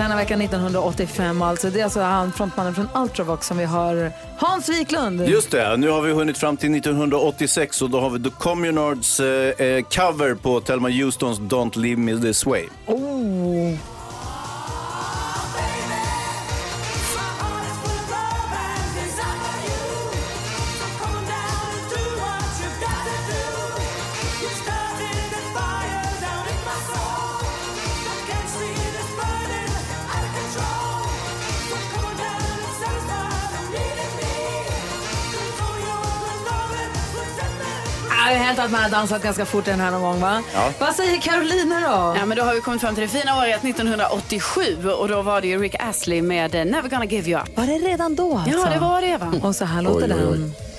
Denna 0.00 0.16
vecka 0.16 0.34
1985 0.34 1.42
alltså. 1.42 1.70
Det 1.70 1.80
är 1.80 1.84
alltså 1.84 2.00
han, 2.00 2.32
frontmannen 2.32 2.74
från 2.74 2.88
Ultravox 2.94 3.46
som 3.46 3.58
vi 3.58 3.64
har 3.64 4.12
Hans 4.38 4.68
Wiklund. 4.68 5.28
Just 5.28 5.50
det, 5.50 5.76
nu 5.76 5.88
har 5.88 6.02
vi 6.02 6.12
hunnit 6.12 6.38
fram 6.38 6.56
till 6.56 6.74
1986 6.74 7.82
och 7.82 7.90
då 7.90 8.00
har 8.00 8.10
vi 8.10 8.22
The 8.22 8.30
Communards 8.30 9.20
eh, 9.20 9.66
eh, 9.66 9.82
cover 9.82 10.34
på 10.34 10.60
Thelma 10.60 10.88
Houstons 10.88 11.40
Don't 11.40 11.78
Leave 11.78 12.00
Me 12.00 12.20
This 12.20 12.46
Way. 12.46 12.68
Oh. 12.86 13.99
Att 38.60 38.70
man 38.70 38.82
har 38.82 38.90
dansat 38.90 39.22
ganska 39.22 39.44
fort 39.46 39.64
den 39.64 39.80
här 39.80 39.90
någon 39.90 40.02
gång 40.02 40.20
va? 40.20 40.42
Ja. 40.54 40.70
Vad 40.78 40.94
säger 40.94 41.20
Carolina 41.20 41.80
då? 41.80 42.16
Ja, 42.18 42.26
men 42.26 42.36
då 42.36 42.42
har 42.44 42.54
vi 42.54 42.60
kommit 42.60 42.80
fram 42.80 42.94
till 42.94 43.02
det 43.02 43.08
fina 43.08 43.38
året 43.38 43.64
1987 43.64 44.62
och 44.98 45.08
då 45.08 45.22
var 45.22 45.40
det 45.40 45.46
ju 45.46 45.58
Rick 45.62 45.74
Astley 45.78 46.22
med 46.22 46.54
eh, 46.54 46.64
Never 46.64 46.88
gonna 46.88 47.04
give 47.04 47.30
you 47.30 47.40
up. 47.40 47.56
Var 47.56 47.66
det 47.66 47.72
redan 47.78 48.14
då 48.14 48.38
alltså? 48.38 48.58
Ja, 48.58 48.66
det 48.74 48.78
var 48.80 49.00
det 49.00 49.16
va? 49.16 49.32
Och 49.42 49.56
så 49.56 49.64
här 49.64 49.82
låter 49.82 50.14
Oj, 50.16 50.24
oj, 50.30 50.38
oj. 50.44 50.69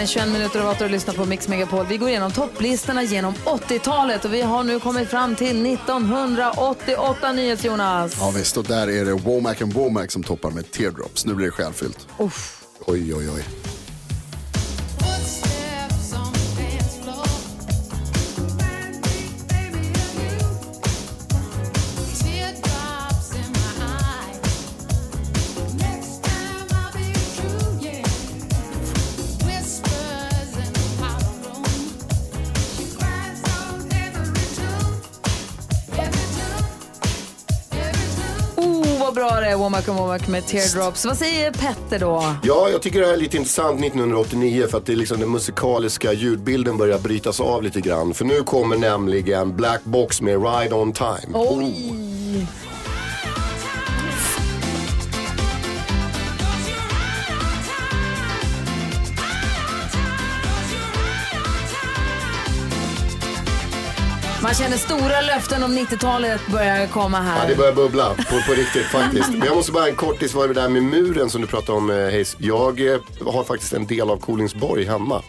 Är 0.00 0.06
21 0.06 0.28
minuter 0.28 0.60
över 0.60 0.70
8 0.70 0.84
och 0.84 0.90
lyssnar 0.90 1.14
på 1.14 1.24
Mix 1.24 1.48
Megapol. 1.48 1.86
Vi 1.86 1.96
går 1.96 2.08
igenom 2.08 2.32
topplistorna 2.32 3.02
genom 3.02 3.34
80-talet 3.34 4.24
och 4.24 4.34
vi 4.34 4.42
har 4.42 4.64
nu 4.64 4.80
kommit 4.80 5.08
fram 5.08 5.36
till 5.36 5.66
1988 5.66 7.32
nyhets 7.32 7.64
Jonas. 7.64 8.16
Ja 8.20 8.32
visst, 8.36 8.56
och 8.56 8.64
där 8.64 8.90
är 8.90 9.04
det 9.04 9.12
Womack 9.12 9.62
and 9.62 9.72
Womack 9.72 10.10
som 10.10 10.22
toppar 10.22 10.50
med 10.50 10.70
Teardrops. 10.70 11.26
Nu 11.26 11.34
blir 11.34 11.46
det 11.46 11.52
själfyllt. 11.52 12.08
Uff. 12.18 12.62
Oj, 12.86 13.14
oj, 13.14 13.30
oj. 13.30 13.59
Womack 39.70 39.88
and 39.88 39.98
Womack 39.98 40.28
med 40.28 40.46
Teardrops. 40.46 41.04
Vad 41.04 41.16
säger 41.16 41.52
Petter 41.52 41.98
då? 41.98 42.34
Ja, 42.42 42.68
jag 42.72 42.82
tycker 42.82 43.00
det 43.00 43.06
här 43.06 43.12
är 43.12 43.16
lite 43.16 43.36
intressant 43.36 43.84
1989 43.84 44.66
för 44.70 44.78
att 44.78 44.86
det 44.86 44.92
är 44.92 44.96
liksom 44.96 45.20
den 45.20 45.30
musikaliska 45.30 46.12
ljudbilden 46.12 46.76
börjar 46.76 46.98
brytas 46.98 47.40
av 47.40 47.62
lite 47.62 47.80
grann. 47.80 48.14
För 48.14 48.24
nu 48.24 48.42
kommer 48.42 48.76
nämligen 48.76 49.56
Black 49.56 49.84
Box 49.84 50.22
med 50.22 50.32
Ride 50.34 50.74
On 50.74 50.92
Time. 50.92 51.34
Oj! 51.34 51.96
Man 64.50 64.54
känner 64.54 64.76
stora 64.76 65.20
löften 65.20 65.62
om 65.62 65.78
90-talet 65.78 66.40
börjar 66.46 66.86
komma 66.86 67.20
här. 67.20 67.42
Ja, 67.42 67.48
det 67.48 67.56
börjar 67.56 67.72
bubbla 67.72 68.14
på, 68.14 68.42
på 68.46 68.52
riktigt 68.52 68.86
faktiskt. 68.86 69.28
Men 69.30 69.46
jag 69.46 69.56
måste 69.56 69.72
bara 69.72 69.88
en 69.88 69.96
kortis 69.96 70.34
vad 70.34 70.48
det 70.48 70.54
där 70.54 70.68
med 70.68 70.82
muren 70.82 71.30
som 71.30 71.40
du 71.40 71.46
pratade 71.46 71.78
om 71.78 71.90
eh, 71.90 71.96
Hayes. 71.96 72.36
Jag 72.38 72.92
eh, 72.92 73.00
har 73.26 73.44
faktiskt 73.44 73.72
en 73.72 73.86
del 73.86 74.10
av 74.10 74.16
Kolingsborg 74.16 74.84
hemma. 74.84 75.22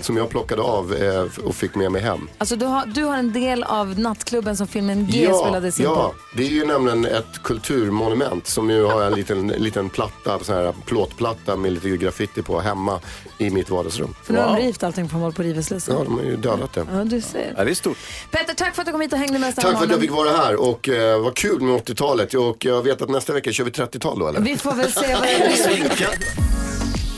Som 0.00 0.16
jag 0.16 0.28
plockade 0.28 0.62
av 0.62 0.94
eh, 0.94 1.44
och 1.44 1.54
fick 1.54 1.74
med 1.74 1.92
mig 1.92 2.02
hem. 2.02 2.28
Alltså 2.38 2.56
du 2.56 2.66
har, 2.66 2.86
du 2.86 3.04
har 3.04 3.16
en 3.16 3.32
del 3.32 3.62
av 3.62 3.98
nattklubben 3.98 4.56
som 4.56 4.66
filmen 4.66 5.06
G 5.10 5.30
spelades 5.34 5.80
in 5.80 5.84
ja, 5.84 5.94
på. 5.94 6.36
det 6.36 6.42
är 6.42 6.50
ju 6.50 6.64
nämligen 6.64 7.04
ett 7.04 7.42
kulturmonument 7.42 8.46
som 8.46 8.70
ju 8.70 8.84
har 8.84 9.02
en 9.02 9.12
liten, 9.12 9.48
liten 9.48 9.90
platta, 9.90 10.38
sån 10.38 10.54
här 10.54 10.74
plåtplatta 10.86 11.56
med 11.56 11.72
lite 11.72 11.88
graffiti 11.88 12.42
på 12.42 12.60
hemma 12.60 13.00
i 13.38 13.50
mitt 13.50 13.70
vardagsrum. 13.70 14.14
För 14.22 14.32
nu 14.32 14.38
har 14.38 14.46
de 14.46 14.56
rivit 14.56 14.82
allting 14.82 15.08
från 15.08 15.32
på 15.32 15.42
Riveslussen. 15.42 15.94
Ja, 15.98 16.04
de 16.04 16.18
har 16.18 16.24
ju 16.24 16.36
dödat 16.36 16.72
det. 16.72 16.86
Ja, 16.92 17.04
du 17.04 17.20
ser. 17.20 17.54
Ja, 17.56 17.64
det 17.64 17.70
är 17.70 17.74
stort. 17.74 17.98
Petter, 18.30 18.54
tack 18.54 18.74
för 18.74 18.82
att 18.82 18.86
du 18.86 18.92
kom 18.92 19.00
hit 19.00 19.12
och 19.12 19.18
hängde 19.18 19.38
med 19.38 19.48
oss 19.48 19.54
den 19.54 19.64
här 19.64 19.72
Tack 19.72 19.78
för 19.78 19.86
att 19.86 19.92
jag 19.92 20.00
fick 20.00 20.10
vara 20.10 20.30
här 20.30 20.56
och 20.56 20.88
eh, 20.88 21.22
vad 21.22 21.34
kul 21.34 21.60
med 21.60 21.80
80-talet. 21.80 22.34
Och 22.34 22.64
jag 22.64 22.82
vet 22.82 23.02
att 23.02 23.10
nästa 23.10 23.32
vecka 23.32 23.52
kör 23.52 23.64
vi 23.64 23.70
30-tal 23.70 24.18
då 24.18 24.28
eller? 24.28 24.40
Vi 24.40 24.56
får 24.56 24.72
väl 24.72 24.92
se 24.92 25.14
vad 25.14 25.22
det 25.22 25.96
blir. 25.98 26.58